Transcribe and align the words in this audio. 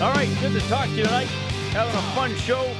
All 0.00 0.12
right, 0.12 0.28
good 0.40 0.52
to 0.52 0.60
talk 0.68 0.84
to 0.84 0.92
you 0.92 1.02
tonight. 1.02 1.26
Having 1.72 1.96
a 1.96 2.02
fun 2.14 2.36
show. 2.36 2.72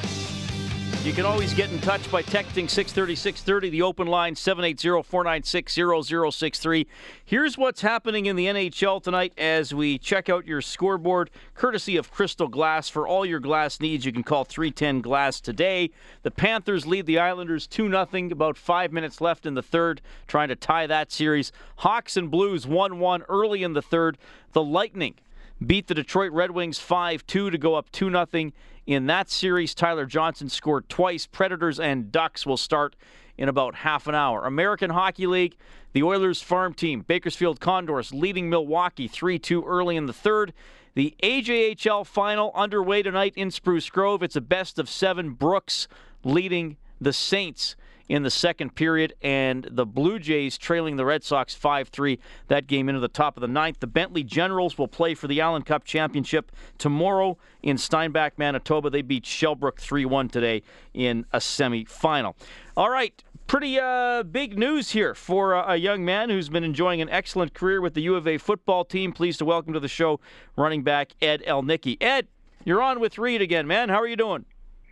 You 1.02 1.12
can 1.12 1.26
always 1.26 1.52
get 1.52 1.68
in 1.72 1.80
touch 1.80 2.08
by 2.12 2.22
texting 2.22 2.70
630 2.70 3.16
630, 3.16 3.70
the 3.70 3.82
open 3.82 4.06
line 4.06 4.36
780 4.36 5.02
496 5.02 6.36
0063. 6.36 6.86
Here's 7.24 7.58
what's 7.58 7.80
happening 7.80 8.26
in 8.26 8.36
the 8.36 8.46
NHL 8.46 9.02
tonight 9.02 9.32
as 9.36 9.74
we 9.74 9.98
check 9.98 10.28
out 10.28 10.46
your 10.46 10.60
scoreboard, 10.60 11.30
courtesy 11.54 11.96
of 11.96 12.12
Crystal 12.12 12.46
Glass. 12.46 12.88
For 12.88 13.08
all 13.08 13.26
your 13.26 13.40
glass 13.40 13.80
needs, 13.80 14.04
you 14.04 14.12
can 14.12 14.22
call 14.22 14.44
310 14.44 15.00
Glass 15.00 15.40
today. 15.40 15.90
The 16.22 16.30
Panthers 16.30 16.86
lead 16.86 17.06
the 17.06 17.18
Islanders 17.18 17.66
2 17.66 17.90
0, 17.90 18.28
about 18.30 18.56
five 18.56 18.92
minutes 18.92 19.20
left 19.20 19.44
in 19.44 19.54
the 19.54 19.62
third, 19.62 20.00
trying 20.28 20.50
to 20.50 20.56
tie 20.56 20.86
that 20.86 21.10
series. 21.10 21.50
Hawks 21.78 22.16
and 22.16 22.30
Blues 22.30 22.64
1 22.64 23.00
1 23.00 23.24
early 23.28 23.64
in 23.64 23.72
the 23.72 23.82
third. 23.82 24.18
The 24.52 24.62
Lightning 24.62 25.16
beat 25.64 25.86
the 25.86 25.94
Detroit 25.94 26.32
Red 26.32 26.50
Wings 26.52 26.78
5 26.78 27.26
2 27.26 27.50
to 27.50 27.58
go 27.58 27.74
up 27.74 27.90
2 27.90 28.10
0 28.10 28.50
in 28.86 29.06
that 29.06 29.30
series. 29.30 29.74
Tyler 29.74 30.06
Johnson 30.06 30.48
scored 30.48 30.88
twice. 30.88 31.26
Predators 31.26 31.80
and 31.80 32.10
Ducks 32.12 32.46
will 32.46 32.56
start 32.56 32.96
in 33.36 33.48
about 33.48 33.76
half 33.76 34.06
an 34.06 34.14
hour. 34.14 34.44
American 34.44 34.90
Hockey 34.90 35.26
League, 35.26 35.56
the 35.92 36.02
Oilers 36.02 36.42
farm 36.42 36.74
team, 36.74 37.02
Bakersfield 37.02 37.60
Condors 37.60 38.12
leading 38.12 38.48
Milwaukee 38.48 39.08
3 39.08 39.38
2 39.38 39.64
early 39.64 39.96
in 39.96 40.06
the 40.06 40.12
third. 40.12 40.52
The 40.94 41.14
AJHL 41.22 42.04
final 42.06 42.50
underway 42.54 43.02
tonight 43.02 43.34
in 43.36 43.50
Spruce 43.50 43.88
Grove. 43.88 44.22
It's 44.22 44.34
a 44.36 44.40
best 44.40 44.78
of 44.78 44.88
seven. 44.88 45.30
Brooks 45.30 45.86
leading 46.24 46.76
the 47.00 47.12
Saints 47.12 47.76
in 48.08 48.22
the 48.22 48.30
second 48.30 48.74
period, 48.74 49.14
and 49.22 49.66
the 49.70 49.86
Blue 49.86 50.18
Jays 50.18 50.56
trailing 50.56 50.96
the 50.96 51.04
Red 51.04 51.24
Sox 51.24 51.54
5 51.54 51.88
3. 51.88 52.18
That 52.48 52.66
game 52.66 52.88
into 52.88 53.00
the 53.00 53.08
top 53.08 53.36
of 53.36 53.40
the 53.40 53.48
ninth. 53.48 53.80
The 53.80 53.86
Bentley 53.86 54.24
Generals 54.24 54.78
will 54.78 54.88
play 54.88 55.14
for 55.14 55.28
the 55.28 55.40
Allen 55.40 55.62
Cup 55.62 55.84
Championship 55.84 56.52
tomorrow 56.78 57.36
in 57.62 57.76
Steinbach, 57.76 58.38
Manitoba. 58.38 58.90
They 58.90 59.02
beat 59.02 59.24
Shellbrook 59.24 59.78
3 59.78 60.04
1 60.04 60.28
today 60.28 60.62
in 60.94 61.26
a 61.32 61.38
semifinal. 61.38 62.34
All 62.76 62.90
right. 62.90 63.22
Pretty 63.46 63.80
uh, 63.80 64.24
big 64.24 64.58
news 64.58 64.90
here 64.90 65.14
for 65.14 65.54
a 65.54 65.76
young 65.76 66.04
man 66.04 66.28
who's 66.28 66.50
been 66.50 66.64
enjoying 66.64 67.00
an 67.00 67.08
excellent 67.08 67.54
career 67.54 67.80
with 67.80 67.94
the 67.94 68.02
U 68.02 68.14
of 68.14 68.28
A 68.28 68.36
football 68.36 68.84
team. 68.84 69.10
Pleased 69.10 69.38
to 69.38 69.46
welcome 69.46 69.72
to 69.72 69.80
the 69.80 69.88
show 69.88 70.20
running 70.54 70.82
back 70.82 71.12
Ed 71.22 71.42
Ilnicki. 71.46 71.96
Ed, 71.98 72.28
you're 72.64 72.82
on 72.82 73.00
with 73.00 73.16
Reed 73.16 73.40
again, 73.40 73.66
man. 73.66 73.88
How 73.88 74.02
are 74.02 74.06
you 74.06 74.16
doing? 74.16 74.44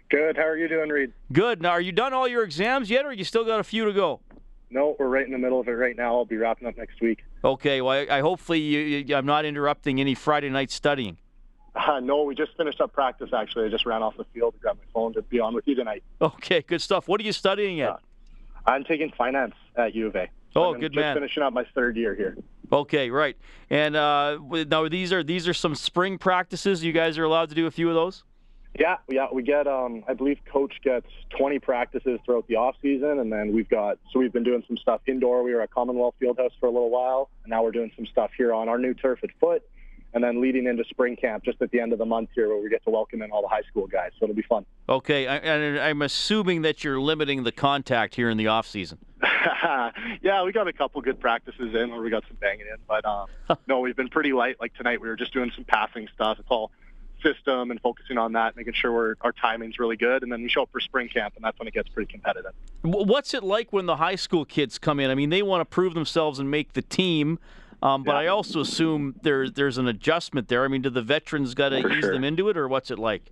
Good. 0.08 0.36
How 0.36 0.44
are 0.44 0.56
you 0.56 0.68
doing, 0.68 0.88
Reed? 0.88 1.12
Good. 1.32 1.60
Now, 1.60 1.70
are 1.70 1.80
you 1.80 1.92
done 1.92 2.12
all 2.12 2.28
your 2.28 2.44
exams 2.44 2.90
yet, 2.90 3.04
or 3.04 3.12
you 3.12 3.24
still 3.24 3.44
got 3.44 3.60
a 3.60 3.64
few 3.64 3.84
to 3.84 3.92
go? 3.92 4.20
No, 4.70 4.96
we're 4.98 5.08
right 5.08 5.26
in 5.26 5.32
the 5.32 5.38
middle 5.38 5.60
of 5.60 5.68
it 5.68 5.72
right 5.72 5.96
now. 5.96 6.16
I'll 6.16 6.24
be 6.24 6.36
wrapping 6.36 6.66
up 6.68 6.76
next 6.76 7.00
week. 7.00 7.24
Okay. 7.44 7.80
Well, 7.80 8.06
I, 8.08 8.18
I 8.18 8.20
hopefully 8.20 8.60
you, 8.60 8.80
you, 8.80 9.16
I'm 9.16 9.26
not 9.26 9.44
interrupting 9.44 10.00
any 10.00 10.14
Friday 10.14 10.48
night 10.50 10.70
studying. 10.70 11.18
Uh, 11.74 12.00
no, 12.00 12.22
we 12.22 12.34
just 12.34 12.56
finished 12.56 12.80
up 12.80 12.92
practice. 12.92 13.30
Actually, 13.36 13.66
I 13.66 13.68
just 13.68 13.84
ran 13.84 14.02
off 14.02 14.16
the 14.16 14.24
field 14.32 14.54
to 14.54 14.60
grab 14.60 14.76
my 14.76 14.84
phone 14.94 15.12
to 15.14 15.22
be 15.22 15.40
on 15.40 15.54
with 15.54 15.66
you 15.66 15.74
tonight. 15.74 16.02
Okay, 16.20 16.62
good 16.62 16.80
stuff. 16.80 17.06
What 17.06 17.20
are 17.20 17.24
you 17.24 17.32
studying 17.32 17.80
at? 17.80 17.91
Uh, 17.91 17.96
I'm 18.66 18.84
taking 18.84 19.12
finance 19.16 19.54
at 19.76 19.94
U 19.94 20.06
of 20.06 20.16
A. 20.16 20.28
Oh, 20.56 20.72
I'm 20.72 20.81
good 20.81 20.92
just 20.92 21.00
man. 21.00 21.14
Finishing 21.16 21.42
up 21.42 21.52
my 21.52 21.64
third 21.75 21.97
year 21.97 22.14
here. 22.14 22.36
Okay, 22.72 23.10
right. 23.10 23.36
And 23.69 23.94
uh, 23.94 24.38
now 24.69 24.88
these 24.88 25.12
are 25.12 25.22
these 25.22 25.47
are 25.47 25.54
some 25.54 25.75
spring 25.75 26.16
practices. 26.19 26.82
You 26.82 26.92
guys 26.92 27.19
are 27.19 27.25
allowed 27.25 27.50
to 27.50 27.54
do 27.54 27.66
a 27.66 27.70
few 27.70 27.88
of 27.88 27.94
those. 27.94 28.25
Yeah, 28.78 28.97
yeah, 29.09 29.26
we 29.32 29.42
get. 29.42 29.66
Um, 29.66 30.04
I 30.06 30.14
believe 30.14 30.38
coach 30.53 30.75
gets 30.82 31.06
20 31.38 31.59
practices 31.60 32.20
throughout 32.25 32.47
the 32.47 32.56
off 32.56 32.76
season, 32.82 33.20
and 33.20 33.32
then 33.32 33.53
we've 33.53 33.69
got. 33.69 33.98
So 34.12 34.19
we've 34.19 34.32
been 34.32 34.44
doing 34.44 34.62
some 34.66 34.76
stuff 34.76 35.00
indoor. 35.06 35.42
We 35.42 35.54
were 35.54 35.62
at 35.62 35.70
Commonwealth 35.70 36.14
Fieldhouse 36.20 36.50
for 36.60 36.66
a 36.66 36.70
little 36.70 36.91
while, 36.91 37.31
and 37.44 37.50
now 37.50 37.62
we're 37.62 37.72
doing 37.72 37.91
some 37.97 38.06
stuff 38.06 38.31
here 38.37 38.53
on 38.53 38.69
our 38.69 38.78
new 38.78 38.92
turf 38.92 39.20
at 39.22 39.31
Foote, 39.41 39.62
and 40.12 40.22
then 40.22 40.42
leading 40.42 40.66
into 40.66 40.84
spring 40.84 41.16
camp 41.16 41.44
just 41.44 41.62
at 41.62 41.70
the 41.70 41.81
end 41.81 41.92
of 41.92 41.98
the 41.98 42.04
month 42.04 42.31
here, 42.34 42.48
where 42.48 42.62
we 42.62 42.69
get 42.69 42.84
to 42.84 42.91
welcome 42.91 43.22
in 43.22 43.31
all 43.31 43.41
the 43.41 43.48
high 43.48 43.62
school 43.62 43.87
guys. 43.87 44.10
So 44.19 44.25
it'll 44.25 44.37
be 44.37 44.42
fun. 44.42 44.66
Okay, 44.88 45.26
I, 45.26 45.37
and 45.37 45.78
I'm 45.78 46.03
assuming 46.03 46.62
that 46.62 46.84
you're 46.84 47.00
limiting 47.00 47.44
the 47.44 47.53
contact 47.53 48.14
here 48.14 48.28
in 48.28 48.37
the 48.37 48.48
off 48.48 48.66
season. 48.66 48.98
yeah, 50.22 50.43
we 50.43 50.53
got 50.53 50.69
a 50.69 50.72
couple 50.72 51.00
good 51.00 51.19
practices 51.19 51.75
in, 51.75 51.93
or 51.93 52.03
we 52.03 52.10
got 52.10 52.25
some 52.28 52.37
banging 52.41 52.66
in, 52.66 52.76
but 52.87 53.06
um, 53.06 53.28
no, 53.66 53.81
we've 53.81 53.97
been 53.97 54.08
pretty 54.08 54.34
light. 54.34 54.56
Like 54.60 54.75
tonight, 54.75 55.00
we 55.00 55.08
were 55.08 55.16
just 55.16 55.32
doing 55.32 55.50
some 55.54 55.64
passing 55.64 56.08
stuff. 56.14 56.38
It's 56.38 56.48
all 56.50 56.72
system 57.22 57.71
and 57.71 57.81
focusing 57.81 58.19
on 58.19 58.32
that, 58.32 58.56
making 58.56 58.75
sure 58.75 58.93
we're, 58.93 59.15
our 59.21 59.32
timing's 59.32 59.78
really 59.78 59.97
good. 59.97 60.22
And 60.22 60.31
then 60.31 60.43
we 60.43 60.49
show 60.49 60.62
up 60.62 60.71
for 60.72 60.81
spring 60.81 61.09
camp, 61.09 61.34
and 61.37 61.44
that's 61.44 61.59
when 61.59 61.69
it 61.69 61.75
gets 61.75 61.88
pretty 61.88 62.10
competitive. 62.10 62.53
What's 62.82 63.34
it 63.34 63.43
like 63.43 63.72
when 63.72 63.87
the 63.87 63.97
high 63.97 64.16
school 64.16 64.44
kids 64.44 64.78
come 64.78 65.00
in? 65.00 65.10
I 65.10 65.15
mean, 65.15 65.31
they 65.31 65.43
want 65.43 65.60
to 65.60 65.65
prove 65.65 65.94
themselves 65.94 66.38
and 66.38 66.50
make 66.50 66.72
the 66.75 66.82
team. 66.82 67.38
Um, 67.82 68.05
but 68.05 68.12
yeah. 68.12 68.21
I 68.21 68.26
also 68.28 68.60
assume 68.60 69.16
there, 69.22 69.50
there's 69.50 69.78
an 69.78 69.87
adjustment 69.87 70.49
there. 70.49 70.65
I 70.65 70.69
mean, 70.69 70.82
do 70.82 70.91
the 70.91 71.03
veterans 71.03 71.55
got 71.55 71.71
to 71.71 71.78
ease 71.78 72.00
sure. 72.00 72.12
them 72.12 72.25
into 72.25 72.49
it, 72.49 72.56
or 72.56 72.69
what's 72.69 72.91
it 72.91 72.99
like? 72.99 73.22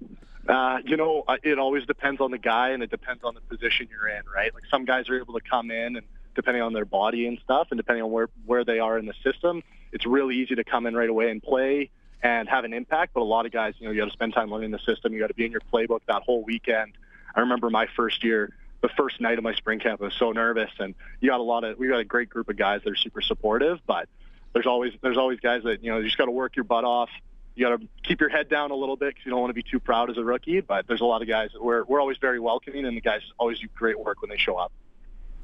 Uh, 0.47 0.79
you 0.85 0.97
know, 0.97 1.25
it 1.43 1.59
always 1.59 1.87
depends 1.87 2.21
on 2.21 2.31
the 2.31 2.39
guy, 2.39 2.71
and 2.71 2.83
it 2.83 2.91
depends 2.91 3.25
on 3.25 3.35
the 3.35 3.41
position 3.41 3.89
you're 3.91 4.09
in, 4.09 4.23
right? 4.35 4.53
Like 4.53 4.65
some 4.71 4.85
guys 4.85 5.09
are 5.09 5.19
able 5.19 5.35
to 5.35 5.41
come 5.41 5.71
in, 5.71 5.97
and 5.97 6.07
depending 6.35 6.63
on 6.63 6.75
their 6.75 6.85
body 6.85 7.27
and 7.27 7.39
stuff, 7.43 7.69
and 7.71 7.79
depending 7.79 8.03
on 8.05 8.11
where 8.11 8.29
where 8.45 8.65
they 8.65 8.79
are 8.79 8.99
in 8.99 9.07
the 9.07 9.15
system, 9.23 9.63
it's 9.93 10.05
really 10.05 10.37
easy 10.37 10.55
to 10.57 10.65
come 10.65 10.85
in 10.85 10.95
right 10.95 11.09
away 11.09 11.31
and 11.31 11.43
play 11.43 11.91
and 12.25 12.49
have 12.49 12.65
an 12.65 12.73
impact. 12.73 13.13
But 13.15 13.21
a 13.21 13.25
lot 13.25 13.47
of 13.47 13.53
guys, 13.53 13.75
you 13.79 13.87
know, 13.87 13.93
you 13.93 14.01
got 14.01 14.07
to 14.07 14.13
spend 14.13 14.33
time 14.33 14.51
learning 14.51 14.73
the 14.73 14.81
system. 14.81 15.13
You 15.13 15.21
got 15.21 15.29
to 15.29 15.35
be 15.35 15.45
in 15.45 15.53
your 15.53 15.61
playbook 15.73 16.01
that 16.09 16.23
whole 16.23 16.43
weekend. 16.43 16.95
I 17.35 17.41
remember 17.41 17.71
my 17.71 17.87
first 17.95 18.25
year, 18.25 18.53
the 18.81 18.89
first 18.89 19.21
night 19.21 19.39
of 19.39 19.45
my 19.45 19.55
spring 19.55 19.79
camp, 19.79 20.01
I 20.01 20.07
was 20.07 20.15
so 20.15 20.33
nervous, 20.33 20.71
and 20.79 20.95
you 21.21 21.31
got 21.31 21.41
a 21.41 21.43
lot 21.43 21.65
of 21.65 21.79
we 21.79 21.87
got 21.89 22.01
a 22.01 22.05
great 22.05 22.31
group 22.31 22.49
of 22.49 22.57
guys 22.57 22.81
that 22.85 22.91
are 22.91 22.97
super 22.97 23.21
supportive. 23.21 23.79
But 23.87 24.09
there's 24.55 24.67
always 24.67 24.93
there's 25.03 25.19
always 25.19 25.39
guys 25.41 25.63
that 25.65 25.85
you 25.85 25.91
know 25.91 25.99
you 25.99 26.05
just 26.05 26.19
got 26.19 26.25
to 26.25 26.31
work 26.31 26.57
your 26.57 26.65
butt 26.65 26.85
off. 26.85 27.11
You 27.55 27.69
got 27.69 27.81
to 27.81 27.87
keep 28.03 28.21
your 28.21 28.31
head 28.31 28.49
down 28.49 28.73
a 28.73 28.75
little 28.75 28.97
bit 28.97 29.11
because 29.11 29.25
you 29.27 29.31
don't 29.31 29.41
want 29.41 29.51
to 29.51 29.55
be 29.55 29.63
too 29.63 29.79
proud 29.79 30.11
as 30.11 30.17
a 30.17 30.25
rookie. 30.25 30.61
But 30.61 30.87
there's 30.89 31.03
a 31.03 31.05
lot 31.05 31.23
of 31.23 31.29
guys 31.29 31.51
that 31.53 31.63
we're 31.63 31.85
we're 31.85 32.01
always 32.01 32.19
very 32.19 32.41
welcoming, 32.41 32.87
and 32.87 32.97
the 32.97 33.03
guys 33.03 33.21
always 33.39 33.59
do 33.59 33.69
great 33.75 33.99
work 33.99 34.23
when 34.23 34.31
they 34.31 34.39
show 34.39 34.57
up. 34.57 34.73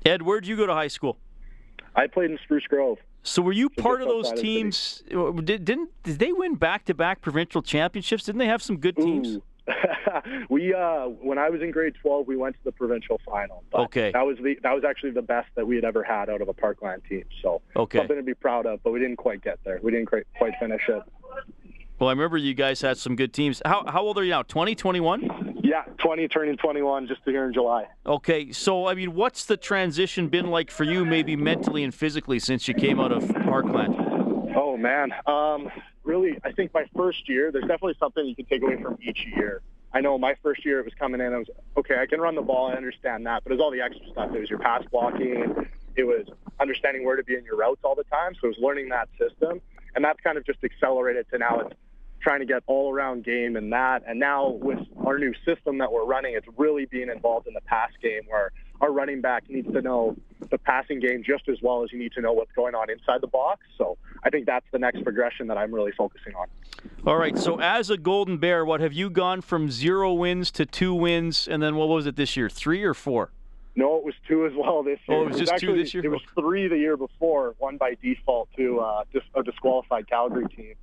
Ed, 0.06 0.22
where'd 0.22 0.46
you 0.46 0.56
go 0.56 0.66
to 0.66 0.72
high 0.72 0.88
school? 0.88 1.18
I 1.94 2.06
played 2.06 2.30
in 2.30 2.38
Spruce 2.38 2.66
Grove. 2.66 2.98
So 3.22 3.42
were 3.42 3.52
you 3.52 3.68
part 3.68 4.00
of 4.00 4.08
those 4.08 4.32
teams? 4.32 5.02
Did, 5.08 5.64
didn't 5.64 5.90
did 6.02 6.18
they 6.18 6.32
win 6.32 6.54
back 6.54 6.86
to 6.86 6.94
back 6.94 7.20
provincial 7.20 7.62
championships? 7.62 8.24
Didn't 8.24 8.38
they 8.38 8.46
have 8.46 8.62
some 8.62 8.78
good 8.78 8.96
teams? 8.96 9.38
we 10.48 10.74
uh, 10.74 11.04
when 11.04 11.38
I 11.38 11.50
was 11.50 11.60
in 11.60 11.70
grade 11.70 11.94
twelve, 12.00 12.26
we 12.26 12.36
went 12.36 12.56
to 12.56 12.64
the 12.64 12.72
provincial 12.72 13.20
final. 13.24 13.62
okay, 13.74 14.10
that 14.12 14.26
was 14.26 14.38
the 14.38 14.56
that 14.62 14.74
was 14.74 14.84
actually 14.84 15.10
the 15.10 15.22
best 15.22 15.48
that 15.54 15.66
we 15.66 15.76
had 15.76 15.84
ever 15.84 16.02
had 16.02 16.30
out 16.30 16.40
of 16.40 16.48
a 16.48 16.54
Parkland 16.54 17.02
team. 17.08 17.24
So 17.42 17.60
okay. 17.76 17.98
something 17.98 18.16
to 18.16 18.22
be 18.22 18.34
proud 18.34 18.66
of. 18.66 18.82
But 18.82 18.92
we 18.92 19.00
didn't 19.00 19.16
quite 19.16 19.42
get 19.42 19.58
there. 19.64 19.78
We 19.82 19.92
didn't 19.92 20.06
quite 20.06 20.54
finish 20.58 20.88
it. 20.88 21.02
Well, 21.98 22.08
I 22.08 22.12
remember 22.12 22.38
you 22.38 22.54
guys 22.54 22.80
had 22.80 22.96
some 22.96 23.14
good 23.14 23.34
teams. 23.34 23.60
How 23.64 23.84
how 23.86 24.02
old 24.02 24.16
are 24.18 24.24
you 24.24 24.30
now? 24.30 24.42
20, 24.42 24.74
21? 24.74 25.22
Yeah, 25.22 25.49
20, 26.00 26.28
turning 26.28 26.56
21 26.56 27.06
just 27.06 27.20
here 27.24 27.44
in 27.46 27.52
July. 27.52 27.86
Okay, 28.06 28.52
so 28.52 28.86
I 28.86 28.94
mean, 28.94 29.14
what's 29.14 29.44
the 29.44 29.56
transition 29.56 30.28
been 30.28 30.50
like 30.50 30.70
for 30.70 30.84
you, 30.84 31.04
maybe 31.04 31.36
mentally 31.36 31.84
and 31.84 31.94
physically, 31.94 32.38
since 32.38 32.66
you 32.66 32.74
came 32.74 32.98
out 33.00 33.12
of 33.12 33.28
Parkland? 33.44 33.94
Oh 34.56 34.76
man, 34.76 35.12
um, 35.26 35.70
really, 36.02 36.38
I 36.44 36.52
think 36.52 36.74
my 36.74 36.84
first 36.96 37.28
year, 37.28 37.52
there's 37.52 37.64
definitely 37.64 37.96
something 38.00 38.26
you 38.26 38.34
can 38.34 38.46
take 38.46 38.62
away 38.62 38.80
from 38.82 38.98
each 39.02 39.26
year. 39.36 39.62
I 39.92 40.00
know 40.00 40.18
my 40.18 40.36
first 40.42 40.64
year 40.64 40.78
it 40.78 40.84
was 40.84 40.94
coming 40.94 41.20
in. 41.20 41.32
I 41.32 41.38
was 41.38 41.48
okay. 41.76 41.96
I 42.00 42.06
can 42.06 42.20
run 42.20 42.34
the 42.34 42.42
ball. 42.42 42.68
I 42.68 42.74
understand 42.74 43.26
that, 43.26 43.42
but 43.42 43.52
it 43.52 43.56
was 43.56 43.62
all 43.62 43.70
the 43.70 43.80
extra 43.80 44.06
stuff. 44.10 44.34
It 44.34 44.40
was 44.40 44.48
your 44.48 44.60
pass 44.60 44.84
blocking. 44.90 45.66
It 45.96 46.04
was 46.04 46.26
understanding 46.60 47.04
where 47.04 47.16
to 47.16 47.24
be 47.24 47.34
in 47.34 47.44
your 47.44 47.56
routes 47.56 47.80
all 47.82 47.94
the 47.94 48.04
time. 48.04 48.34
So 48.34 48.46
it 48.46 48.48
was 48.48 48.58
learning 48.60 48.88
that 48.90 49.08
system, 49.18 49.60
and 49.94 50.04
that's 50.04 50.20
kind 50.20 50.38
of 50.38 50.46
just 50.46 50.62
accelerated 50.62 51.26
to 51.32 51.38
now 51.38 51.60
it's 51.60 51.74
trying 52.20 52.40
to 52.40 52.46
get 52.46 52.62
all 52.66 52.92
around 52.92 53.24
game 53.24 53.56
and 53.56 53.72
that. 53.72 54.02
And 54.06 54.18
now 54.18 54.48
with 54.48 54.78
our 55.04 55.18
new 55.18 55.32
system 55.44 55.78
that 55.78 55.92
we're 55.92 56.04
running, 56.04 56.34
it's 56.34 56.46
really 56.56 56.86
being 56.86 57.08
involved 57.08 57.46
in 57.46 57.54
the 57.54 57.60
pass 57.62 57.90
game 58.02 58.22
where 58.28 58.52
our 58.80 58.92
running 58.92 59.20
back 59.20 59.48
needs 59.48 59.70
to 59.72 59.82
know 59.82 60.16
the 60.50 60.58
passing 60.58 61.00
game 61.00 61.22
just 61.24 61.48
as 61.48 61.58
well 61.62 61.84
as 61.84 61.92
you 61.92 61.98
need 61.98 62.12
to 62.12 62.20
know 62.20 62.32
what's 62.32 62.52
going 62.52 62.74
on 62.74 62.90
inside 62.90 63.20
the 63.20 63.26
box. 63.26 63.60
So 63.76 63.98
I 64.22 64.30
think 64.30 64.46
that's 64.46 64.66
the 64.72 64.78
next 64.78 65.02
progression 65.02 65.46
that 65.48 65.58
I'm 65.58 65.72
really 65.72 65.92
focusing 65.92 66.34
on. 66.34 66.46
All 67.06 67.16
right. 67.16 67.38
So 67.38 67.60
as 67.60 67.90
a 67.90 67.96
Golden 67.96 68.38
Bear, 68.38 68.64
what 68.64 68.80
have 68.80 68.92
you 68.92 69.10
gone 69.10 69.40
from 69.42 69.70
zero 69.70 70.12
wins 70.12 70.50
to 70.52 70.66
two 70.66 70.94
wins, 70.94 71.46
and 71.46 71.62
then 71.62 71.76
what 71.76 71.88
was 71.88 72.06
it 72.06 72.16
this 72.16 72.36
year? 72.36 72.48
Three 72.48 72.82
or 72.82 72.94
four? 72.94 73.30
No, 73.76 73.96
it 73.96 74.04
was 74.04 74.14
two 74.26 74.46
as 74.46 74.52
well 74.56 74.82
this 74.82 74.98
year. 75.06 75.18
Oh, 75.18 75.22
it 75.22 75.26
was, 75.26 75.36
it 75.36 75.40
was 75.40 75.40
just 75.40 75.52
actually, 75.52 75.74
two 75.74 75.82
this 75.82 75.94
year. 75.94 76.04
It 76.04 76.08
was 76.08 76.22
three 76.34 76.68
the 76.68 76.76
year 76.76 76.96
before, 76.96 77.54
one 77.58 77.76
by 77.76 77.96
default 78.02 78.48
to 78.56 78.80
uh, 78.80 79.04
a 79.34 79.42
disqualified 79.42 80.08
Calgary 80.08 80.46
team 80.48 80.74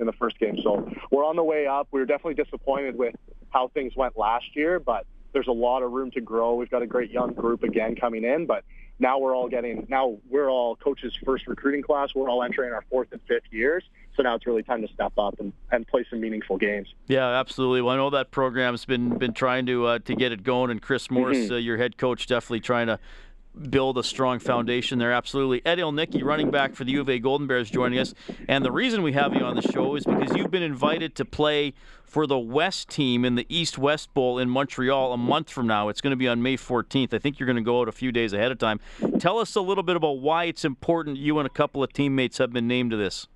in 0.00 0.06
the 0.06 0.12
first 0.12 0.38
game. 0.38 0.58
So 0.62 0.90
we're 1.10 1.24
on 1.24 1.36
the 1.36 1.44
way 1.44 1.66
up. 1.66 1.88
We 1.90 2.00
were 2.00 2.06
definitely 2.06 2.42
disappointed 2.42 2.96
with 2.96 3.14
how 3.50 3.68
things 3.68 3.94
went 3.96 4.16
last 4.16 4.56
year, 4.56 4.80
but 4.80 5.06
there's 5.32 5.48
a 5.48 5.52
lot 5.52 5.82
of 5.82 5.92
room 5.92 6.10
to 6.12 6.20
grow. 6.20 6.54
We've 6.54 6.70
got 6.70 6.82
a 6.82 6.86
great 6.86 7.10
young 7.10 7.34
group 7.34 7.62
again 7.62 7.94
coming 7.94 8.24
in, 8.24 8.46
but 8.46 8.64
now 8.98 9.18
we're 9.18 9.34
all 9.34 9.48
getting 9.48 9.86
now 9.88 10.18
we're 10.28 10.50
all 10.50 10.76
coaches' 10.76 11.16
first 11.24 11.46
recruiting 11.46 11.82
class. 11.82 12.10
We're 12.14 12.28
all 12.28 12.42
entering 12.42 12.72
our 12.72 12.84
fourth 12.90 13.08
and 13.12 13.20
fifth 13.26 13.50
years. 13.50 13.82
So 14.16 14.22
now 14.22 14.34
it's 14.34 14.46
really 14.46 14.62
time 14.62 14.82
to 14.82 14.92
step 14.92 15.12
up 15.16 15.40
and, 15.40 15.52
and 15.70 15.86
play 15.86 16.04
some 16.10 16.20
meaningful 16.20 16.58
games. 16.58 16.88
Yeah, 17.06 17.26
absolutely. 17.26 17.80
Well, 17.80 17.94
I 17.94 17.96
know 17.96 18.10
that 18.10 18.30
program's 18.30 18.84
been 18.84 19.16
been 19.16 19.32
trying 19.32 19.66
to 19.66 19.86
uh, 19.86 19.98
to 20.00 20.14
get 20.14 20.32
it 20.32 20.42
going, 20.42 20.70
and 20.70 20.82
Chris 20.82 21.10
Morris, 21.10 21.38
mm-hmm. 21.38 21.54
uh, 21.54 21.58
your 21.58 21.78
head 21.78 21.96
coach, 21.96 22.26
definitely 22.26 22.60
trying 22.60 22.88
to 22.88 22.98
build 23.70 23.98
a 23.98 24.02
strong 24.02 24.38
foundation 24.38 24.98
there. 24.98 25.12
Absolutely. 25.12 25.60
Ed 25.64 25.78
Ilnicki, 25.78 26.22
running 26.22 26.50
back 26.50 26.74
for 26.74 26.84
the 26.84 26.92
U 26.92 27.00
of 27.00 27.08
A 27.08 27.18
Golden 27.18 27.46
Bears, 27.46 27.70
joining 27.70 27.98
us. 27.98 28.14
And 28.48 28.64
the 28.64 28.72
reason 28.72 29.02
we 29.02 29.12
have 29.12 29.34
you 29.34 29.42
on 29.42 29.56
the 29.56 29.62
show 29.62 29.96
is 29.96 30.04
because 30.04 30.36
you've 30.36 30.50
been 30.50 30.62
invited 30.62 31.14
to 31.16 31.24
play 31.24 31.74
for 32.04 32.26
the 32.26 32.38
West 32.38 32.88
team 32.88 33.24
in 33.24 33.34
the 33.34 33.46
East 33.48 33.78
West 33.78 34.12
Bowl 34.14 34.38
in 34.38 34.48
Montreal 34.50 35.12
a 35.12 35.16
month 35.16 35.50
from 35.50 35.66
now. 35.66 35.88
It's 35.88 36.00
going 36.00 36.12
to 36.12 36.16
be 36.16 36.28
on 36.28 36.42
May 36.42 36.56
14th. 36.56 37.14
I 37.14 37.18
think 37.18 37.38
you're 37.38 37.46
going 37.46 37.56
to 37.56 37.62
go 37.62 37.80
out 37.80 37.88
a 37.88 37.92
few 37.92 38.12
days 38.12 38.32
ahead 38.32 38.50
of 38.50 38.58
time. 38.58 38.80
Tell 39.18 39.38
us 39.38 39.54
a 39.54 39.60
little 39.60 39.84
bit 39.84 39.96
about 39.96 40.18
why 40.18 40.44
it's 40.44 40.64
important 40.64 41.18
you 41.18 41.38
and 41.38 41.46
a 41.46 41.50
couple 41.50 41.82
of 41.82 41.92
teammates 41.92 42.38
have 42.38 42.52
been 42.52 42.66
named 42.66 42.90
to 42.92 42.96
this. 42.96 43.26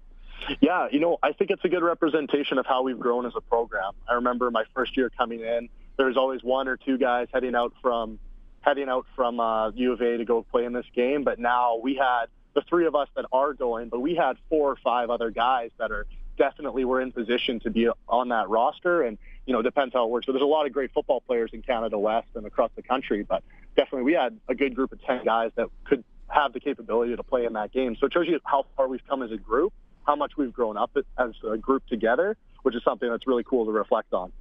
Yeah, 0.60 0.88
you 0.90 1.00
know, 1.00 1.18
I 1.22 1.32
think 1.32 1.50
it's 1.50 1.64
a 1.64 1.68
good 1.68 1.82
representation 1.82 2.58
of 2.58 2.66
how 2.66 2.82
we've 2.82 2.98
grown 2.98 3.26
as 3.26 3.32
a 3.36 3.40
program. 3.40 3.92
I 4.08 4.14
remember 4.14 4.50
my 4.50 4.64
first 4.74 4.96
year 4.96 5.10
coming 5.16 5.40
in, 5.40 5.68
there 5.96 6.06
was 6.06 6.16
always 6.16 6.42
one 6.42 6.68
or 6.68 6.76
two 6.76 6.98
guys 6.98 7.28
heading 7.32 7.54
out 7.54 7.72
from 7.80 8.18
heading 8.64 8.88
out 8.88 9.06
from 9.14 9.40
uh, 9.40 9.70
U 9.70 9.92
of 9.92 10.00
A 10.00 10.16
to 10.16 10.24
go 10.24 10.42
play 10.42 10.64
in 10.64 10.72
this 10.72 10.86
game. 10.94 11.22
But 11.22 11.38
now 11.38 11.76
we 11.76 11.94
had 11.94 12.26
the 12.54 12.62
three 12.62 12.86
of 12.86 12.94
us 12.94 13.08
that 13.16 13.26
are 13.32 13.52
going, 13.52 13.88
but 13.88 14.00
we 14.00 14.14
had 14.14 14.36
four 14.48 14.70
or 14.70 14.76
five 14.76 15.10
other 15.10 15.30
guys 15.30 15.70
that 15.78 15.90
are 15.90 16.06
definitely 16.38 16.84
were 16.84 17.00
in 17.00 17.12
position 17.12 17.60
to 17.60 17.70
be 17.70 17.88
on 18.08 18.28
that 18.30 18.48
roster. 18.48 19.02
And, 19.02 19.18
you 19.46 19.52
know, 19.52 19.60
depends 19.60 19.92
how 19.92 20.04
it 20.04 20.10
works. 20.10 20.26
So 20.26 20.32
there's 20.32 20.42
a 20.42 20.46
lot 20.46 20.66
of 20.66 20.72
great 20.72 20.92
football 20.92 21.20
players 21.20 21.50
in 21.52 21.62
Canada 21.62 21.98
West 21.98 22.28
and 22.34 22.46
across 22.46 22.70
the 22.74 22.82
country, 22.82 23.22
but 23.22 23.44
definitely 23.76 24.04
we 24.04 24.14
had 24.14 24.38
a 24.48 24.54
good 24.54 24.74
group 24.74 24.92
of 24.92 25.02
10 25.02 25.24
guys 25.24 25.50
that 25.56 25.68
could 25.84 26.02
have 26.28 26.52
the 26.52 26.60
capability 26.60 27.14
to 27.14 27.22
play 27.22 27.44
in 27.44 27.52
that 27.52 27.70
game. 27.72 27.96
So 28.00 28.06
it 28.06 28.12
shows 28.12 28.26
you 28.26 28.40
how 28.44 28.66
far 28.76 28.88
we've 28.88 29.06
come 29.06 29.22
as 29.22 29.30
a 29.30 29.36
group, 29.36 29.72
how 30.06 30.16
much 30.16 30.32
we've 30.36 30.52
grown 30.52 30.76
up 30.76 30.96
as 31.18 31.30
a 31.48 31.58
group 31.58 31.86
together, 31.86 32.36
which 32.62 32.74
is 32.74 32.82
something 32.82 33.08
that's 33.08 33.26
really 33.26 33.44
cool 33.44 33.66
to 33.66 33.72
reflect 33.72 34.14
on. 34.14 34.32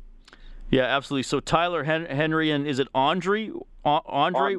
Yeah, 0.70 0.84
absolutely. 0.84 1.24
So 1.24 1.40
Tyler 1.40 1.84
Hen- 1.84 2.06
Henry 2.06 2.52
and 2.52 2.66
is 2.66 2.80
it 2.80 2.88
Andre 2.96 3.52
Andre 3.86 4.58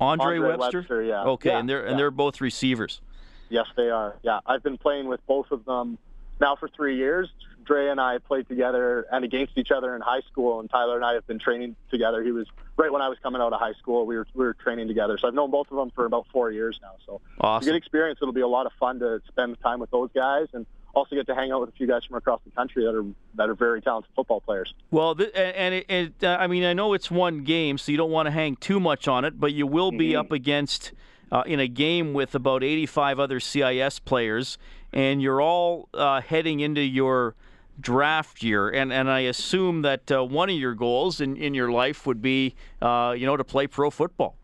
Andre, 0.00 0.38
Webster? 0.38 0.78
Webster? 0.78 1.02
Yeah. 1.02 1.24
Okay, 1.24 1.50
yeah, 1.50 1.58
and 1.58 1.68
they're 1.68 1.84
yeah. 1.84 1.90
and 1.90 1.98
they're 1.98 2.10
both 2.10 2.40
receivers. 2.40 3.00
Yes, 3.48 3.66
they 3.76 3.90
are. 3.90 4.16
Yeah, 4.22 4.40
I've 4.46 4.62
been 4.62 4.78
playing 4.78 5.08
with 5.08 5.24
both 5.26 5.50
of 5.50 5.64
them 5.64 5.98
now 6.40 6.56
for 6.56 6.68
three 6.68 6.96
years. 6.96 7.30
Dre 7.64 7.88
and 7.88 8.00
I 8.00 8.18
played 8.18 8.46
together 8.46 9.06
and 9.10 9.24
against 9.24 9.56
each 9.56 9.70
other 9.70 9.94
in 9.94 10.02
high 10.02 10.20
school, 10.30 10.60
and 10.60 10.68
Tyler 10.68 10.96
and 10.96 11.04
I 11.04 11.14
have 11.14 11.26
been 11.26 11.38
training 11.38 11.76
together. 11.90 12.22
He 12.22 12.30
was 12.30 12.46
right 12.76 12.92
when 12.92 13.00
I 13.00 13.08
was 13.08 13.18
coming 13.22 13.40
out 13.40 13.52
of 13.52 13.60
high 13.60 13.72
school. 13.74 14.06
We 14.06 14.16
were 14.16 14.26
we 14.34 14.44
were 14.44 14.54
training 14.54 14.88
together, 14.88 15.18
so 15.18 15.28
I've 15.28 15.34
known 15.34 15.50
both 15.50 15.70
of 15.70 15.76
them 15.76 15.90
for 15.94 16.04
about 16.04 16.26
four 16.32 16.50
years 16.50 16.78
now. 16.82 16.92
So 17.06 17.20
awesome. 17.40 17.58
it's 17.58 17.66
a 17.66 17.70
good 17.70 17.76
experience. 17.76 18.18
It'll 18.20 18.34
be 18.34 18.42
a 18.42 18.48
lot 18.48 18.66
of 18.66 18.72
fun 18.78 18.98
to 19.00 19.20
spend 19.28 19.58
time 19.60 19.80
with 19.80 19.90
those 19.90 20.10
guys 20.14 20.48
and 20.52 20.66
also 20.94 21.14
get 21.14 21.26
to 21.26 21.34
hang 21.34 21.52
out 21.52 21.60
with 21.60 21.70
a 21.70 21.72
few 21.72 21.86
guys 21.86 22.04
from 22.04 22.16
across 22.16 22.40
the 22.44 22.50
country 22.52 22.84
that 22.84 22.94
are 22.94 23.04
that 23.34 23.48
are 23.48 23.54
very 23.54 23.80
talented 23.80 24.10
football 24.14 24.40
players. 24.40 24.72
Well, 24.90 25.14
th- 25.14 25.30
and 25.34 25.74
it, 25.74 25.90
it, 25.90 26.24
uh, 26.24 26.36
I 26.38 26.46
mean, 26.46 26.64
I 26.64 26.72
know 26.72 26.92
it's 26.94 27.10
one 27.10 27.44
game, 27.44 27.78
so 27.78 27.92
you 27.92 27.98
don't 27.98 28.10
want 28.10 28.26
to 28.26 28.30
hang 28.30 28.56
too 28.56 28.80
much 28.80 29.08
on 29.08 29.24
it, 29.24 29.38
but 29.38 29.52
you 29.52 29.66
will 29.66 29.90
be 29.90 30.10
mm-hmm. 30.10 30.20
up 30.20 30.32
against 30.32 30.92
uh, 31.32 31.42
in 31.46 31.60
a 31.60 31.68
game 31.68 32.12
with 32.12 32.34
about 32.34 32.62
85 32.62 33.18
other 33.18 33.40
CIS 33.40 33.98
players, 33.98 34.58
and 34.92 35.20
you're 35.20 35.40
all 35.40 35.88
uh, 35.94 36.20
heading 36.20 36.60
into 36.60 36.80
your 36.80 37.34
draft 37.80 38.42
year, 38.42 38.68
and, 38.68 38.92
and 38.92 39.10
I 39.10 39.20
assume 39.20 39.82
that 39.82 40.10
uh, 40.10 40.24
one 40.24 40.48
of 40.48 40.56
your 40.56 40.74
goals 40.74 41.20
in, 41.20 41.36
in 41.36 41.54
your 41.54 41.70
life 41.70 42.06
would 42.06 42.22
be, 42.22 42.54
uh, 42.80 43.14
you 43.16 43.26
know, 43.26 43.36
to 43.36 43.44
play 43.44 43.66
pro 43.66 43.90
football. 43.90 44.36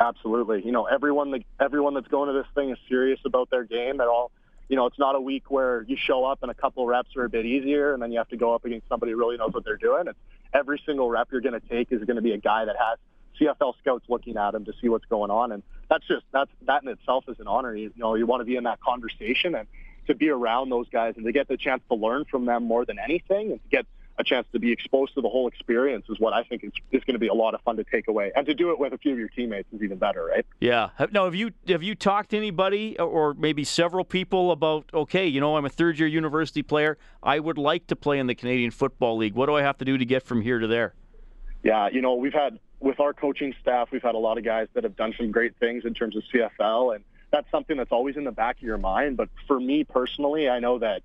Absolutely. 0.00 0.64
You 0.64 0.70
know, 0.70 0.84
everyone 0.84 1.32
that 1.32 1.42
everyone 1.60 1.94
that's 1.94 2.06
going 2.06 2.28
to 2.28 2.32
this 2.32 2.46
thing 2.54 2.70
is 2.70 2.78
serious 2.88 3.18
about 3.24 3.50
their 3.50 3.64
game. 3.64 3.96
They're 3.96 4.08
all 4.08 4.30
you 4.68 4.76
know, 4.76 4.86
it's 4.86 4.98
not 4.98 5.14
a 5.14 5.20
week 5.20 5.50
where 5.50 5.82
you 5.82 5.96
show 5.96 6.24
up 6.24 6.42
and 6.42 6.50
a 6.50 6.54
couple 6.54 6.86
reps 6.86 7.16
are 7.16 7.24
a 7.24 7.28
bit 7.28 7.46
easier 7.46 7.94
and 7.94 8.02
then 8.02 8.12
you 8.12 8.18
have 8.18 8.28
to 8.28 8.36
go 8.36 8.54
up 8.54 8.64
against 8.64 8.88
somebody 8.88 9.12
who 9.12 9.18
really 9.18 9.36
knows 9.36 9.52
what 9.52 9.64
they're 9.64 9.76
doing. 9.76 10.06
It's 10.06 10.18
every 10.52 10.80
single 10.84 11.08
rep 11.08 11.28
you're 11.32 11.40
going 11.40 11.58
to 11.58 11.68
take 11.68 11.90
is 11.90 12.04
going 12.04 12.16
to 12.16 12.22
be 12.22 12.32
a 12.32 12.38
guy 12.38 12.66
that 12.66 12.76
has 12.76 12.98
CFL 13.40 13.74
scouts 13.78 14.04
looking 14.08 14.36
at 14.36 14.54
him 14.54 14.64
to 14.66 14.72
see 14.80 14.88
what's 14.88 15.06
going 15.06 15.30
on. 15.30 15.52
And 15.52 15.62
that's 15.88 16.06
just, 16.06 16.24
that's, 16.32 16.50
that 16.66 16.82
in 16.82 16.88
itself 16.88 17.24
is 17.28 17.40
an 17.40 17.46
honor. 17.46 17.74
You, 17.74 17.84
you 17.94 18.02
know, 18.02 18.14
you 18.14 18.26
want 18.26 18.40
to 18.40 18.44
be 18.44 18.56
in 18.56 18.64
that 18.64 18.80
conversation 18.80 19.54
and 19.54 19.66
to 20.06 20.14
be 20.14 20.28
around 20.28 20.70
those 20.70 20.88
guys 20.88 21.14
and 21.16 21.24
to 21.24 21.32
get 21.32 21.48
the 21.48 21.56
chance 21.56 21.82
to 21.88 21.94
learn 21.94 22.24
from 22.24 22.44
them 22.44 22.64
more 22.64 22.84
than 22.84 22.98
anything 22.98 23.52
and 23.52 23.62
to 23.62 23.68
get 23.70 23.86
a 24.18 24.24
chance 24.24 24.46
to 24.52 24.58
be 24.58 24.72
exposed 24.72 25.14
to 25.14 25.20
the 25.20 25.28
whole 25.28 25.46
experience 25.46 26.06
is 26.08 26.18
what 26.18 26.32
I 26.32 26.42
think 26.42 26.64
is, 26.64 26.72
is 26.90 27.04
going 27.04 27.14
to 27.14 27.20
be 27.20 27.28
a 27.28 27.34
lot 27.34 27.54
of 27.54 27.60
fun 27.62 27.76
to 27.76 27.84
take 27.84 28.08
away, 28.08 28.32
and 28.34 28.46
to 28.46 28.54
do 28.54 28.70
it 28.70 28.78
with 28.78 28.92
a 28.92 28.98
few 28.98 29.12
of 29.12 29.18
your 29.18 29.28
teammates 29.28 29.68
is 29.72 29.82
even 29.82 29.98
better, 29.98 30.24
right? 30.24 30.44
Yeah. 30.60 30.90
Now, 31.12 31.24
have 31.24 31.34
you 31.34 31.52
have 31.68 31.82
you 31.82 31.94
talked 31.94 32.30
to 32.30 32.36
anybody 32.36 32.98
or 32.98 33.34
maybe 33.34 33.64
several 33.64 34.04
people 34.04 34.50
about 34.50 34.90
okay, 34.92 35.26
you 35.26 35.40
know, 35.40 35.56
I'm 35.56 35.64
a 35.64 35.70
third 35.70 35.98
year 35.98 36.08
university 36.08 36.62
player. 36.62 36.98
I 37.22 37.38
would 37.38 37.58
like 37.58 37.86
to 37.88 37.96
play 37.96 38.18
in 38.18 38.26
the 38.26 38.34
Canadian 38.34 38.70
Football 38.70 39.16
League. 39.16 39.34
What 39.34 39.46
do 39.46 39.54
I 39.54 39.62
have 39.62 39.78
to 39.78 39.84
do 39.84 39.96
to 39.96 40.04
get 40.04 40.22
from 40.24 40.42
here 40.42 40.58
to 40.58 40.66
there? 40.66 40.94
Yeah, 41.62 41.88
you 41.88 42.02
know, 42.02 42.14
we've 42.14 42.32
had 42.32 42.58
with 42.80 43.00
our 43.00 43.12
coaching 43.12 43.54
staff, 43.60 43.88
we've 43.90 44.02
had 44.02 44.14
a 44.14 44.18
lot 44.18 44.38
of 44.38 44.44
guys 44.44 44.68
that 44.74 44.84
have 44.84 44.96
done 44.96 45.14
some 45.16 45.30
great 45.30 45.56
things 45.56 45.84
in 45.84 45.94
terms 45.94 46.16
of 46.16 46.22
CFL, 46.32 46.94
and 46.94 47.04
that's 47.30 47.50
something 47.50 47.76
that's 47.76 47.92
always 47.92 48.16
in 48.16 48.24
the 48.24 48.32
back 48.32 48.56
of 48.56 48.62
your 48.62 48.78
mind. 48.78 49.16
But 49.16 49.28
for 49.46 49.58
me 49.58 49.84
personally, 49.84 50.48
I 50.48 50.60
know 50.60 50.78
that 50.78 51.02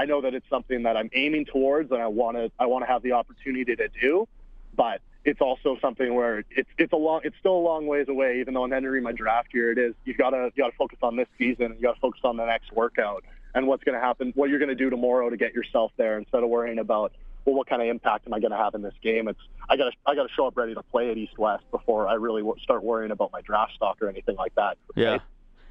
I 0.00 0.06
know 0.06 0.22
that 0.22 0.34
it's 0.34 0.48
something 0.48 0.84
that 0.84 0.96
I'm 0.96 1.10
aiming 1.12 1.44
towards 1.44 1.90
and 1.92 2.00
I 2.00 2.06
want 2.06 2.36
to 2.38 2.50
I 2.58 2.66
want 2.66 2.84
to 2.84 2.86
have 2.86 3.02
the 3.02 3.12
opportunity 3.12 3.76
to 3.76 3.88
do, 3.88 4.26
but 4.74 5.02
it's 5.24 5.42
also 5.42 5.76
something 5.82 6.14
where 6.14 6.42
it's 6.50 6.70
it's 6.78 6.92
a 6.92 6.96
long 6.96 7.20
it's 7.24 7.36
still 7.38 7.56
a 7.56 7.64
long 7.70 7.86
ways 7.86 8.08
away. 8.08 8.40
Even 8.40 8.54
though 8.54 8.64
I'm 8.64 8.72
entering 8.72 9.02
my 9.02 9.12
draft 9.12 9.52
year, 9.52 9.72
it 9.72 9.78
is 9.78 9.94
you've 10.06 10.16
gotta 10.16 10.50
you 10.54 10.62
gotta 10.64 10.76
focus 10.76 10.98
on 11.02 11.16
this 11.16 11.28
season. 11.36 11.74
You 11.76 11.82
gotta 11.82 12.00
focus 12.00 12.22
on 12.24 12.38
the 12.38 12.46
next 12.46 12.72
workout 12.72 13.24
and 13.54 13.66
what's 13.66 13.84
going 13.84 13.98
to 13.98 14.00
happen, 14.00 14.32
what 14.34 14.48
you're 14.50 14.58
going 14.58 14.68
to 14.68 14.74
do 14.74 14.90
tomorrow 14.90 15.28
to 15.28 15.36
get 15.36 15.54
yourself 15.54 15.92
there 15.96 16.18
instead 16.18 16.42
of 16.42 16.48
worrying 16.48 16.78
about 16.78 17.12
well, 17.44 17.54
what 17.54 17.66
kind 17.66 17.80
of 17.80 17.88
impact 17.88 18.26
am 18.26 18.34
I 18.34 18.38
going 18.40 18.50
to 18.50 18.56
have 18.56 18.74
in 18.74 18.82
this 18.82 18.94
game? 19.02 19.26
It's 19.26 19.40
I 19.68 19.76
got 19.76 19.90
to 19.90 19.92
I 20.06 20.14
got 20.14 20.28
to 20.28 20.34
show 20.34 20.46
up 20.46 20.56
ready 20.56 20.74
to 20.74 20.82
play 20.82 21.10
at 21.10 21.16
East 21.16 21.38
West 21.38 21.64
before 21.70 22.06
I 22.06 22.14
really 22.14 22.42
start 22.62 22.82
worrying 22.82 23.10
about 23.10 23.32
my 23.32 23.40
draft 23.40 23.74
stock 23.74 23.98
or 24.02 24.08
anything 24.08 24.36
like 24.36 24.54
that. 24.56 24.76
Yeah. 24.94 25.18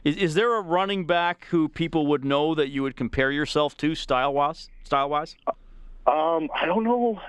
Is, 0.03 0.15
is 0.15 0.33
there 0.33 0.55
a 0.55 0.61
running 0.61 1.05
back 1.05 1.45
who 1.45 1.67
people 1.67 2.07
would 2.07 2.23
know 2.23 2.55
that 2.55 2.69
you 2.69 2.83
would 2.83 2.95
compare 2.95 3.31
yourself 3.31 3.75
to 3.77 3.95
style 3.95 4.33
wise? 4.33 4.69
Style 4.83 5.09
wise? 5.09 5.35
Um, 6.07 6.49
I 6.53 6.65
don't 6.65 6.83
know. 6.83 7.21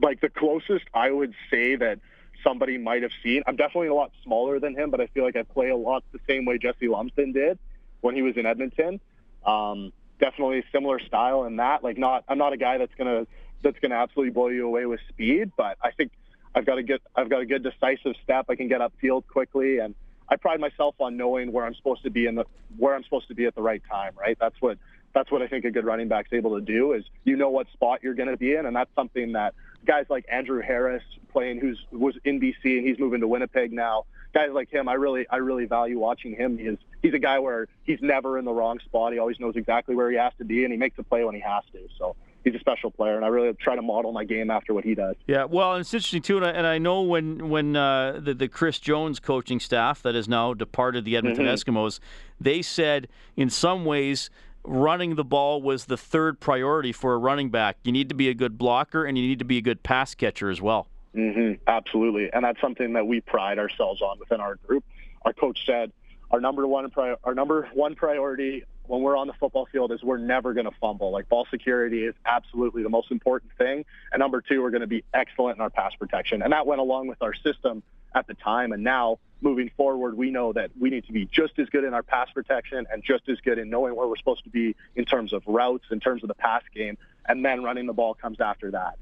Like 0.00 0.20
the 0.20 0.28
closest 0.28 0.84
I 0.94 1.10
would 1.10 1.34
say 1.50 1.76
that 1.76 1.98
somebody 2.44 2.78
might 2.78 3.02
have 3.02 3.10
seen. 3.22 3.42
I'm 3.46 3.56
definitely 3.56 3.88
a 3.88 3.94
lot 3.94 4.12
smaller 4.22 4.60
than 4.60 4.76
him, 4.76 4.90
but 4.90 5.00
I 5.00 5.06
feel 5.08 5.24
like 5.24 5.36
I 5.36 5.42
play 5.42 5.70
a 5.70 5.76
lot 5.76 6.04
the 6.12 6.20
same 6.28 6.44
way 6.44 6.58
Jesse 6.58 6.86
Lumsden 6.86 7.32
did 7.32 7.58
when 8.02 8.14
he 8.14 8.22
was 8.22 8.36
in 8.36 8.46
Edmonton. 8.46 9.00
Um, 9.44 9.92
definitely 10.20 10.64
similar 10.72 11.00
style 11.00 11.44
in 11.44 11.56
that. 11.56 11.82
Like 11.82 11.98
not, 11.98 12.24
I'm 12.28 12.38
not 12.38 12.52
a 12.52 12.56
guy 12.56 12.78
that's 12.78 12.94
gonna 12.96 13.26
that's 13.62 13.78
gonna 13.80 13.96
absolutely 13.96 14.30
blow 14.30 14.48
you 14.48 14.66
away 14.66 14.86
with 14.86 15.00
speed, 15.08 15.50
but 15.56 15.76
I 15.82 15.90
think 15.90 16.12
I've 16.54 16.66
got 16.66 16.78
a 16.78 16.82
good 16.82 17.00
I've 17.16 17.28
got 17.28 17.40
a 17.40 17.46
good 17.46 17.62
decisive 17.62 18.14
step. 18.22 18.46
I 18.48 18.54
can 18.54 18.68
get 18.68 18.80
upfield 18.80 19.26
quickly 19.26 19.78
and 19.78 19.94
I 20.28 20.36
pride 20.36 20.60
myself 20.60 20.94
on 21.00 21.16
knowing 21.16 21.52
where 21.52 21.64
I'm 21.64 21.74
supposed 21.74 22.02
to 22.02 22.10
be 22.10 22.26
in 22.26 22.34
the 22.34 22.44
where 22.76 22.94
I'm 22.94 23.04
supposed 23.04 23.28
to 23.28 23.34
be 23.34 23.46
at 23.46 23.54
the 23.54 23.62
right 23.62 23.82
time. 23.88 24.12
Right. 24.18 24.36
That's 24.40 24.56
what 24.60 24.78
that's 25.14 25.30
what 25.30 25.40
I 25.40 25.46
think 25.46 25.64
a 25.64 25.70
good 25.70 25.84
running 25.84 26.08
back's 26.08 26.32
able 26.32 26.58
to 26.58 26.60
do 26.60 26.92
is 26.92 27.04
you 27.24 27.36
know 27.36 27.48
what 27.48 27.70
spot 27.72 28.00
you're 28.02 28.14
going 28.14 28.28
to 28.28 28.36
be 28.36 28.54
in, 28.54 28.66
and 28.66 28.76
that's 28.76 28.94
something 28.94 29.32
that 29.32 29.54
guys 29.84 30.06
like 30.10 30.26
Andrew 30.30 30.60
Harris 30.60 31.02
playing 31.32 31.60
who's 31.60 31.80
was 31.90 32.14
in 32.24 32.40
BC 32.40 32.78
and 32.78 32.86
he's 32.86 32.98
moving 32.98 33.20
to 33.20 33.28
Winnipeg 33.28 33.72
now. 33.72 34.04
Guys 34.34 34.50
like 34.52 34.70
him, 34.70 34.88
I 34.88 34.94
really 34.94 35.26
I 35.30 35.36
really 35.36 35.64
value 35.64 35.98
watching 35.98 36.34
him. 36.34 36.58
He's 36.58 36.76
he's 37.02 37.14
a 37.14 37.18
guy 37.18 37.38
where 37.38 37.68
he's 37.84 38.02
never 38.02 38.38
in 38.38 38.44
the 38.44 38.52
wrong 38.52 38.78
spot. 38.80 39.12
He 39.12 39.18
always 39.18 39.40
knows 39.40 39.56
exactly 39.56 39.94
where 39.94 40.10
he 40.10 40.16
has 40.16 40.32
to 40.38 40.44
be, 40.44 40.64
and 40.64 40.72
he 40.72 40.78
makes 40.78 40.98
a 40.98 41.02
play 41.02 41.24
when 41.24 41.34
he 41.34 41.40
has 41.40 41.62
to. 41.72 41.88
So 41.98 42.16
he's 42.46 42.54
a 42.54 42.60
special 42.60 42.90
player, 42.92 43.16
and 43.16 43.24
I 43.24 43.28
really 43.28 43.52
try 43.54 43.74
to 43.74 43.82
model 43.82 44.12
my 44.12 44.24
game 44.24 44.50
after 44.50 44.72
what 44.72 44.84
he 44.84 44.94
does. 44.94 45.16
Yeah, 45.26 45.44
well, 45.44 45.74
it's 45.74 45.92
interesting 45.92 46.22
too, 46.22 46.36
and 46.36 46.46
I, 46.46 46.50
and 46.50 46.66
I 46.66 46.78
know 46.78 47.02
when 47.02 47.50
when 47.50 47.76
uh, 47.76 48.20
the 48.22 48.32
the 48.32 48.48
Chris 48.48 48.78
Jones 48.78 49.20
coaching 49.20 49.60
staff 49.60 50.00
that 50.02 50.14
has 50.14 50.28
now 50.28 50.54
departed 50.54 51.04
the 51.04 51.16
Edmonton 51.16 51.44
mm-hmm. 51.44 51.76
Eskimos, 51.76 51.98
they 52.40 52.62
said 52.62 53.08
in 53.36 53.50
some 53.50 53.84
ways 53.84 54.30
running 54.62 55.16
the 55.16 55.24
ball 55.24 55.60
was 55.60 55.84
the 55.84 55.96
third 55.96 56.40
priority 56.40 56.92
for 56.92 57.14
a 57.14 57.18
running 57.18 57.50
back. 57.50 57.76
You 57.84 57.92
need 57.92 58.08
to 58.08 58.14
be 58.14 58.28
a 58.28 58.34
good 58.34 58.56
blocker, 58.56 59.04
and 59.04 59.18
you 59.18 59.26
need 59.26 59.40
to 59.40 59.44
be 59.44 59.58
a 59.58 59.62
good 59.62 59.82
pass 59.82 60.14
catcher 60.14 60.48
as 60.48 60.62
well. 60.62 60.86
Mm-hmm, 61.14 61.60
absolutely, 61.66 62.30
and 62.32 62.44
that's 62.44 62.60
something 62.60 62.92
that 62.92 63.06
we 63.06 63.20
pride 63.20 63.58
ourselves 63.58 64.00
on 64.02 64.18
within 64.20 64.40
our 64.40 64.54
group. 64.66 64.84
Our 65.22 65.32
coach 65.32 65.66
said 65.66 65.90
our 66.30 66.40
number 66.40 66.66
one 66.66 66.90
our 67.24 67.34
number 67.34 67.68
one 67.72 67.94
priority 67.94 68.64
when 68.88 69.02
we're 69.02 69.16
on 69.16 69.26
the 69.26 69.32
football 69.34 69.66
field 69.70 69.92
is 69.92 70.02
we're 70.02 70.16
never 70.18 70.54
going 70.54 70.66
to 70.66 70.76
fumble. 70.80 71.10
Like 71.10 71.28
ball 71.28 71.46
security 71.50 72.04
is 72.04 72.14
absolutely 72.24 72.82
the 72.82 72.88
most 72.88 73.10
important 73.10 73.52
thing. 73.58 73.84
And 74.12 74.20
number 74.20 74.40
two, 74.40 74.62
we're 74.62 74.70
going 74.70 74.82
to 74.82 74.86
be 74.86 75.04
excellent 75.12 75.56
in 75.56 75.62
our 75.62 75.70
pass 75.70 75.94
protection. 75.94 76.42
And 76.42 76.52
that 76.52 76.66
went 76.66 76.80
along 76.80 77.08
with 77.08 77.20
our 77.22 77.34
system 77.34 77.82
at 78.14 78.26
the 78.26 78.34
time. 78.34 78.72
And 78.72 78.84
now 78.84 79.18
moving 79.40 79.70
forward, 79.76 80.16
we 80.16 80.30
know 80.30 80.52
that 80.52 80.70
we 80.78 80.90
need 80.90 81.04
to 81.06 81.12
be 81.12 81.26
just 81.26 81.58
as 81.58 81.68
good 81.68 81.84
in 81.84 81.94
our 81.94 82.02
pass 82.02 82.30
protection 82.32 82.86
and 82.90 83.02
just 83.04 83.28
as 83.28 83.38
good 83.40 83.58
in 83.58 83.68
knowing 83.68 83.94
where 83.94 84.06
we're 84.06 84.16
supposed 84.16 84.44
to 84.44 84.50
be 84.50 84.74
in 84.94 85.04
terms 85.04 85.32
of 85.32 85.42
routes, 85.46 85.86
in 85.90 86.00
terms 86.00 86.22
of 86.22 86.28
the 86.28 86.34
pass 86.34 86.62
game, 86.74 86.96
and 87.28 87.44
then 87.44 87.62
running 87.62 87.86
the 87.86 87.92
ball 87.92 88.14
comes 88.14 88.40
after 88.40 88.70
that. 88.70 88.98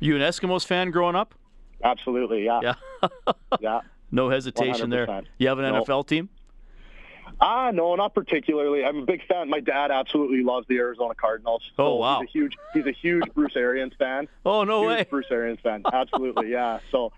You 0.00 0.16
an 0.16 0.22
Eskimos 0.22 0.66
fan 0.66 0.90
growing 0.90 1.16
up? 1.16 1.34
Absolutely, 1.82 2.44
yeah. 2.44 2.60
Yeah. 2.62 3.08
yeah. 3.60 3.80
No 4.10 4.28
hesitation 4.28 4.88
100%. 4.88 4.90
there. 4.90 5.22
You 5.38 5.48
have 5.48 5.58
an 5.58 5.72
nope. 5.72 5.86
NFL 5.86 6.06
team? 6.06 6.28
Ah, 7.40 7.70
no, 7.72 7.94
not 7.96 8.14
particularly. 8.14 8.84
I'm 8.84 8.98
a 8.98 9.04
big 9.04 9.26
fan. 9.26 9.50
My 9.50 9.60
dad 9.60 9.90
absolutely 9.90 10.42
loves 10.42 10.66
the 10.68 10.76
Arizona 10.78 11.14
Cardinals. 11.14 11.62
So 11.76 11.84
oh 11.84 11.94
wow, 11.96 12.20
he's 12.20 12.28
a 12.28 12.32
huge 12.32 12.56
he's 12.72 12.86
a 12.86 12.92
huge 12.92 13.24
Bruce 13.34 13.56
Arians 13.56 13.92
fan. 13.98 14.28
Oh 14.46 14.64
no 14.64 14.82
huge 14.82 14.88
way, 14.88 15.06
Bruce 15.08 15.26
Arians 15.30 15.60
fan. 15.60 15.82
Absolutely, 15.92 16.50
yeah. 16.50 16.80
So, 16.90 17.12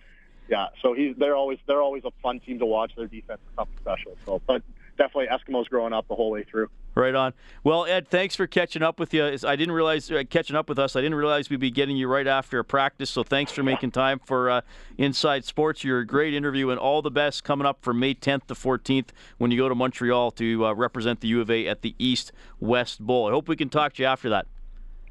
yeah, 0.48 0.68
so 0.80 0.94
he's 0.94 1.16
they're 1.16 1.36
always 1.36 1.58
they're 1.66 1.82
always 1.82 2.04
a 2.04 2.12
fun 2.22 2.40
team 2.40 2.58
to 2.60 2.66
watch. 2.66 2.92
Their 2.96 3.06
defense 3.08 3.40
is 3.48 3.54
something 3.56 3.76
special. 3.80 4.16
So, 4.24 4.40
but 4.46 4.62
definitely 4.96 5.26
Eskimos 5.26 5.68
growing 5.68 5.92
up 5.92 6.08
the 6.08 6.14
whole 6.14 6.30
way 6.30 6.44
through. 6.44 6.68
Right 6.94 7.14
on. 7.14 7.34
Well, 7.62 7.84
Ed, 7.84 8.08
thanks 8.08 8.34
for 8.34 8.46
catching 8.46 8.82
up 8.82 8.98
with 8.98 9.12
you. 9.12 9.24
I 9.24 9.54
didn't 9.54 9.72
realize 9.72 10.10
uh, 10.10 10.22
catching 10.30 10.56
up 10.56 10.68
with 10.68 10.78
us. 10.78 10.96
I 10.96 11.02
didn't 11.02 11.16
realize 11.16 11.50
we'd 11.50 11.60
be 11.60 11.70
getting 11.70 11.96
you 11.96 12.08
right 12.08 12.26
after 12.26 12.58
a 12.58 12.64
practice. 12.64 13.10
So 13.10 13.22
thanks 13.22 13.52
for 13.52 13.62
making 13.62 13.90
time 13.90 14.18
for 14.18 14.48
uh, 14.48 14.60
Inside 14.96 15.44
Sports. 15.44 15.84
You're 15.84 16.00
a 16.00 16.06
great 16.06 16.32
interview, 16.32 16.70
and 16.70 16.78
all 16.78 17.02
the 17.02 17.10
best 17.10 17.44
coming 17.44 17.66
up 17.66 17.82
from 17.82 18.00
May 18.00 18.14
10th 18.14 18.46
to 18.46 18.54
14th 18.54 19.08
when 19.36 19.50
you 19.50 19.58
go 19.58 19.68
to 19.68 19.74
Montreal 19.74 20.30
to 20.32 20.66
uh, 20.66 20.72
represent 20.72 21.20
the 21.20 21.28
U 21.28 21.42
of 21.42 21.50
A 21.50 21.66
at 21.68 21.82
the 21.82 21.94
East 21.98 22.32
West 22.60 23.00
Bowl. 23.00 23.28
I 23.28 23.30
hope 23.30 23.46
we 23.46 23.56
can 23.56 23.68
talk 23.68 23.92
to 23.94 24.02
you 24.02 24.08
after 24.08 24.30
that. 24.30 24.46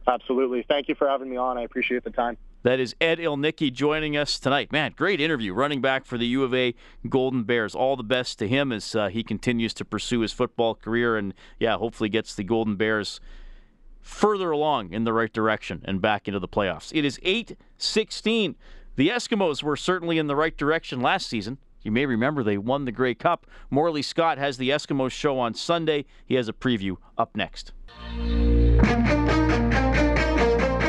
Absolutely. 0.08 0.66
Thank 0.68 0.88
you 0.88 0.96
for 0.96 1.08
having 1.08 1.30
me 1.30 1.38
on. 1.38 1.58
I 1.58 1.64
appreciate 1.64 2.04
the 2.04 2.12
time. 2.12 2.38
That 2.66 2.80
is 2.80 2.96
Ed 3.00 3.20
Ilnicki 3.20 3.72
joining 3.72 4.18
us 4.18 4.40
tonight. 4.40 4.72
Man, 4.72 4.96
great 4.98 5.22
interview. 5.22 5.54
Running 5.54 5.82
back 5.82 6.04
for 6.04 6.18
the 6.18 6.26
U 6.26 6.44
of 6.44 6.52
A 6.56 6.74
Golden 7.08 7.44
Bears. 7.44 7.76
All 7.76 7.96
the 7.96 8.02
best 8.02 8.40
to 8.40 8.48
him 8.48 8.72
as 8.72 8.96
uh, 8.96 9.08
he 9.10 9.24
continues 9.24 9.72
to 9.76 9.86
pursue 9.86 10.22
his 10.22 10.34
football 10.34 10.74
career 10.74 11.16
and, 11.16 11.36
yeah, 11.60 11.78
hopefully 11.78 12.10
gets 12.10 12.34
the 12.34 12.44
Golden 12.44 12.76
Bears 12.76 13.20
further 14.02 14.50
along 14.50 14.94
in 14.94 15.04
the 15.04 15.14
right 15.14 15.32
direction 15.32 15.84
and 15.86 16.02
back 16.02 16.28
into 16.28 16.40
the 16.40 16.48
playoffs. 16.48 16.92
It 16.92 17.06
is 17.06 17.20
8 17.22 17.56
16. 17.78 18.56
The 18.96 19.10
Eskimos 19.10 19.62
were 19.62 19.78
certainly 19.78 20.18
in 20.18 20.26
the 20.26 20.36
right 20.36 20.58
direction 20.58 21.02
last 21.02 21.30
season. 21.30 21.60
You 21.84 21.92
may 21.92 22.08
remember 22.08 22.42
they 22.42 22.58
won 22.58 22.86
the 22.86 22.92
Grey 22.92 23.14
Cup. 23.14 23.46
Morley 23.70 24.02
Scott 24.02 24.40
has 24.40 24.58
the 24.58 24.72
Eskimos 24.72 25.12
show 25.12 25.38
on 25.38 25.54
Sunday. 25.54 26.06
He 26.26 26.34
has 26.34 26.50
a 26.50 26.54
preview 26.54 26.98
up 27.16 27.38
next. 27.38 27.74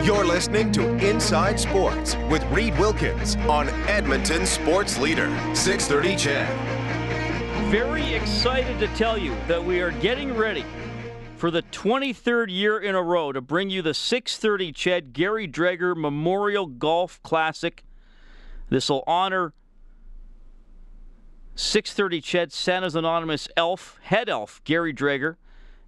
You're 0.06 0.24
listening 0.24 0.70
to 0.70 0.94
Inside 1.04 1.58
Sports 1.58 2.14
with 2.30 2.44
Reed 2.44 2.78
Wilkins 2.78 3.34
on 3.48 3.68
Edmonton 3.88 4.46
Sports 4.46 5.00
Leader, 5.00 5.26
630 5.52 6.14
CHED. 6.16 7.70
Very 7.72 8.14
excited 8.14 8.78
to 8.78 8.86
tell 8.94 9.18
you 9.18 9.34
that 9.48 9.64
we 9.64 9.80
are 9.80 9.90
getting 9.90 10.32
ready 10.36 10.64
for 11.34 11.50
the 11.50 11.62
23rd 11.62 12.50
year 12.50 12.78
in 12.78 12.94
a 12.94 13.02
row 13.02 13.32
to 13.32 13.40
bring 13.40 13.68
you 13.68 13.82
the 13.82 13.94
630 13.94 14.70
CHED 14.70 15.12
Gary 15.12 15.48
Dreger 15.48 15.96
Memorial 15.96 16.66
Golf 16.66 17.20
Classic. 17.24 17.82
This 18.68 18.88
will 18.88 19.02
honor 19.08 19.54
630 21.56 22.20
CHED 22.20 22.52
Santa's 22.52 22.94
Anonymous 22.94 23.48
elf, 23.56 23.98
head 24.04 24.28
elf, 24.28 24.62
Gary 24.62 24.94
Dreger. 24.94 25.34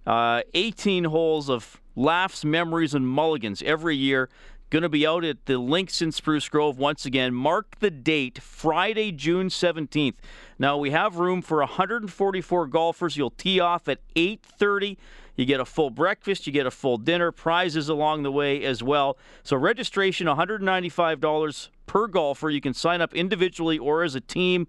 Uh, 0.05 0.41
18 0.53 1.05
holes 1.05 1.49
of 1.49 1.78
laughs, 1.95 2.45
memories, 2.45 2.93
and 2.93 3.07
mulligans 3.07 3.61
every 3.63 3.95
year. 3.95 4.29
Going 4.69 4.83
to 4.83 4.89
be 4.89 5.07
out 5.07 5.23
at 5.23 5.47
the 5.47 5.57
Links 5.57 5.99
in 5.99 6.11
Spruce 6.11 6.47
Grove 6.47 6.77
once 6.77 7.03
again. 7.03 7.33
Mark 7.33 7.79
the 7.79 7.89
date, 7.89 8.39
Friday, 8.39 9.11
June 9.11 9.49
17th. 9.49 10.17
Now 10.59 10.77
we 10.77 10.91
have 10.91 11.15
room 11.15 11.41
for 11.41 11.57
144 11.57 12.67
golfers. 12.67 13.17
You'll 13.17 13.31
tee 13.31 13.59
off 13.59 13.87
at 13.87 13.99
8:30. 14.15 14.97
You 15.35 15.45
get 15.45 15.59
a 15.59 15.65
full 15.65 15.89
breakfast, 15.89 16.45
you 16.45 16.53
get 16.53 16.65
a 16.65 16.71
full 16.71 16.97
dinner, 16.97 17.31
prizes 17.31 17.87
along 17.87 18.23
the 18.23 18.31
way 18.31 18.61
as 18.63 18.83
well. 18.83 19.17
So 19.41 19.55
registration 19.55 20.27
$195 20.27 21.69
per 21.85 22.07
golfer. 22.07 22.49
You 22.49 22.61
can 22.61 22.73
sign 22.73 22.99
up 23.01 23.15
individually 23.15 23.79
or 23.79 24.03
as 24.03 24.15
a 24.15 24.21
team. 24.21 24.67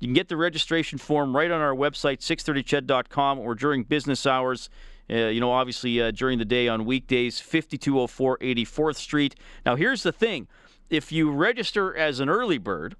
You 0.00 0.08
can 0.08 0.14
get 0.14 0.28
the 0.28 0.36
registration 0.36 0.98
form 0.98 1.36
right 1.36 1.50
on 1.50 1.60
our 1.60 1.74
website 1.74 2.18
630ched.com 2.18 3.38
or 3.38 3.54
during 3.54 3.84
business 3.84 4.26
hours. 4.26 4.68
Uh, 5.10 5.28
you 5.28 5.40
know, 5.40 5.50
obviously 5.50 6.00
uh, 6.00 6.10
during 6.10 6.38
the 6.38 6.44
day 6.44 6.68
on 6.68 6.84
weekdays, 6.84 7.40
5204 7.40 8.38
84th 8.38 8.96
Street. 8.96 9.34
Now, 9.64 9.76
here's 9.76 10.02
the 10.02 10.12
thing 10.12 10.48
if 10.90 11.12
you 11.12 11.30
register 11.30 11.94
as 11.96 12.20
an 12.20 12.28
early 12.28 12.58
bird, 12.58 12.96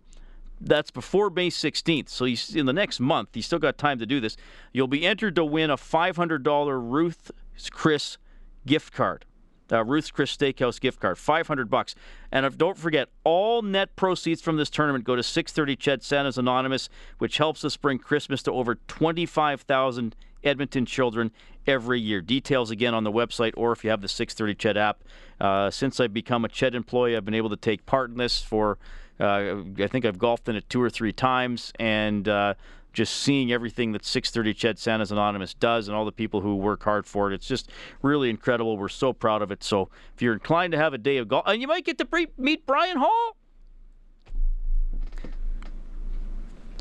that's 0.61 0.91
before 0.91 1.31
May 1.31 1.51
16th. 1.51 2.09
So 2.09 2.25
in 2.59 2.67
the 2.67 2.73
next 2.73 3.01
month, 3.01 3.37
you 3.37 3.43
still 3.43 3.59
got 3.59 3.79
time 3.79 3.99
to 3.99 4.07
do 4.07 4.21
this. 4.21 4.37
You'll 4.73 4.89
be 4.89 5.07
entered 5.07 5.35
to 5.37 5.45
win 5.45 5.71
a 5.71 5.77
$500 5.77 6.91
Ruth 6.91 7.31
Chris 7.71 8.19
gift 8.67 8.93
card. 8.93 9.25
Uh, 9.71 9.85
Ruth's 9.85 10.11
Chris 10.11 10.35
Steakhouse 10.35 10.81
gift 10.81 10.99
card, 10.99 11.19
500 11.19 11.69
bucks. 11.69 11.95
And 12.33 12.47
if, 12.47 12.57
don't 12.57 12.79
forget, 12.79 13.11
all 13.23 13.61
net 13.61 13.97
proceeds 13.97 14.41
from 14.41 14.57
this 14.57 14.71
tournament 14.71 15.05
go 15.05 15.15
to 15.15 15.23
630 15.23 15.77
Ched 15.77 16.03
Santa's 16.03 16.39
Anonymous, 16.39 16.89
which 17.19 17.37
helps 17.37 17.65
us 17.65 17.77
bring 17.77 17.99
Christmas 17.99 18.43
to 18.45 18.53
over 18.53 18.77
25,000 18.77 20.17
Edmonton 20.43 20.87
children 20.87 21.33
every 21.69 22.01
year. 22.01 22.21
Details 22.21 22.71
again 22.71 22.95
on 22.95 23.05
the 23.05 23.13
website 23.13 23.53
or 23.57 23.73
if 23.73 23.85
you 23.85 23.91
have 23.91 24.01
the 24.01 24.09
630 24.09 24.55
Ched 24.55 24.81
app. 24.81 25.05
Uh, 25.41 25.71
since 25.71 26.01
I've 26.01 26.15
become 26.15 26.45
a 26.45 26.49
Ched 26.49 26.75
employee, 26.75 27.17
I've 27.17 27.25
been 27.25 27.35
able 27.35 27.51
to 27.51 27.57
take 27.57 27.87
part 27.87 28.11
in 28.11 28.17
this 28.17 28.41
for, 28.41 28.79
uh, 29.21 29.57
I 29.79 29.87
think 29.87 30.05
I've 30.05 30.19
golfed 30.19 30.49
in 30.49 30.57
it 30.57 30.69
two 30.69 30.83
or 30.83 30.91
three 30.91 31.13
times, 31.13 31.73
and 31.79 32.27
uh, 32.27 32.55
just 32.93 33.15
seeing 33.15 33.53
everything 33.53 33.93
that 33.93 34.05
630 34.05 34.59
Ched 34.59 34.79
Santa's 34.79 35.13
Anonymous 35.13 35.55
does 35.55 35.87
and 35.87 35.97
all 35.97 36.05
the 36.05 36.11
people 36.11 36.41
who 36.41 36.57
work 36.57 36.83
hard 36.83 37.07
for 37.07 37.31
it. 37.31 37.35
It's 37.35 37.47
just 37.47 37.71
really 38.03 38.31
incredible. 38.31 38.77
We're 38.77 38.89
so 38.89 39.13
proud 39.13 39.43
of 39.43 39.53
it. 39.53 39.63
So 39.63 39.91
if 40.15 40.23
you're 40.23 40.33
inclined 40.33 40.73
to 40.73 40.79
have 40.79 40.95
a 40.95 40.99
day 40.99 41.19
of 41.19 41.29
golf, 41.29 41.45
and 41.47 41.61
you 41.61 41.69
might 41.69 41.85
get 41.85 41.99
to 41.99 42.29
meet 42.37 42.67
Brian 42.67 42.97
Hall. 42.97 43.37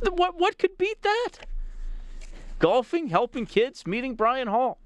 What, 0.10 0.40
what 0.40 0.58
could 0.58 0.78
beat 0.78 1.02
that? 1.02 1.40
Golfing, 2.60 3.08
helping 3.08 3.46
kids, 3.46 3.86
meeting 3.86 4.16
Brian 4.16 4.48
Hall. 4.48 4.80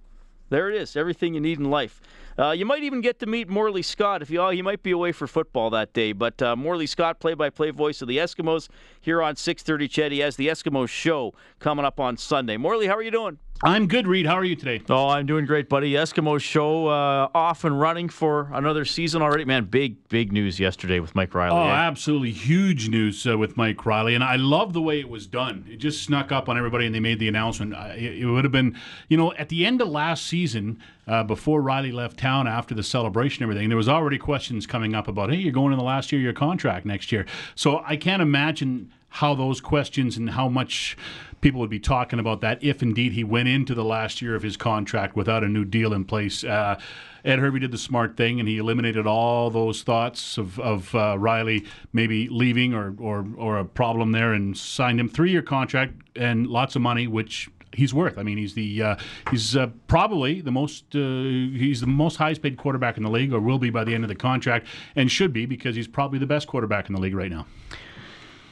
There 0.49 0.69
it 0.69 0.75
is, 0.75 0.95
everything 0.95 1.33
you 1.33 1.39
need 1.39 1.59
in 1.59 1.69
life. 1.69 2.01
Uh, 2.41 2.51
you 2.51 2.65
might 2.65 2.81
even 2.81 3.01
get 3.01 3.19
to 3.19 3.27
meet 3.27 3.47
Morley 3.47 3.83
Scott 3.83 4.23
if 4.23 4.31
you. 4.31 4.41
Oh, 4.41 4.49
he 4.49 4.63
might 4.63 4.81
be 4.81 4.89
away 4.89 5.11
for 5.11 5.27
football 5.27 5.69
that 5.69 5.93
day. 5.93 6.11
But 6.11 6.41
uh, 6.41 6.55
Morley 6.55 6.87
Scott, 6.87 7.19
play-by-play 7.19 7.69
voice 7.69 8.01
of 8.01 8.07
the 8.07 8.17
Eskimos, 8.17 8.67
here 8.99 9.21
on 9.21 9.35
6:30. 9.35 9.87
Ched, 9.87 10.11
he 10.11 10.19
has 10.19 10.37
the 10.37 10.47
Eskimos 10.47 10.89
show 10.89 11.35
coming 11.59 11.85
up 11.85 11.99
on 11.99 12.17
Sunday. 12.17 12.57
Morley, 12.57 12.87
how 12.87 12.95
are 12.95 13.03
you 13.03 13.11
doing? 13.11 13.37
I'm 13.63 13.87
good, 13.87 14.07
Reed. 14.07 14.25
How 14.25 14.37
are 14.37 14.43
you 14.43 14.55
today? 14.55 14.81
Oh, 14.89 15.09
I'm 15.09 15.27
doing 15.27 15.45
great, 15.45 15.69
buddy. 15.69 15.93
Eskimo 15.93 16.41
show 16.41 16.87
uh, 16.87 17.29
off 17.35 17.63
and 17.63 17.79
running 17.79 18.09
for 18.09 18.49
another 18.53 18.85
season 18.85 19.21
already. 19.21 19.45
Man, 19.45 19.65
big, 19.65 20.09
big 20.09 20.31
news 20.31 20.59
yesterday 20.59 20.99
with 20.99 21.13
Mike 21.13 21.35
Reilly. 21.35 21.55
Oh, 21.55 21.67
eh? 21.67 21.71
absolutely 21.71 22.31
huge 22.31 22.89
news 22.89 23.27
uh, 23.27 23.37
with 23.37 23.57
Mike 23.57 23.85
Reilly. 23.85 24.15
and 24.15 24.23
I 24.23 24.37
love 24.37 24.73
the 24.73 24.81
way 24.81 24.99
it 24.99 25.07
was 25.07 25.27
done. 25.27 25.67
It 25.69 25.75
just 25.75 26.01
snuck 26.01 26.31
up 26.31 26.49
on 26.49 26.57
everybody, 26.57 26.87
and 26.87 26.95
they 26.95 26.99
made 26.99 27.19
the 27.19 27.27
announcement. 27.27 27.75
It 27.95 28.25
would 28.25 28.45
have 28.45 28.51
been, 28.51 28.75
you 29.09 29.17
know, 29.17 29.31
at 29.33 29.49
the 29.49 29.63
end 29.63 29.79
of 29.79 29.89
last 29.89 30.25
season, 30.25 30.81
uh, 31.11 31.23
before 31.23 31.61
Reilly 31.61 31.91
left 31.91 32.17
town 32.17 32.47
after 32.47 32.73
the 32.73 32.83
celebration 32.83 33.43
and 33.43 33.51
everything, 33.51 33.67
there 33.67 33.77
was 33.77 33.89
already 33.89 34.17
questions 34.17 34.65
coming 34.65 34.95
up 34.95 35.09
about, 35.09 35.29
hey, 35.29 35.35
you're 35.35 35.51
going 35.51 35.73
in 35.73 35.77
the 35.77 35.83
last 35.83 36.09
year 36.09 36.21
of 36.21 36.23
your 36.23 36.31
contract 36.31 36.85
next 36.85 37.11
year. 37.11 37.25
So 37.53 37.83
I 37.85 37.97
can't 37.97 38.21
imagine 38.21 38.93
how 39.09 39.35
those 39.35 39.59
questions 39.59 40.15
and 40.15 40.29
how 40.29 40.47
much 40.47 40.95
people 41.41 41.59
would 41.59 41.69
be 41.69 41.81
talking 41.81 42.17
about 42.17 42.39
that 42.39 42.63
if 42.63 42.81
indeed 42.81 43.11
he 43.11 43.25
went 43.25 43.49
into 43.49 43.75
the 43.75 43.83
last 43.83 44.21
year 44.21 44.35
of 44.35 44.43
his 44.43 44.55
contract 44.55 45.13
without 45.17 45.43
a 45.43 45.49
new 45.49 45.65
deal 45.65 45.91
in 45.91 46.05
place. 46.05 46.45
Uh, 46.45 46.79
Ed 47.25 47.39
Hervey 47.39 47.59
did 47.59 47.71
the 47.71 47.77
smart 47.77 48.15
thing 48.15 48.39
and 48.39 48.47
he 48.47 48.57
eliminated 48.57 49.05
all 49.05 49.49
those 49.49 49.83
thoughts 49.83 50.37
of, 50.37 50.57
of 50.61 50.95
uh, 50.95 51.17
Reilly 51.19 51.65
maybe 51.91 52.29
leaving 52.29 52.73
or, 52.73 52.95
or, 52.99 53.27
or 53.35 53.57
a 53.57 53.65
problem 53.65 54.13
there 54.13 54.31
and 54.31 54.57
signed 54.57 54.97
him 54.97 55.09
three 55.09 55.31
year 55.31 55.41
contract 55.41 55.93
and 56.15 56.47
lots 56.47 56.77
of 56.77 56.81
money, 56.81 57.05
which 57.05 57.49
he's 57.73 57.93
worth. 57.93 58.17
I 58.17 58.23
mean, 58.23 58.37
he's 58.37 58.53
the 58.53 58.81
uh, 58.81 58.95
he's 59.29 59.55
uh, 59.55 59.67
probably 59.87 60.41
the 60.41 60.51
most 60.51 60.95
uh, 60.95 60.99
he's 60.99 61.81
the 61.81 61.87
most 61.87 62.17
highest 62.17 62.41
paid 62.41 62.57
quarterback 62.57 62.97
in 62.97 63.03
the 63.03 63.09
league, 63.09 63.33
or 63.33 63.39
will 63.39 63.59
be 63.59 63.69
by 63.69 63.83
the 63.83 63.93
end 63.93 64.03
of 64.03 64.09
the 64.09 64.15
contract, 64.15 64.67
and 64.95 65.11
should 65.11 65.33
be 65.33 65.45
because 65.45 65.75
he's 65.75 65.87
probably 65.87 66.19
the 66.19 66.25
best 66.25 66.47
quarterback 66.47 66.89
in 66.89 66.95
the 66.95 67.01
league 67.01 67.15
right 67.15 67.31
now. 67.31 67.45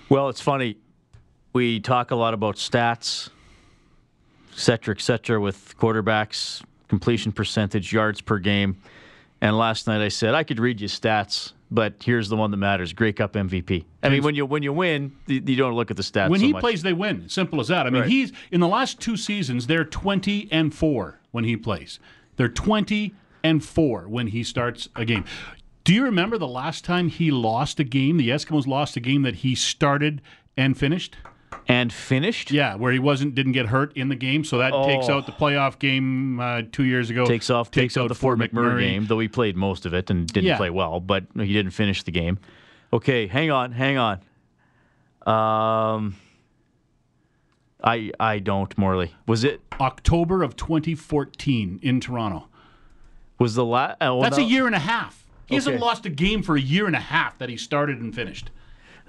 Well, 0.09 0.29
it's 0.29 0.41
funny 0.41 0.77
we 1.53 1.79
talk 1.79 2.11
a 2.11 2.15
lot 2.15 2.33
about 2.33 2.55
stats, 2.55 3.29
et 4.51 4.59
cetera, 4.59 4.95
et 4.95 5.01
cetera, 5.01 5.39
with 5.39 5.75
quarterbacks, 5.77 6.61
completion 6.87 7.31
percentage, 7.31 7.91
yards 7.91 8.21
per 8.21 8.37
game. 8.39 8.77
And 9.41 9.57
last 9.57 9.87
night 9.87 10.01
I 10.01 10.09
said 10.09 10.35
I 10.35 10.43
could 10.43 10.59
read 10.59 10.81
you 10.81 10.87
stats, 10.87 11.53
but 11.71 11.95
here's 12.03 12.29
the 12.29 12.35
one 12.35 12.51
that 12.51 12.57
matters: 12.57 12.93
Grey 12.93 13.13
Cup 13.13 13.33
MVP. 13.33 13.85
I 14.01 14.09
mean, 14.09 14.23
when 14.23 14.35
you 14.35 14.45
when 14.45 14.63
you 14.63 14.73
win, 14.73 15.15
you 15.27 15.55
don't 15.55 15.73
look 15.73 15.91
at 15.91 15.97
the 15.97 16.03
stats. 16.03 16.29
When 16.29 16.39
so 16.39 16.45
he 16.45 16.53
much. 16.53 16.61
plays, 16.61 16.81
they 16.81 16.93
win. 16.93 17.29
Simple 17.29 17.59
as 17.59 17.67
that. 17.67 17.85
I 17.85 17.89
mean, 17.89 18.01
right. 18.01 18.09
he's 18.09 18.31
in 18.51 18.59
the 18.59 18.67
last 18.67 18.99
two 18.99 19.17
seasons 19.17 19.67
they're 19.67 19.85
twenty 19.85 20.47
and 20.51 20.73
four 20.73 21.19
when 21.31 21.43
he 21.43 21.55
plays. 21.55 21.99
They're 22.37 22.49
twenty 22.49 23.13
and 23.43 23.63
four 23.63 24.07
when 24.07 24.27
he 24.27 24.43
starts 24.43 24.89
a 24.95 25.05
game. 25.05 25.25
Do 25.83 25.93
you 25.93 26.03
remember 26.03 26.37
the 26.37 26.47
last 26.47 26.85
time 26.85 27.09
he 27.09 27.31
lost 27.31 27.79
a 27.79 27.83
game? 27.83 28.17
The 28.17 28.29
Eskimos 28.29 28.67
lost 28.67 28.95
a 28.97 28.99
game 28.99 29.21
that 29.23 29.37
he 29.37 29.55
started 29.55 30.21
and 30.57 30.77
finished. 30.77 31.15
And 31.67 31.93
finished? 31.93 32.51
Yeah, 32.51 32.75
where 32.75 32.91
he 32.91 32.99
wasn't 32.99 33.35
didn't 33.35 33.51
get 33.53 33.67
hurt 33.67 33.95
in 33.95 34.09
the 34.09 34.15
game, 34.15 34.43
so 34.43 34.57
that 34.57 34.71
takes 34.85 35.07
Oh. 35.09 35.17
out 35.17 35.25
the 35.27 35.31
playoff 35.31 35.77
game 35.79 36.39
uh, 36.39 36.63
two 36.71 36.83
years 36.83 37.09
ago. 37.09 37.25
Takes 37.25 37.49
off 37.49 37.69
takes, 37.71 37.95
out 37.97 38.07
the 38.07 38.15
Fort 38.15 38.39
McMurray, 38.39 38.79
game, 38.81 39.05
though 39.05 39.19
he 39.19 39.27
played 39.27 39.55
most 39.55 39.85
of 39.85 39.93
it 39.93 40.09
and 40.09 40.25
didn't 40.27 40.47
Yeah. 40.47 40.57
play 40.57 40.69
well, 40.71 40.99
but 40.99 41.25
he 41.35 41.53
didn't 41.53 41.71
finish 41.71 42.01
the 42.03 42.11
game. 42.11 42.39
Okay, 42.91 43.27
hang 43.27 43.51
on, 43.51 43.71
hang 43.73 43.97
on. 43.97 44.19
Um, 45.27 46.15
I 47.83 48.11
I 48.19 48.39
don't 48.39 48.75
Morley. 48.77 49.13
Was 49.27 49.43
it 49.43 49.61
October 49.79 50.43
of 50.43 50.55
2014 50.55 51.79
in 51.81 51.99
Toronto. 51.99 52.47
was 53.37 53.55
the 53.55 53.65
last? 53.65 53.97
Oh, 54.01 54.21
That's 54.21 54.37
no, 54.37 54.43
a 54.43 54.47
year 54.47 54.65
and 54.67 54.75
a 54.75 54.79
half. 54.79 55.25
He 55.45 55.55
hasn't 55.55 55.79
lost 55.79 56.05
a 56.05 56.09
game 56.09 56.43
for 56.43 56.55
a 56.55 56.61
year 56.61 56.85
and 56.87 56.95
a 56.95 56.99
half 56.99 57.37
that 57.39 57.49
he 57.49 57.57
started 57.57 57.99
and 57.99 58.13
finished. 58.13 58.49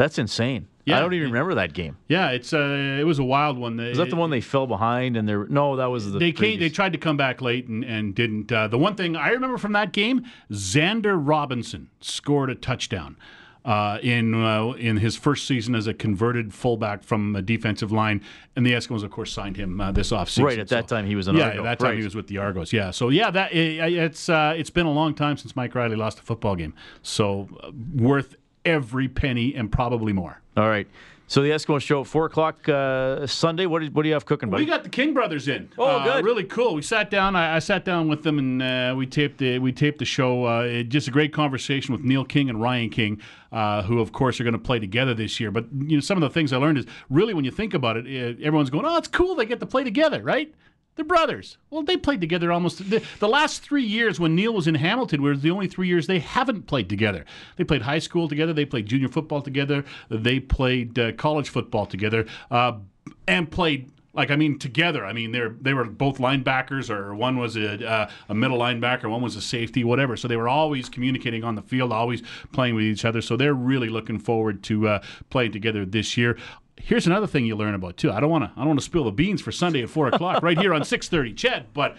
That's 0.01 0.19
insane. 0.19 0.67
Yeah. 0.87 0.97
I 0.97 1.01
don't 1.01 1.13
even 1.13 1.29
remember 1.29 1.55
that 1.57 1.75
game. 1.75 1.99
Yeah, 2.09 2.31
it's 2.31 2.55
uh, 2.55 2.97
it 2.99 3.05
was 3.05 3.19
a 3.19 3.25
wild 3.25 3.59
one. 3.59 3.77
Was 3.77 3.99
that 3.99 4.09
the 4.09 4.17
one 4.17 4.31
they 4.31 4.41
fell 4.41 4.67
behind 4.67 5.15
and 5.15 5.29
there? 5.29 5.45
No, 5.45 5.77
that 5.77 5.87
was 5.87 6.11
the. 6.11 6.19
They 6.19 6.33
came, 6.33 6.59
they 6.59 6.71
tried 6.71 6.95
to 6.95 6.99
come 6.99 7.19
back 7.19 7.43
late 7.43 7.69
and, 7.69 7.85
and 7.85 8.15
didn't. 8.15 8.51
Uh, 8.51 8.67
the 8.67 8.79
one 8.79 8.95
thing 8.95 9.15
I 9.15 9.29
remember 9.29 9.59
from 9.59 9.73
that 9.73 9.93
game, 9.93 10.25
Xander 10.51 11.21
Robinson 11.21 11.91
scored 12.01 12.49
a 12.49 12.55
touchdown 12.55 13.19
uh, 13.65 13.99
in 14.03 14.35
uh, 14.43 14.71
in 14.73 14.97
his 14.97 15.17
first 15.17 15.47
season 15.47 15.75
as 15.75 15.87
a 15.87 15.93
converted 15.93 16.55
fullback 16.55 17.03
from 17.03 17.37
a 17.37 17.43
defensive 17.43 17.93
line, 17.93 18.23
and 18.57 18.65
the 18.65 18.73
Eskimos, 18.73 19.03
of 19.05 19.11
course, 19.11 19.33
signed 19.33 19.57
him 19.57 19.81
uh, 19.81 19.93
this 19.93 20.13
offseason. 20.13 20.45
Right, 20.45 20.59
at 20.59 20.69
that 20.69 20.89
time 20.89 21.07
he 21.07 21.15
was 21.15 21.29
an 21.29 21.37
yeah, 21.37 21.49
Argo. 21.49 21.59
at 21.59 21.65
that 21.65 21.79
time 21.79 21.89
Right. 21.91 21.99
he 21.99 22.05
was 22.05 22.15
with 22.15 22.27
the 22.29 22.39
Argos. 22.39 22.73
Yeah, 22.73 22.91
so 22.91 23.11
yeah, 23.11 23.31
that 23.31 23.53
it, 23.53 23.93
it's 23.93 24.29
uh, 24.31 24.55
it's 24.57 24.71
been 24.71 24.87
a 24.87 24.93
long 24.93 25.15
time 25.15 25.37
since 25.37 25.55
Mike 25.55 25.75
Reilly 25.75 25.97
lost 25.97 26.19
a 26.19 26.23
football 26.23 26.57
game, 26.57 26.73
so 27.03 27.49
uh, 27.63 27.71
worth 27.95 28.37
every 28.65 29.09
penny 29.09 29.55
and 29.55 29.71
probably 29.71 30.13
more. 30.13 30.41
All 30.57 30.69
right. 30.69 30.87
So 31.27 31.43
the 31.43 31.51
Eskimo 31.51 31.81
show 31.81 32.01
at 32.01 32.09
four 32.09 32.25
o'clock 32.27 32.69
uh, 32.69 33.25
Sunday. 33.25 33.65
What, 33.67 33.85
is, 33.85 33.91
what 33.91 34.03
do 34.03 34.09
you 34.09 34.15
have 34.15 34.27
cooking, 34.27 34.51
buddy? 34.51 34.65
We 34.65 34.69
got 34.69 34.83
the 34.83 34.89
King 34.89 35.15
brothers 35.15 35.47
in. 35.47 35.69
Oh, 35.79 35.85
Uh, 35.85 36.05
good. 36.17 36.25
Really 36.25 36.43
cool. 36.43 36.75
We 36.75 36.83
sat 36.83 37.09
down. 37.09 37.37
I, 37.37 37.55
I 37.55 37.59
sat 37.61 37.85
down 37.85 38.09
with 38.09 38.25
them 38.25 38.41
and 38.41 38.61
uh, 38.61 38.95
we 38.97 39.07
taped 39.07 39.39
the 39.39 39.61
we 39.61 39.71
taped 39.71 40.01
the 40.01 40.05
show. 40.05 40.45
Uh, 40.45 40.63
it- 40.63 40.89
just 40.89 41.07
a 41.07 41.13
great 41.13 41.33
conversation 41.33 41.93
with 41.95 42.03
Neil 42.03 42.25
King 42.25 42.51
and 42.51 42.61
Ryan 42.61 42.91
King, 42.91 43.21
uh, 43.53 43.83
who 43.83 44.01
of 44.01 44.11
course 44.11 44.41
are 44.41 44.45
going 44.45 44.55
to 44.55 44.59
play 44.59 44.81
together 44.81 45.15
this 45.15 45.39
year. 45.39 45.53
But 45.53 45.67
you 45.73 45.99
know, 45.99 46.01
some 46.01 46.21
of 46.21 46.23
the 46.23 46.35
things 46.35 46.53
I 46.53 46.57
learned 46.57 46.79
is 46.79 46.87
really 47.11 47.33
when 47.33 47.45
you 47.45 47.53
think 47.53 47.75
about 47.75 47.97
it, 47.97 48.09
everyone's 48.43 48.71
going, 48.71 48.85
"Oh, 48.85 48.97
it's 48.97 49.07
cool. 49.07 49.37
They 49.37 49.47
get 49.47 49.61
to 49.61 49.67
play 49.67 49.85
together, 49.85 50.25
right?" 50.25 50.53
They're 50.97 51.05
brothers. 51.05 51.57
Well, 51.71 51.83
they 51.83 51.97
played 51.97 52.21
together 52.21 52.53
almost 52.53 52.91
the, 52.91 53.03
the 53.21 53.29
last 53.29 53.63
three 53.63 53.85
years 53.85 54.19
when 54.19 54.35
Neil 54.35 54.53
was 54.53 54.67
in 54.67 54.75
Hamilton 54.75 55.23
were 55.23 55.37
the 55.37 55.51
only 55.51 55.69
three 55.69 55.89
years 55.89 56.07
they 56.07 56.19
haven't 56.19 56.67
played 56.67 56.89
together. 56.89 57.25
They 57.57 57.65
played 57.65 57.83
high 57.83 58.01
school 58.01 58.29
together. 58.29 58.53
They 58.53 58.65
played 58.65 58.87
junior 58.87 59.09
football 59.09 59.41
together. 59.41 59.85
They 60.11 60.41
played 60.41 60.99
uh, 60.99 61.13
college 61.13 61.49
football 61.49 61.87
together, 61.87 62.27
uh, 62.51 62.79
and 63.27 63.51
played 63.51 63.91
like 64.13 64.31
I 64.31 64.37
mean 64.37 64.59
together. 64.59 65.05
I 65.05 65.13
mean 65.13 65.33
they 65.33 65.47
they 65.61 65.75
were 65.75 65.85
both 65.85 66.19
linebackers, 66.19 66.91
or 66.91 67.15
one 67.15 67.39
was 67.39 67.57
a, 67.57 67.89
uh, 67.89 68.11
a 68.29 68.35
middle 68.35 68.59
linebacker, 68.59 69.09
one 69.09 69.23
was 69.23 69.37
a 69.37 69.41
safety, 69.41 69.85
whatever. 69.85 70.17
So 70.17 70.29
they 70.29 70.37
were 70.37 70.49
always 70.49 70.89
communicating 70.89 71.45
on 71.45 71.55
the 71.55 71.63
field, 71.63 71.93
always 71.93 72.23
playing 72.53 72.75
with 72.75 72.85
each 72.85 73.05
other. 73.05 73.23
So 73.23 73.37
they're 73.37 73.55
really 73.55 73.89
looking 73.89 74.19
forward 74.19 74.63
to 74.65 74.89
uh, 74.89 75.03
playing 75.31 75.53
together 75.53 75.85
this 75.85 76.17
year. 76.17 76.37
Here's 76.85 77.07
another 77.07 77.27
thing 77.27 77.47
you 77.47 77.57
learn 77.57 77.75
about 77.75 77.97
too. 77.97 78.11
I 78.11 78.21
don't 78.21 78.31
want 78.31 78.45
to 78.45 78.51
I 78.57 78.61
don't 78.61 78.69
want 78.69 78.79
to 78.81 78.85
spill 78.85 79.05
the 79.05 79.13
beans 79.13 79.41
for 79.41 79.53
Sunday 79.53 79.83
at 79.83 79.91
four 79.91 80.09
o'clock 80.13 80.43
right 80.43 80.59
here 80.59 80.75
on 80.75 80.85
six 80.85 81.09
thirty, 81.09 81.33
Ched, 81.33 81.67
but 81.75 81.97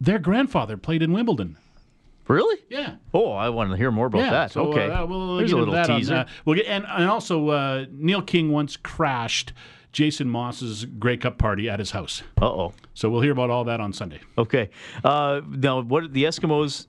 their 0.00 0.18
grandfather 0.18 0.76
played 0.76 1.02
in 1.02 1.12
Wimbledon. 1.12 1.56
really? 2.28 2.58
Yeah. 2.68 2.96
Oh, 3.14 3.32
I 3.32 3.48
want 3.48 3.70
to 3.70 3.76
hear 3.76 3.90
more 3.90 4.06
about 4.06 4.18
Yeah, 4.20 4.30
that. 4.30 4.52
so, 4.52 4.66
okay. 4.72 4.90
uh, 4.90 5.06
we'll 5.06 5.36
There's 5.36 5.50
get 5.50 5.56
a 5.56 5.58
little 5.60 5.74
that 5.74 5.88
on, 5.90 6.12
uh, 6.12 6.26
we'll 6.44 6.56
get, 6.56 6.66
and, 6.66 6.84
and 6.86 7.08
also, 7.08 7.48
uh, 7.48 7.86
Neil 7.90 8.20
King 8.20 8.50
once 8.52 8.76
crashed 8.76 9.52
Jason 9.92 10.28
Maas's 10.28 10.84
Grey 10.84 11.16
Cup 11.16 11.38
party 11.38 11.70
at 11.70 11.78
his 11.78 11.92
house. 11.92 12.22
Uh 12.42 12.46
oh. 12.46 12.72
So 12.94 13.08
we'll 13.08 13.22
hear 13.22 13.32
about 13.32 13.48
all 13.50 13.64
that 13.64 13.80
on 13.80 13.92
Sunday. 13.94 14.20
Okay. 14.36 14.68
Uh, 15.02 15.40
now, 15.48 15.80
what 15.80 16.12
the 16.12 16.24
Eskimos? 16.24 16.86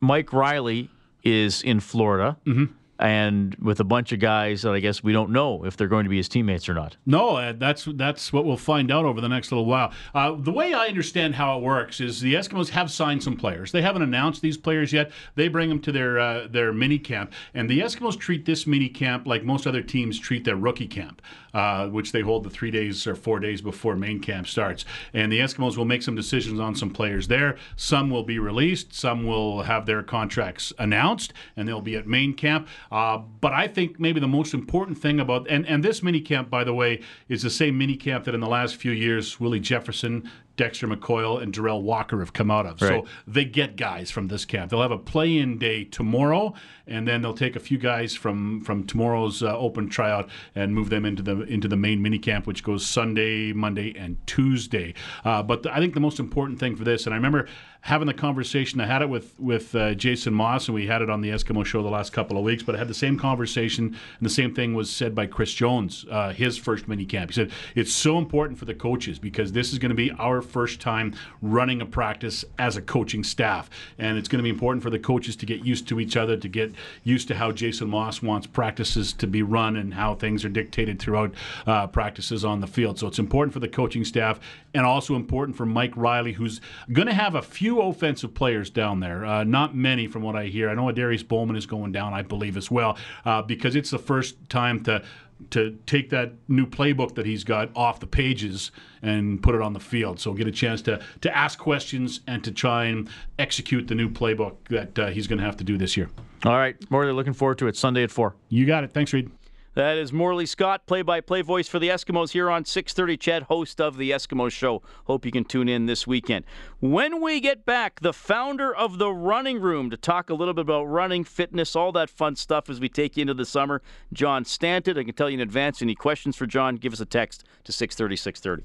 Mike 0.00 0.32
Reilly 0.32 0.88
is 1.24 1.62
in 1.62 1.80
Florida, 1.80 2.36
Mm-hmm. 2.46 2.72
And 2.98 3.54
with 3.56 3.80
a 3.80 3.84
bunch 3.84 4.12
of 4.12 4.20
guys 4.20 4.62
that 4.62 4.72
I 4.72 4.80
guess 4.80 5.02
we 5.02 5.12
don't 5.12 5.30
know 5.30 5.64
if 5.64 5.76
they're 5.76 5.88
going 5.88 6.04
to 6.04 6.10
be 6.10 6.16
his 6.16 6.28
teammates 6.28 6.68
or 6.68 6.74
not. 6.74 6.96
No, 7.04 7.36
uh, 7.36 7.52
that's 7.56 7.86
that's 7.94 8.32
what 8.32 8.44
we'll 8.44 8.56
find 8.56 8.90
out 8.90 9.04
over 9.04 9.20
the 9.20 9.28
next 9.28 9.52
little 9.52 9.66
while. 9.66 9.92
Uh, 10.14 10.34
the 10.38 10.52
way 10.52 10.74
I 10.74 10.86
understand 10.86 11.34
how 11.34 11.58
it 11.58 11.62
works 11.62 12.00
is 12.00 12.20
the 12.20 12.34
Eskimos 12.34 12.70
have 12.70 12.90
signed 12.90 13.22
some 13.22 13.36
players. 13.36 13.72
They 13.72 13.82
haven't 13.82 14.02
announced 14.02 14.42
these 14.42 14.56
players 14.56 14.92
yet. 14.92 15.10
They 15.34 15.48
bring 15.48 15.68
them 15.68 15.80
to 15.80 15.92
their 15.92 16.18
uh, 16.18 16.48
their 16.48 16.72
mini 16.72 16.98
camp, 16.98 17.32
and 17.54 17.68
the 17.68 17.80
Eskimos 17.80 18.18
treat 18.18 18.44
this 18.44 18.66
mini 18.66 18.88
camp 18.88 19.26
like 19.26 19.44
most 19.44 19.66
other 19.66 19.82
teams 19.82 20.18
treat 20.18 20.44
their 20.44 20.56
rookie 20.56 20.88
camp, 20.88 21.22
uh, 21.56 21.88
which 21.88 22.12
they 22.12 22.20
hold 22.20 22.44
the 22.44 22.50
three 22.50 22.70
days 22.70 23.06
or 23.06 23.14
four 23.14 23.40
days 23.40 23.62
before 23.62 23.96
main 23.96 24.20
camp 24.20 24.46
starts. 24.46 24.84
And 25.14 25.32
the 25.32 25.38
Eskimos 25.38 25.78
will 25.78 25.86
make 25.86 26.02
some 26.02 26.14
decisions 26.14 26.60
on 26.60 26.74
some 26.74 26.90
players 26.90 27.28
there. 27.28 27.56
Some 27.76 28.10
will 28.10 28.24
be 28.24 28.38
released. 28.38 28.92
Some 28.92 29.24
will 29.24 29.62
have 29.62 29.86
their 29.86 30.02
contracts 30.02 30.74
announced, 30.78 31.32
and 31.56 31.66
they'll 31.66 31.80
be 31.80 31.96
at 31.96 32.06
main 32.06 32.34
camp. 32.34 32.68
Uh, 32.92 33.16
but 33.40 33.54
I 33.54 33.68
think 33.68 33.98
maybe 33.98 34.20
the 34.20 34.28
most 34.28 34.52
important 34.52 34.98
thing 34.98 35.18
about 35.18 35.48
and 35.48 35.66
and 35.66 35.82
this 35.82 36.02
mini 36.02 36.20
camp, 36.20 36.50
by 36.50 36.62
the 36.62 36.74
way, 36.74 37.00
is 37.26 37.40
the 37.40 37.48
same 37.48 37.78
mini 37.78 37.96
camp 37.96 38.26
that 38.26 38.34
in 38.34 38.40
the 38.40 38.48
last 38.48 38.76
few 38.76 38.92
years 38.92 39.40
Willie 39.40 39.58
Jefferson. 39.58 40.30
Dexter 40.56 40.86
McCoil 40.86 41.42
and 41.42 41.52
Darrell 41.52 41.82
Walker 41.82 42.20
have 42.20 42.32
come 42.32 42.50
out 42.50 42.66
of. 42.66 42.80
Right. 42.80 43.04
So 43.04 43.06
they 43.26 43.44
get 43.44 43.76
guys 43.76 44.10
from 44.10 44.28
this 44.28 44.44
camp. 44.44 44.70
They'll 44.70 44.82
have 44.82 44.90
a 44.90 44.98
play-in 44.98 45.58
day 45.58 45.84
tomorrow, 45.84 46.54
and 46.86 47.06
then 47.06 47.22
they'll 47.22 47.34
take 47.34 47.56
a 47.56 47.60
few 47.60 47.78
guys 47.78 48.14
from 48.14 48.60
from 48.60 48.84
tomorrow's 48.84 49.42
uh, 49.42 49.56
open 49.56 49.88
tryout 49.88 50.28
and 50.54 50.74
move 50.74 50.90
them 50.90 51.04
into 51.04 51.22
the 51.22 51.42
into 51.42 51.68
the 51.68 51.76
main 51.76 52.02
mini 52.02 52.18
camp, 52.18 52.46
which 52.46 52.62
goes 52.62 52.86
Sunday, 52.86 53.52
Monday, 53.52 53.94
and 53.96 54.16
Tuesday. 54.26 54.94
Uh, 55.24 55.42
but 55.42 55.62
the, 55.62 55.74
I 55.74 55.78
think 55.78 55.94
the 55.94 56.00
most 56.00 56.18
important 56.18 56.58
thing 56.58 56.76
for 56.76 56.84
this, 56.84 57.06
and 57.06 57.14
I 57.14 57.16
remember 57.16 57.46
having 57.86 58.08
the 58.08 58.14
conversation. 58.14 58.80
I 58.80 58.86
had 58.86 59.00
it 59.00 59.08
with 59.08 59.38
with 59.38 59.72
uh, 59.76 59.94
Jason 59.94 60.34
Maas, 60.34 60.66
and 60.66 60.74
we 60.74 60.88
had 60.88 61.02
it 61.02 61.08
on 61.08 61.20
the 61.20 61.30
Eskimo 61.30 61.64
show 61.64 61.84
the 61.84 61.88
last 61.88 62.12
couple 62.12 62.36
of 62.36 62.42
weeks. 62.42 62.64
But 62.64 62.74
I 62.74 62.78
had 62.78 62.88
the 62.88 62.94
same 62.94 63.16
conversation, 63.16 63.86
and 63.86 64.26
the 64.26 64.28
same 64.28 64.52
thing 64.52 64.74
was 64.74 64.90
said 64.90 65.14
by 65.14 65.26
Chris 65.26 65.54
Jones, 65.54 66.04
uh, 66.10 66.32
his 66.32 66.58
first 66.58 66.88
mini 66.88 67.04
camp. 67.04 67.30
He 67.30 67.34
said 67.34 67.52
it's 67.76 67.92
so 67.92 68.18
important 68.18 68.58
for 68.58 68.64
the 68.64 68.74
coaches 68.74 69.20
because 69.20 69.52
this 69.52 69.72
is 69.72 69.78
going 69.78 69.90
to 69.90 69.94
be 69.94 70.10
our 70.18 70.42
first 70.42 70.80
time 70.80 71.14
running 71.40 71.80
a 71.80 71.86
practice 71.86 72.44
as 72.58 72.76
a 72.76 72.82
coaching 72.82 73.22
staff, 73.22 73.70
and 73.98 74.18
it's 74.18 74.28
going 74.28 74.40
to 74.40 74.42
be 74.42 74.50
important 74.50 74.82
for 74.82 74.90
the 74.90 74.98
coaches 74.98 75.36
to 75.36 75.46
get 75.46 75.64
used 75.64 75.86
to 75.86 76.00
each 76.00 76.16
other, 76.16 76.36
to 76.36 76.48
get 76.48 76.72
used 77.04 77.28
to 77.28 77.36
how 77.36 77.52
Jason 77.52 77.88
Maas 77.88 78.20
wants 78.20 78.48
practices 78.48 79.12
to 79.12 79.28
be 79.28 79.42
run 79.42 79.76
and 79.76 79.94
how 79.94 80.16
things 80.16 80.44
are 80.44 80.48
dictated 80.48 80.98
throughout 80.98 81.32
uh, 81.68 81.86
practices 81.86 82.44
on 82.44 82.60
the 82.60 82.66
field. 82.66 82.98
So 82.98 83.06
it's 83.06 83.20
important 83.20 83.54
for 83.54 83.60
the 83.60 83.68
coaching 83.68 84.04
staff, 84.04 84.40
and 84.74 84.84
also 84.84 85.14
important 85.14 85.56
for 85.56 85.66
Mike 85.66 85.96
Reilly, 85.96 86.32
who's 86.32 86.60
going 86.92 87.06
to 87.06 87.14
have 87.14 87.36
a 87.36 87.42
few 87.42 87.75
offensive 87.80 88.34
players 88.34 88.70
down 88.70 89.00
there. 89.00 89.24
Uh, 89.24 89.44
not 89.44 89.74
many, 89.74 90.06
from 90.06 90.22
what 90.22 90.36
I 90.36 90.46
hear. 90.46 90.68
I 90.68 90.74
know 90.74 90.90
Darius 90.92 91.22
Bowman 91.22 91.56
is 91.56 91.66
going 91.66 91.92
down, 91.92 92.12
I 92.12 92.22
believe, 92.22 92.56
as 92.56 92.70
well, 92.70 92.96
uh, 93.24 93.42
because 93.42 93.76
it's 93.76 93.90
the 93.90 93.98
first 93.98 94.48
time 94.48 94.82
to 94.84 95.02
to 95.50 95.78
take 95.84 96.08
that 96.08 96.32
new 96.48 96.66
playbook 96.66 97.14
that 97.14 97.26
he's 97.26 97.44
got 97.44 97.70
off 97.76 98.00
the 98.00 98.06
pages 98.06 98.70
and 99.02 99.42
put 99.42 99.54
it 99.54 99.60
on 99.60 99.74
the 99.74 99.80
field. 99.80 100.18
So 100.18 100.32
get 100.32 100.46
a 100.46 100.52
chance 100.52 100.80
to 100.82 101.00
to 101.20 101.36
ask 101.36 101.58
questions 101.58 102.20
and 102.26 102.42
to 102.44 102.50
try 102.50 102.86
and 102.86 103.08
execute 103.38 103.88
the 103.88 103.94
new 103.94 104.08
playbook 104.08 104.56
that 104.70 104.98
uh, 104.98 105.06
he's 105.08 105.26
going 105.26 105.38
to 105.38 105.44
have 105.44 105.56
to 105.58 105.64
do 105.64 105.76
this 105.76 105.96
year. 105.96 106.08
All 106.44 106.56
right, 106.56 106.76
Morley, 106.90 107.12
looking 107.12 107.32
forward 107.32 107.58
to 107.58 107.66
it 107.66 107.76
Sunday 107.76 108.02
at 108.02 108.10
four. 108.10 108.34
You 108.48 108.66
got 108.66 108.84
it. 108.84 108.92
Thanks, 108.92 109.12
Reed. 109.12 109.30
That 109.76 109.98
is 109.98 110.10
Morley 110.10 110.46
Scott, 110.46 110.86
play-by-play 110.86 111.42
voice 111.42 111.68
for 111.68 111.78
the 111.78 111.90
Eskimos 111.90 112.30
here 112.30 112.48
on 112.50 112.64
6:30. 112.64 113.18
CHED, 113.18 113.42
host 113.42 113.78
of 113.78 113.98
the 113.98 114.10
Eskimo 114.10 114.50
Show. 114.50 114.80
Hope 115.04 115.26
you 115.26 115.30
can 115.30 115.44
tune 115.44 115.68
in 115.68 115.84
this 115.84 116.06
weekend. 116.06 116.46
When 116.80 117.20
we 117.20 117.40
get 117.40 117.66
back, 117.66 118.00
the 118.00 118.14
founder 118.14 118.74
of 118.74 118.96
the 118.96 119.12
Running 119.12 119.60
Room 119.60 119.90
to 119.90 119.98
talk 119.98 120.30
a 120.30 120.34
little 120.34 120.54
bit 120.54 120.62
about 120.62 120.84
running, 120.84 121.24
fitness, 121.24 121.76
all 121.76 121.92
that 121.92 122.08
fun 122.08 122.36
stuff 122.36 122.70
as 122.70 122.80
we 122.80 122.88
take 122.88 123.18
you 123.18 123.20
into 123.20 123.34
the 123.34 123.44
summer. 123.44 123.82
John 124.14 124.46
Stanton. 124.46 124.96
I 124.96 125.04
can 125.04 125.12
tell 125.12 125.28
you 125.28 125.34
in 125.34 125.40
advance. 125.42 125.82
Any 125.82 125.94
questions 125.94 126.36
for 126.36 126.46
John? 126.46 126.76
Give 126.76 126.94
us 126.94 127.00
a 127.00 127.04
text 127.04 127.44
to 127.64 127.70
6:30. 127.70 128.16
6:30. 128.16 128.62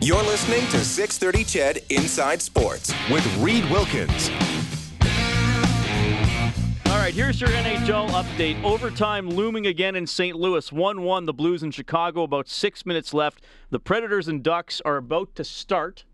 You're 0.00 0.22
listening 0.22 0.66
to 0.68 0.82
630 0.82 1.44
Ched 1.44 1.84
Inside 1.90 2.40
Sports 2.40 2.90
with 3.10 3.36
Reed 3.36 3.68
Wilkins. 3.70 4.30
Right, 7.08 7.14
here's 7.14 7.40
your 7.40 7.48
NHL 7.48 8.10
update. 8.10 8.62
Overtime 8.62 9.30
looming 9.30 9.66
again 9.66 9.96
in 9.96 10.06
St. 10.06 10.36
Louis. 10.36 10.70
1 10.70 11.00
1, 11.00 11.24
the 11.24 11.32
Blues 11.32 11.62
in 11.62 11.70
Chicago, 11.70 12.22
about 12.22 12.48
six 12.48 12.84
minutes 12.84 13.14
left. 13.14 13.40
The 13.70 13.80
Predators 13.80 14.28
and 14.28 14.42
Ducks 14.42 14.82
are 14.84 14.98
about 14.98 15.34
to 15.36 15.42
start. 15.42 16.04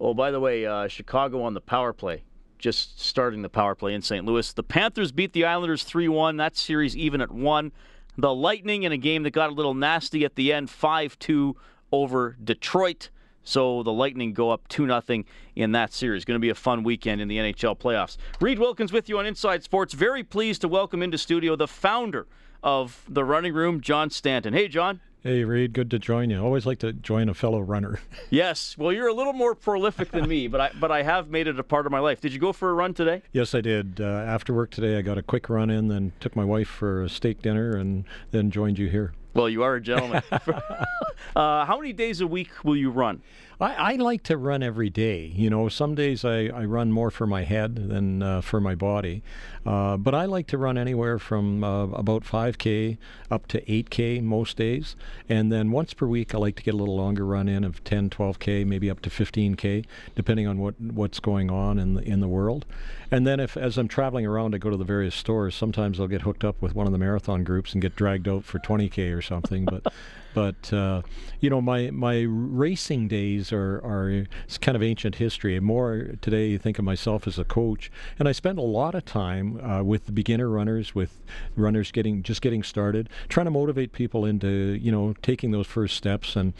Oh, 0.00 0.12
by 0.12 0.32
the 0.32 0.40
way, 0.40 0.66
uh, 0.66 0.88
Chicago 0.88 1.40
on 1.42 1.54
the 1.54 1.60
power 1.60 1.92
play. 1.92 2.24
Just 2.58 3.00
starting 3.00 3.42
the 3.42 3.48
power 3.48 3.76
play 3.76 3.94
in 3.94 4.02
St. 4.02 4.26
Louis. 4.26 4.52
The 4.52 4.64
Panthers 4.64 5.12
beat 5.12 5.34
the 5.34 5.44
Islanders 5.44 5.84
3 5.84 6.08
1. 6.08 6.38
That 6.38 6.56
series 6.56 6.96
even 6.96 7.20
at 7.20 7.30
1. 7.30 7.70
The 8.18 8.34
Lightning 8.34 8.82
in 8.82 8.90
a 8.90 8.96
game 8.96 9.22
that 9.22 9.30
got 9.30 9.50
a 9.50 9.54
little 9.54 9.74
nasty 9.74 10.24
at 10.24 10.34
the 10.34 10.52
end 10.52 10.68
5 10.68 11.16
2 11.20 11.56
over 11.92 12.36
Detroit. 12.42 13.10
So 13.44 13.82
the 13.82 13.92
Lightning 13.92 14.32
go 14.32 14.50
up 14.50 14.68
2 14.68 14.86
0 14.86 15.24
in 15.56 15.72
that 15.72 15.92
series. 15.92 16.24
Going 16.24 16.36
to 16.36 16.40
be 16.40 16.50
a 16.50 16.54
fun 16.54 16.82
weekend 16.82 17.20
in 17.20 17.28
the 17.28 17.38
NHL 17.38 17.78
playoffs. 17.78 18.16
Reed 18.40 18.58
Wilkins 18.58 18.92
with 18.92 19.08
you 19.08 19.18
on 19.18 19.26
Inside 19.26 19.62
Sports. 19.62 19.94
Very 19.94 20.22
pleased 20.22 20.60
to 20.62 20.68
welcome 20.68 21.02
into 21.02 21.18
studio 21.18 21.56
the 21.56 21.68
founder 21.68 22.26
of 22.62 23.04
the 23.08 23.24
running 23.24 23.54
room, 23.54 23.80
John 23.80 24.10
Stanton. 24.10 24.54
Hey, 24.54 24.68
John. 24.68 25.00
Hey, 25.22 25.44
Reed, 25.44 25.72
good 25.72 25.88
to 25.92 26.00
join 26.00 26.30
you. 26.30 26.42
Always 26.42 26.66
like 26.66 26.80
to 26.80 26.92
join 26.92 27.28
a 27.28 27.34
fellow 27.34 27.60
runner. 27.60 28.00
yes, 28.30 28.76
well, 28.76 28.92
you're 28.92 29.06
a 29.06 29.14
little 29.14 29.32
more 29.32 29.54
prolific 29.54 30.10
than 30.10 30.28
me, 30.28 30.48
but 30.48 30.60
I 30.60 30.70
but 30.80 30.90
I 30.90 31.04
have 31.04 31.28
made 31.28 31.46
it 31.46 31.60
a 31.60 31.62
part 31.62 31.86
of 31.86 31.92
my 31.92 32.00
life. 32.00 32.20
Did 32.20 32.32
you 32.32 32.40
go 32.40 32.52
for 32.52 32.70
a 32.70 32.74
run 32.74 32.92
today? 32.92 33.22
Yes, 33.32 33.54
I 33.54 33.60
did. 33.60 34.00
Uh, 34.00 34.04
after 34.04 34.52
work 34.52 34.72
today, 34.72 34.98
I 34.98 35.02
got 35.02 35.18
a 35.18 35.22
quick 35.22 35.48
run 35.48 35.70
in, 35.70 35.86
then 35.86 36.10
took 36.18 36.34
my 36.34 36.44
wife 36.44 36.66
for 36.66 37.02
a 37.02 37.08
steak 37.08 37.40
dinner, 37.40 37.76
and 37.76 38.04
then 38.32 38.50
joined 38.50 38.80
you 38.80 38.88
here. 38.88 39.12
Well, 39.34 39.48
you 39.48 39.62
are 39.62 39.76
a 39.76 39.80
gentleman. 39.80 40.22
uh, 40.30 41.64
how 41.64 41.78
many 41.78 41.92
days 41.92 42.20
a 42.20 42.26
week 42.26 42.50
will 42.64 42.76
you 42.76 42.90
run? 42.90 43.22
I, 43.62 43.92
I, 43.92 43.94
like 43.94 44.24
to 44.24 44.36
run 44.36 44.62
every 44.64 44.90
day. 44.90 45.32
You 45.36 45.48
know, 45.48 45.68
some 45.68 45.94
days 45.94 46.24
I, 46.24 46.46
I 46.46 46.64
run 46.64 46.90
more 46.90 47.12
for 47.12 47.28
my 47.28 47.44
head 47.44 47.76
than 47.76 48.20
uh, 48.20 48.40
for 48.40 48.60
my 48.60 48.74
body. 48.74 49.22
Uh, 49.64 49.96
but 49.96 50.16
I 50.16 50.24
like 50.24 50.48
to 50.48 50.58
run 50.58 50.76
anywhere 50.76 51.20
from 51.20 51.62
uh, 51.62 51.84
about 51.90 52.24
5K 52.24 52.98
up 53.30 53.46
to 53.48 53.60
8K 53.60 54.20
most 54.20 54.56
days. 54.56 54.96
And 55.28 55.52
then 55.52 55.70
once 55.70 55.94
per 55.94 56.06
week, 56.06 56.34
I 56.34 56.38
like 56.38 56.56
to 56.56 56.62
get 56.64 56.74
a 56.74 56.76
little 56.76 56.96
longer 56.96 57.24
run 57.24 57.48
in 57.48 57.62
of 57.62 57.84
10, 57.84 58.10
12K, 58.10 58.66
maybe 58.66 58.90
up 58.90 59.00
to 59.02 59.10
15K, 59.10 59.84
depending 60.16 60.48
on 60.48 60.58
what, 60.58 60.80
what's 60.80 61.20
going 61.20 61.48
on 61.48 61.78
in 61.78 61.94
the, 61.94 62.02
in 62.02 62.18
the 62.18 62.28
world. 62.28 62.66
And 63.12 63.24
then 63.26 63.38
if 63.38 63.56
as 63.56 63.78
I'm 63.78 63.88
traveling 63.88 64.26
around, 64.26 64.56
I 64.56 64.58
go 64.58 64.70
to 64.70 64.76
the 64.76 64.84
various 64.84 65.14
stores, 65.14 65.54
sometimes 65.54 66.00
I'll 66.00 66.08
get 66.08 66.22
hooked 66.22 66.42
up 66.42 66.60
with 66.60 66.74
one 66.74 66.86
of 66.86 66.92
the 66.92 66.98
marathon 66.98 67.44
groups 67.44 67.74
and 67.74 67.80
get 67.80 67.94
dragged 67.94 68.26
out 68.26 68.44
for 68.44 68.58
20K 68.58 69.16
or 69.16 69.22
something. 69.22 69.66
But 69.66 69.92
But 70.34 70.72
uh, 70.72 71.02
you 71.40 71.50
know, 71.50 71.60
my 71.60 71.90
my 71.90 72.22
racing 72.26 73.08
days 73.08 73.51
are 73.52 73.78
are 73.84 74.26
kind 74.60 74.76
of 74.76 74.82
ancient 74.82 75.16
history. 75.16 75.58
More 75.60 76.10
today, 76.20 76.48
you 76.48 76.58
think 76.58 76.78
of 76.78 76.84
myself 76.84 77.26
as 77.26 77.38
a 77.38 77.44
coach, 77.44 77.90
and 78.18 78.28
I 78.28 78.32
spend 78.32 78.58
a 78.58 78.62
lot 78.62 78.94
of 78.94 79.04
time 79.04 79.60
uh, 79.64 79.82
with 79.82 80.06
the 80.06 80.12
beginner 80.12 80.48
runners, 80.48 80.94
with 80.94 81.20
runners 81.56 81.90
getting 81.90 82.22
just 82.22 82.42
getting 82.42 82.62
started, 82.62 83.08
trying 83.28 83.46
to 83.46 83.50
motivate 83.50 83.92
people 83.92 84.24
into 84.24 84.48
you 84.80 84.92
know 84.92 85.14
taking 85.22 85.50
those 85.50 85.66
first 85.66 85.96
steps 85.96 86.36
and 86.36 86.52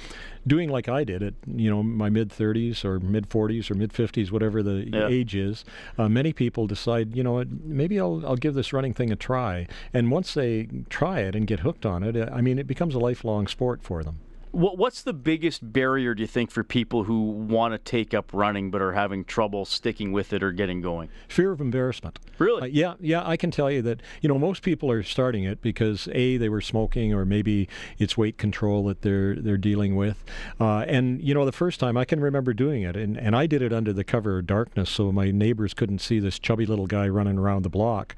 doing 0.47 0.69
like 0.69 0.89
I 0.89 1.05
did 1.05 1.23
at 1.23 1.35
you 1.47 1.71
know 1.71 1.83
my 1.83 2.11
mid 2.11 2.31
30s 2.31 2.85
or 2.85 3.01
mid 3.01 3.29
40s 3.29 3.71
or 3.71 3.75
mid 3.75 3.93
50s, 3.93 4.31
whatever 4.31 4.63
the 4.63 4.89
yeah. 4.93 5.09
age 5.09 5.35
is. 5.35 5.65
Uh, 5.99 6.09
many 6.09 6.33
people 6.33 6.67
decide, 6.67 7.17
you 7.17 7.23
know, 7.23 7.45
maybe 7.65 8.01
I'll 8.01 8.23
I'll 8.27 8.37
give 8.37 8.55
this 8.55 8.73
running 8.73 8.95
thing 8.95 9.11
a 9.11 9.17
try, 9.17 9.67
and 9.93 10.11
once 10.11 10.35
they 10.35 10.69
try 10.91 11.21
it 11.21 11.35
and 11.35 11.47
get 11.47 11.61
hooked 11.61 11.87
on 11.87 12.03
it, 12.03 12.17
I 12.31 12.41
mean, 12.41 12.59
it 12.59 12.67
becomes 12.67 12.95
a 12.95 12.99
lifelong 12.99 13.47
sport 13.47 13.83
for 13.83 14.03
them. 14.03 14.19
What's 14.53 15.03
the 15.03 15.15
biggest 15.15 15.73
barrier, 15.73 16.15
do 16.15 16.21
you 16.21 16.27
think, 16.27 16.51
for 16.51 16.63
people 16.63 17.05
who 17.05 17.23
want 17.23 17.73
to 17.73 17.79
take 17.79 18.13
up 18.13 18.35
running 18.35 18.71
but 18.71 18.83
are 18.83 18.93
having 18.93 19.25
trouble 19.25 19.65
sticking 19.65 20.13
with 20.13 20.35
it 20.35 20.43
or 20.43 20.53
getting 20.53 20.83
going? 20.83 21.09
Fear 21.27 21.53
of 21.53 21.61
embarrassment. 21.63 22.19
Really? 22.37 22.63
Uh, 22.63 22.67
yeah, 22.67 22.95
yeah. 23.01 23.27
I 23.27 23.39
can 23.39 23.51
tell 23.51 23.71
you 23.71 23.81
that 23.81 24.03
you 24.21 24.29
know 24.29 24.39
most 24.39 24.63
people 24.63 24.91
are 24.91 25.03
starting 25.03 25.45
it 25.45 25.63
because 25.63 26.07
a 26.13 26.37
they 26.37 26.51
were 26.51 26.61
smoking 26.61 27.15
or 27.15 27.25
maybe 27.25 27.67
it's 27.99 28.19
weight 28.19 28.37
control 28.37 28.85
that 28.85 29.01
they're 29.01 29.37
they're 29.37 29.57
dealing 29.57 29.97
with, 29.97 30.23
uh, 30.61 30.85
and 30.87 31.23
you 31.23 31.33
know 31.33 31.47
the 31.47 31.53
first 31.53 31.81
time 31.81 31.97
I 31.97 32.05
can 32.05 32.21
remember 32.21 32.53
doing 32.53 32.83
it, 32.83 32.95
and 32.95 33.17
and 33.17 33.35
I 33.35 33.47
did 33.47 33.63
it 33.63 33.73
under 33.73 33.95
the 33.95 34.05
cover 34.05 34.39
of 34.39 34.47
darkness 34.47 34.91
so 34.91 35.13
my 35.13 35.31
neighbors 35.31 35.73
couldn't 35.73 36.01
see 36.01 36.21
this 36.21 36.39
chubby 36.39 36.67
little 36.67 36.87
guy 36.87 37.09
running 37.09 37.39
around 37.39 37.63
the 37.63 37.71
block, 37.71 38.15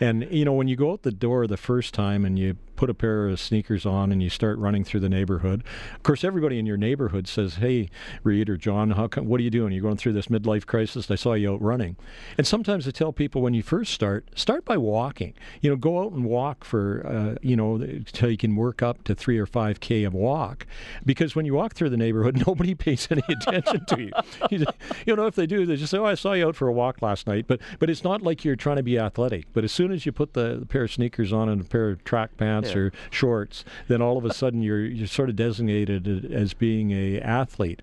and 0.00 0.30
you 0.30 0.44
know 0.44 0.52
when 0.52 0.68
you 0.68 0.76
go 0.76 0.92
out 0.92 1.02
the 1.02 1.12
door 1.12 1.46
the 1.46 1.56
first 1.56 1.94
time 1.94 2.26
and 2.26 2.38
you 2.38 2.56
put 2.78 2.88
a 2.88 2.94
pair 2.94 3.28
of 3.28 3.40
sneakers 3.40 3.84
on 3.84 4.12
and 4.12 4.22
you 4.22 4.30
start 4.30 4.56
running 4.56 4.84
through 4.84 5.00
the 5.00 5.08
neighborhood. 5.08 5.64
Of 5.96 6.04
course, 6.04 6.22
everybody 6.22 6.60
in 6.60 6.64
your 6.64 6.76
neighborhood 6.76 7.26
says, 7.26 7.56
"Hey, 7.56 7.90
Reed 8.22 8.48
or 8.48 8.56
John, 8.56 8.92
how 8.92 9.08
come, 9.08 9.26
what 9.26 9.40
are 9.40 9.42
you 9.42 9.50
doing? 9.50 9.72
You're 9.72 9.82
going 9.82 9.96
through 9.96 10.12
this 10.12 10.28
midlife 10.28 10.64
crisis. 10.64 11.10
I 11.10 11.16
saw 11.16 11.32
you 11.34 11.52
out 11.54 11.60
running." 11.60 11.96
And 12.38 12.46
sometimes 12.46 12.86
I 12.86 12.92
tell 12.92 13.12
people 13.12 13.42
when 13.42 13.52
you 13.52 13.64
first 13.64 13.92
start, 13.92 14.28
start 14.36 14.64
by 14.64 14.76
walking. 14.76 15.34
You 15.60 15.70
know, 15.70 15.76
go 15.76 16.04
out 16.04 16.12
and 16.12 16.24
walk 16.24 16.64
for 16.64 17.04
uh, 17.04 17.38
you 17.42 17.56
know 17.56 17.74
until 17.74 18.30
you 18.30 18.36
can 18.36 18.54
work 18.54 18.80
up 18.80 19.02
to 19.04 19.14
three 19.14 19.38
or 19.38 19.46
five 19.46 19.80
k 19.80 20.04
of 20.04 20.14
walk, 20.14 20.64
because 21.04 21.34
when 21.34 21.44
you 21.44 21.54
walk 21.54 21.74
through 21.74 21.90
the 21.90 21.96
neighborhood, 21.96 22.42
nobody 22.46 22.76
pays 22.76 23.08
any 23.10 23.22
attention 23.28 23.84
to 23.86 24.00
you. 24.50 24.64
you. 25.04 25.16
Know, 25.16 25.26
if 25.26 25.34
they 25.34 25.46
do, 25.46 25.66
they 25.66 25.74
just 25.74 25.90
say, 25.90 25.98
"Oh, 25.98 26.04
I 26.04 26.14
saw 26.14 26.34
you 26.34 26.46
out 26.46 26.54
for 26.54 26.68
a 26.68 26.72
walk 26.72 27.02
last 27.02 27.26
night." 27.26 27.46
But 27.48 27.58
but 27.80 27.90
it's 27.90 28.04
not 28.04 28.22
like 28.22 28.44
you're 28.44 28.54
trying 28.54 28.76
to 28.76 28.84
be 28.84 29.00
athletic. 29.00 29.46
But 29.52 29.64
as 29.64 29.72
soon 29.72 29.90
as 29.90 30.06
you 30.06 30.12
put 30.12 30.34
the, 30.34 30.58
the 30.60 30.66
pair 30.66 30.84
of 30.84 30.92
sneakers 30.92 31.32
on 31.32 31.48
and 31.48 31.60
a 31.60 31.64
pair 31.64 31.90
of 31.90 32.04
track 32.04 32.36
pants 32.36 32.67
yeah. 32.70 32.78
or 32.78 32.92
shorts, 33.10 33.64
then 33.88 34.02
all 34.02 34.16
of 34.16 34.24
a 34.24 34.32
sudden 34.32 34.62
you're 34.62 34.84
you're 34.84 35.06
sort 35.06 35.28
of 35.28 35.36
designated 35.36 36.30
as 36.32 36.54
being 36.54 36.90
a 36.90 37.20
athlete. 37.20 37.82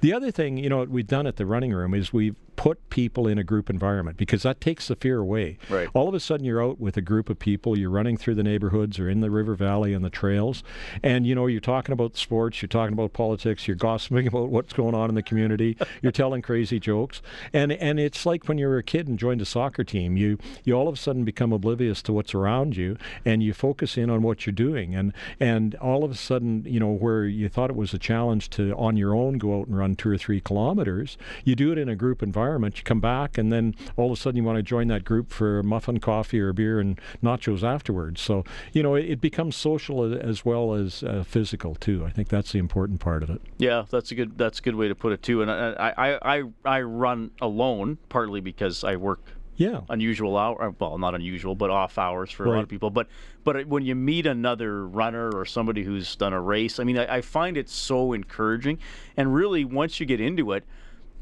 The 0.00 0.12
other 0.12 0.30
thing, 0.30 0.58
you 0.58 0.68
know, 0.68 0.84
we've 0.84 1.06
done 1.06 1.26
at 1.26 1.36
the 1.36 1.46
running 1.46 1.72
room 1.72 1.94
is 1.94 2.12
we've 2.12 2.36
put 2.56 2.88
people 2.90 3.26
in 3.26 3.38
a 3.38 3.44
group 3.44 3.68
environment 3.70 4.16
because 4.16 4.42
that 4.42 4.60
takes 4.60 4.88
the 4.88 4.96
fear 4.96 5.18
away. 5.18 5.58
Right. 5.68 5.88
All 5.94 6.08
of 6.08 6.14
a 6.14 6.20
sudden, 6.20 6.46
you're 6.46 6.62
out 6.62 6.80
with 6.80 6.96
a 6.96 7.02
group 7.02 7.28
of 7.28 7.38
people. 7.38 7.78
You're 7.78 7.90
running 7.90 8.16
through 8.16 8.36
the 8.36 8.42
neighborhoods 8.42 8.98
or 8.98 9.08
in 9.08 9.20
the 9.20 9.30
river 9.30 9.54
valley 9.54 9.92
and 9.92 10.04
the 10.04 10.10
trails, 10.10 10.62
and 11.02 11.26
you 11.26 11.34
know 11.34 11.46
you're 11.46 11.60
talking 11.60 11.92
about 11.92 12.16
sports. 12.16 12.62
You're 12.62 12.68
talking 12.68 12.92
about 12.92 13.12
politics. 13.12 13.66
You're 13.66 13.76
gossiping 13.76 14.26
about 14.28 14.48
what's 14.48 14.72
going 14.72 14.94
on 14.94 15.08
in 15.08 15.14
the 15.14 15.22
community. 15.22 15.76
you're 16.02 16.12
telling 16.12 16.42
crazy 16.42 16.78
jokes, 16.78 17.22
and 17.52 17.72
and 17.72 17.98
it's 17.98 18.24
like 18.24 18.48
when 18.48 18.58
you 18.58 18.68
were 18.68 18.78
a 18.78 18.82
kid 18.82 19.08
and 19.08 19.18
joined 19.18 19.40
a 19.40 19.46
soccer 19.46 19.84
team. 19.84 20.16
You 20.16 20.38
you 20.64 20.74
all 20.74 20.88
of 20.88 20.94
a 20.94 20.98
sudden 20.98 21.24
become 21.24 21.52
oblivious 21.52 22.02
to 22.02 22.12
what's 22.12 22.34
around 22.34 22.76
you, 22.76 22.96
and 23.24 23.42
you 23.42 23.52
focus 23.52 23.96
in 23.96 24.10
on 24.10 24.22
what 24.22 24.46
you're 24.46 24.52
doing, 24.52 24.94
and 24.94 25.12
and 25.40 25.74
all 25.76 26.04
of 26.04 26.10
a 26.10 26.16
sudden, 26.16 26.64
you 26.66 26.80
know, 26.80 26.92
where 26.92 27.24
you 27.24 27.48
thought 27.48 27.70
it 27.70 27.76
was 27.76 27.92
a 27.94 27.98
challenge 27.98 28.50
to 28.50 28.72
on 28.74 28.96
your 28.96 29.14
own 29.14 29.38
go 29.38 29.60
out 29.60 29.66
and 29.66 29.76
run 29.76 29.96
two 29.96 30.10
or 30.10 30.18
three 30.18 30.40
kilometers, 30.40 31.18
you 31.44 31.54
do 31.54 31.72
it 31.72 31.78
in 31.78 31.88
a 31.88 31.96
group 31.96 32.22
environment 32.22 32.43
environment. 32.44 32.78
You 32.78 32.84
come 32.84 33.00
back, 33.00 33.38
and 33.38 33.52
then 33.52 33.74
all 33.96 34.06
of 34.06 34.12
a 34.12 34.20
sudden 34.20 34.36
you 34.36 34.44
want 34.44 34.56
to 34.56 34.62
join 34.62 34.88
that 34.88 35.04
group 35.04 35.30
for 35.30 35.62
muffin 35.62 35.98
coffee 35.98 36.40
or 36.40 36.52
beer 36.52 36.78
and 36.78 37.00
nachos 37.22 37.62
afterwards. 37.62 38.20
So 38.20 38.44
you 38.72 38.82
know 38.82 38.94
it, 38.94 39.06
it 39.06 39.20
becomes 39.20 39.56
social 39.56 40.14
as 40.14 40.44
well 40.44 40.74
as 40.74 41.02
uh, 41.02 41.24
physical 41.26 41.74
too. 41.74 42.04
I 42.04 42.10
think 42.10 42.28
that's 42.28 42.52
the 42.52 42.58
important 42.58 43.00
part 43.00 43.22
of 43.22 43.30
it. 43.30 43.40
Yeah, 43.58 43.84
that's 43.90 44.10
a 44.10 44.14
good 44.14 44.36
that's 44.36 44.58
a 44.58 44.62
good 44.62 44.74
way 44.74 44.88
to 44.88 44.94
put 44.94 45.12
it 45.12 45.22
too. 45.22 45.42
And 45.42 45.50
I 45.50 45.94
I 45.96 46.36
I, 46.36 46.42
I 46.64 46.82
run 46.82 47.30
alone 47.40 47.98
partly 48.08 48.40
because 48.40 48.84
I 48.84 48.96
work 48.96 49.20
yeah 49.56 49.82
unusual 49.88 50.36
hour 50.36 50.60
uh, 50.60 50.72
well 50.80 50.98
not 50.98 51.14
unusual 51.14 51.54
but 51.54 51.70
off 51.70 51.96
hours 51.96 52.28
for 52.30 52.42
right. 52.42 52.50
a 52.50 52.54
lot 52.56 52.62
of 52.64 52.68
people 52.68 52.90
but 52.90 53.06
but 53.44 53.68
when 53.68 53.84
you 53.84 53.94
meet 53.94 54.26
another 54.26 54.84
runner 54.84 55.30
or 55.30 55.44
somebody 55.44 55.84
who's 55.84 56.16
done 56.16 56.32
a 56.32 56.40
race 56.40 56.80
i 56.80 56.84
mean 56.84 56.98
I, 56.98 57.18
I, 57.18 57.20
find 57.20 57.56
it 57.56 57.68
so 57.68 58.12
encouraging 58.14 58.80
and 59.16 59.32
really 59.32 59.64
once 59.64 60.00
you 60.00 60.06
get 60.06 60.20
into 60.20 60.50
it 60.50 60.64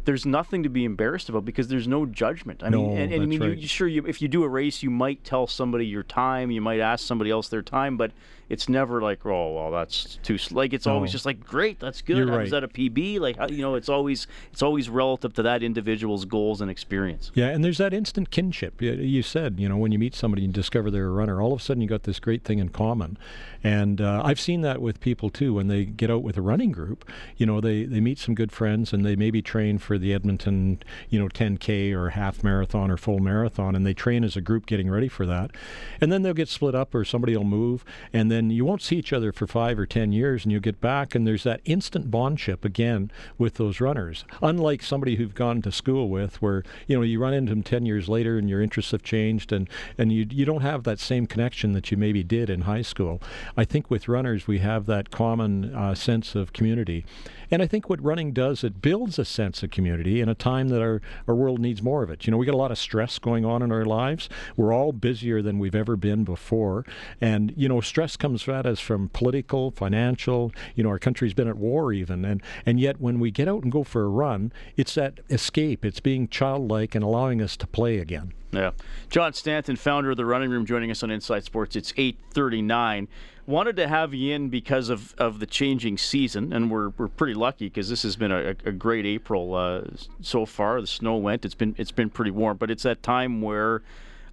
there's 0.05 0.27
nothing 0.27 0.63
to 0.63 0.69
be 0.69 0.85
embarrassed 0.85 1.29
about 1.29 1.45
because 1.45 1.69
there's 1.69 1.89
no 1.89 2.07
judgment. 2.07 2.63
I 2.63 2.69
no, 2.69 2.89
mean, 2.89 2.99
and, 2.99 3.13
and 3.13 3.23
I 3.23 3.27
mean, 3.27 3.41
right. 3.41 3.57
you, 3.57 3.69
sure, 3.69 3.89
you, 3.89 4.07
if 4.07 4.21
you 4.21 4.29
do 4.29 4.43
a 4.43 4.49
race, 4.49 4.83
you 4.83 4.91
might 4.91 5.25
tell 5.25 5.47
somebody 5.47 5.87
your 5.87 6.03
time, 6.03 6.51
you 6.51 6.61
might 6.61 6.81
ask 6.81 7.07
somebody 7.07 7.31
else 7.31 7.49
their 7.49 7.63
time, 7.63 7.97
but 7.97 8.13
it's 8.49 8.69
never 8.69 9.01
like, 9.01 9.25
oh, 9.25 9.55
well, 9.55 9.71
that's 9.71 10.19
too 10.23 10.39
like. 10.51 10.73
It's 10.73 10.87
no. 10.87 10.95
always 10.95 11.13
just 11.13 11.25
like, 11.25 11.45
great, 11.45 11.79
that's 11.81 12.03
good. 12.03 12.29
Right. 12.29 12.43
Was 12.43 12.51
that 12.51 12.65
a 12.65 12.69
PB? 12.69 13.21
Like, 13.21 13.37
you 13.51 13.63
know, 13.63 13.75
it's 13.75 13.89
always 13.89 14.27
it's 14.53 14.63
always 14.63 14.89
relative 14.89 15.33
to 15.35 15.43
that 15.43 15.63
individual's 15.63 16.25
goals 16.25 16.61
and 16.61 16.71
experience. 16.71 17.31
Yeah, 17.35 17.49
and 17.49 17.65
there's 17.65 17.79
that 17.79 17.95
instant 17.95 18.31
kinship. 18.31 18.83
You 18.83 19.23
said, 19.23 19.59
you 19.59 19.69
know, 19.69 19.77
when 19.77 19.93
you 19.93 19.99
meet 19.99 20.15
somebody 20.15 20.45
and 20.45 20.53
discover 20.53 20.91
they're 20.91 21.07
a 21.07 21.13
runner, 21.13 21.41
all 21.41 21.53
of 21.53 21.61
a 21.61 21.63
sudden 21.63 21.81
you 21.81 21.89
got 21.89 22.03
this 22.03 22.19
great 22.19 22.45
thing 22.45 22.59
in 22.59 22.71
common, 22.71 23.17
and 23.63 24.01
uh, 24.01 24.23
I've 24.25 24.41
seen 24.41 24.63
that 24.63 24.83
with 24.83 25.01
people 25.01 25.31
too 25.31 25.55
when 25.55 25.69
they 25.69 25.85
get 25.85 26.11
out 26.11 26.23
with 26.23 26.37
a 26.37 26.43
running 26.43 26.73
group. 26.73 27.09
You 27.37 27.47
know, 27.47 27.61
they 27.61 27.85
they 27.85 28.01
meet 28.01 28.19
some 28.19 28.35
good 28.35 28.53
friends 28.53 28.93
and 28.93 29.05
they 29.05 29.17
maybe 29.17 29.43
train 29.43 29.79
for 29.79 29.99
the 29.99 30.13
Edmonton, 30.13 30.83
you 31.09 31.19
know, 31.19 31.29
10K 31.29 31.93
or 31.93 32.11
half 32.11 32.43
marathon 32.43 32.91
or 32.91 32.97
full 32.97 33.21
marathon, 33.21 33.77
and 33.77 33.87
they 33.87 33.95
train 33.95 34.25
as 34.25 34.37
a 34.37 34.41
group 34.41 34.67
getting 34.67 34.91
ready 34.91 35.09
for 35.09 35.27
that, 35.27 35.53
and 36.01 36.11
then 36.11 36.23
they'll 36.23 36.35
get 36.35 36.49
split 36.49 36.75
up 36.75 36.95
or 36.95 37.05
somebody 37.05 37.37
will 37.37 37.45
move, 37.45 37.85
and 38.13 38.32
then 38.33 38.51
you 38.51 38.65
won't 38.65 38.83
see 38.83 38.97
each 38.97 39.13
other 39.13 39.33
for 39.33 39.47
five 39.47 39.79
or 39.79 39.87
ten 39.87 40.13
years, 40.13 40.45
and 40.45 40.53
you 40.53 40.59
get 40.59 40.81
back, 40.81 41.15
and 41.15 41.27
there's 41.27 41.45
that 41.45 41.61
instant 41.65 42.11
bondship 42.11 42.65
again 42.65 43.11
with 43.39 43.55
those 43.55 43.81
runners. 43.81 44.25
Unlike 44.41 44.83
somebody 44.83 45.17
who've 45.17 45.35
gone 45.35 45.63
to 45.63 45.71
school 45.71 46.09
with, 46.09 46.41
where 46.41 46.65
you 46.87 46.97
know 46.97 47.03
you 47.03 47.21
run 47.21 47.35
into 47.35 47.51
them 47.51 47.63
ten 47.63 47.87
years 47.87 48.09
later, 48.09 48.39
and 48.39 48.49
your 48.49 48.63
interests 48.63 48.93
have 48.93 49.03
changed, 49.03 49.53
and 49.53 49.69
and 49.99 50.13
you 50.13 50.27
you 50.31 50.45
don't 50.45 50.63
have 50.63 50.85
that 50.85 50.99
same 50.99 51.27
connection 51.27 51.73
that 51.73 51.91
you 51.91 51.97
maybe 51.97 52.25
did 52.25 52.49
in 52.51 52.63
high 52.63 52.83
school. 52.83 53.21
I 53.57 53.65
think 53.65 53.91
with 53.91 54.09
runners 54.09 54.47
we 54.47 54.59
have 54.59 54.87
that 54.87 55.11
common 55.11 55.75
uh, 55.75 55.95
sense 55.95 56.35
of 56.35 56.53
community, 56.53 57.05
and 57.53 57.61
I 57.61 57.67
think 57.67 57.91
what 57.91 58.03
running 58.03 58.33
does, 58.33 58.65
it 58.65 58.81
builds 58.81 59.19
a 59.19 59.27
sense 59.27 59.63
of 59.63 59.71
community 59.71 60.23
in 60.23 60.29
a 60.31 60.35
time 60.35 60.71
that 60.71 60.81
our, 60.81 61.03
our 61.29 61.35
world 61.35 61.61
needs 61.61 61.83
more 61.83 62.03
of 62.03 62.09
it. 62.09 62.27
You 62.27 62.31
know, 62.31 62.39
we 62.39 62.47
got 62.47 62.55
a 62.55 62.57
lot 62.57 62.71
of 62.71 62.79
stress 62.79 63.19
going 63.19 63.45
on 63.45 63.63
in 63.63 63.71
our 63.71 63.85
lives. 63.85 64.31
We're 64.57 64.73
all 64.73 64.93
busier 64.93 65.43
than 65.43 65.59
we've 65.59 65.75
ever 65.75 65.95
been 65.97 66.25
before. 66.25 66.87
And, 67.21 67.53
you 67.55 67.69
know, 67.69 67.83
stress 67.83 68.17
comes 68.17 68.49
at 68.49 68.65
us 68.65 68.81
from 68.81 69.11
political, 69.11 69.71
financial, 69.71 70.51
you 70.75 70.83
know, 70.83 70.89
our 70.89 70.99
country's 70.99 71.35
been 71.35 71.47
at 71.47 71.59
war 71.59 71.93
even. 71.93 72.25
And, 72.25 72.43
and 72.65 72.81
yet 72.81 73.03
when 73.03 73.21
we 73.21 73.31
get 73.31 73.49
out 73.49 73.63
and 73.63 73.71
go 73.71 73.85
for 73.85 74.03
a 74.03 74.09
run, 74.09 74.51
it's 74.79 74.95
that 74.95 75.21
escape. 75.29 75.85
It's 75.85 76.01
being 76.01 76.29
childlike 76.29 76.95
and 76.95 77.05
allowing 77.05 77.43
us 77.43 77.59
to 77.59 77.67
play 77.67 77.99
again. 77.99 78.33
Yeah. 78.53 78.71
John 79.11 79.35
Stanton, 79.35 79.77
founder 79.77 80.11
of 80.11 80.17
the 80.17 80.25
Running 80.25 80.51
Room, 80.51 80.65
joining 80.65 80.91
us 80.91 81.03
on 81.03 81.11
Inside 81.11 81.45
Sports. 81.45 81.77
It's 81.77 81.93
839. 81.97 83.09
Wanted 83.47 83.77
to 83.77 83.89
have 83.89 84.15
you 84.15 84.35
in 84.35 84.49
because 84.49 84.89
of, 84.89 85.15
of 85.19 85.41
the 85.41 85.47
changing 85.47 85.99
season, 85.99 86.53
and 86.53 86.71
we're, 86.71 86.91
we're 86.91 87.09
pretty 87.09 87.35
lucky 87.35 87.67
because 87.67 87.89
this 87.89 88.03
has 88.03 88.17
been 88.17 88.33
a, 88.33 88.51
a 88.65 88.73
great 88.73 89.07
April 89.07 89.55
uh, 89.55 89.83
so 90.21 90.47
far. 90.47 90.81
The 90.81 90.87
snow 90.87 91.17
went; 91.17 91.45
it's 91.45 91.55
been 91.55 91.75
it's 91.79 91.91
been 91.91 92.11
pretty 92.11 92.31
warm, 92.31 92.57
but 92.57 92.71
it's 92.71 92.83
that 92.85 93.03
time 93.03 93.43
where 93.43 93.83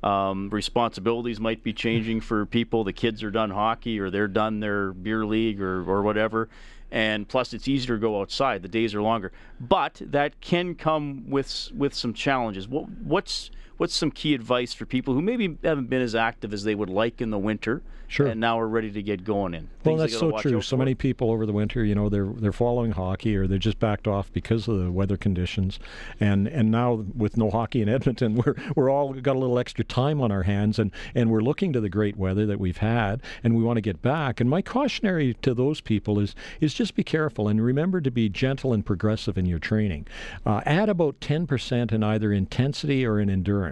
um, 0.03 0.49
responsibilities 0.49 1.39
might 1.39 1.63
be 1.63 1.73
changing 1.73 2.21
for 2.21 2.45
people. 2.45 2.83
The 2.83 2.93
kids 2.93 3.23
are 3.23 3.31
done 3.31 3.49
hockey, 3.49 3.99
or 3.99 4.09
they're 4.09 4.27
done 4.27 4.59
their 4.59 4.93
beer 4.93 5.25
league, 5.25 5.61
or 5.61 5.89
or 5.89 6.01
whatever. 6.01 6.49
And 6.91 7.27
plus, 7.27 7.53
it's 7.53 7.67
easier 7.67 7.97
to 7.97 8.01
go 8.01 8.19
outside. 8.19 8.63
The 8.63 8.67
days 8.67 8.95
are 8.95 9.01
longer, 9.01 9.31
but 9.59 10.01
that 10.05 10.41
can 10.41 10.75
come 10.75 11.29
with 11.29 11.69
with 11.75 11.93
some 11.93 12.13
challenges. 12.13 12.67
What, 12.67 12.89
what's 12.89 13.51
what's 13.79 13.95
some 13.95 14.11
key 14.11 14.35
advice 14.35 14.73
for 14.73 14.85
people 14.85 15.13
who 15.13 15.21
maybe 15.21 15.57
haven't 15.63 15.89
been 15.89 16.01
as 16.01 16.13
active 16.13 16.53
as 16.53 16.63
they 16.63 16.75
would 16.75 16.89
like 16.89 17.21
in 17.21 17.31
the 17.31 17.39
winter? 17.39 17.81
Sure. 18.09 18.25
And 18.25 18.41
now 18.41 18.59
are 18.59 18.67
ready 18.67 18.91
to 18.91 19.03
get 19.03 19.23
going 19.23 19.53
in. 19.53 19.69
Well, 19.85 19.95
that's 19.95 20.17
so 20.17 20.31
true. 20.39 20.63
So 20.63 20.75
many 20.75 20.95
people 20.95 21.29
over 21.29 21.45
the 21.45 21.53
winter, 21.53 21.85
you 21.85 21.93
know, 21.93 22.09
they're 22.09 22.25
they're 22.25 22.51
following 22.51 22.91
hockey 22.91 23.37
or 23.37 23.45
they're 23.45 23.59
just 23.59 23.77
backed 23.77 24.07
off 24.07 24.33
because 24.33 24.67
of 24.67 24.79
the 24.79 24.91
weather 24.91 25.15
conditions, 25.15 25.79
and 26.19 26.47
and 26.47 26.71
now 26.71 27.05
with 27.15 27.37
no 27.37 27.51
hockey 27.51 27.83
in 27.83 27.87
Edmonton, 27.87 28.33
we're 28.45 28.55
we're 28.75 28.89
all 28.89 29.13
got 29.13 29.35
a 29.35 29.39
little 29.39 29.59
extra 29.59 29.85
time 29.85 30.21
on 30.21 30.31
our 30.31 30.41
hands, 30.41 30.79
and 30.79 30.89
and 31.13 31.29
we're 31.29 31.41
looking 31.41 31.71
to 31.73 31.79
the 31.79 31.87
great 31.89 32.17
weather 32.17 32.47
that 32.47 32.59
we've 32.59 32.77
had, 32.77 33.21
and 33.43 33.55
we 33.55 33.61
want 33.61 33.77
to 33.77 33.81
get 33.81 34.01
back. 34.01 34.41
And 34.41 34.49
my 34.49 34.63
cautionary 34.63 35.35
to 35.43 35.53
those 35.53 35.79
people 35.79 36.19
is 36.19 36.33
is 36.59 36.73
just 36.73 36.95
be 36.95 37.03
careful 37.03 37.47
and 37.47 37.63
remember 37.63 38.01
to 38.01 38.09
be 38.09 38.27
gentle 38.27 38.73
and 38.73 38.83
progressive 38.83 39.37
in 39.37 39.45
your 39.45 39.59
training. 39.59 40.07
Uh, 40.47 40.61
add 40.65 40.89
about 40.89 41.19
10% 41.19 41.91
in 41.91 42.03
either 42.03 42.33
intensity 42.33 43.05
or 43.05 43.19
in 43.19 43.29
endurance. 43.29 43.68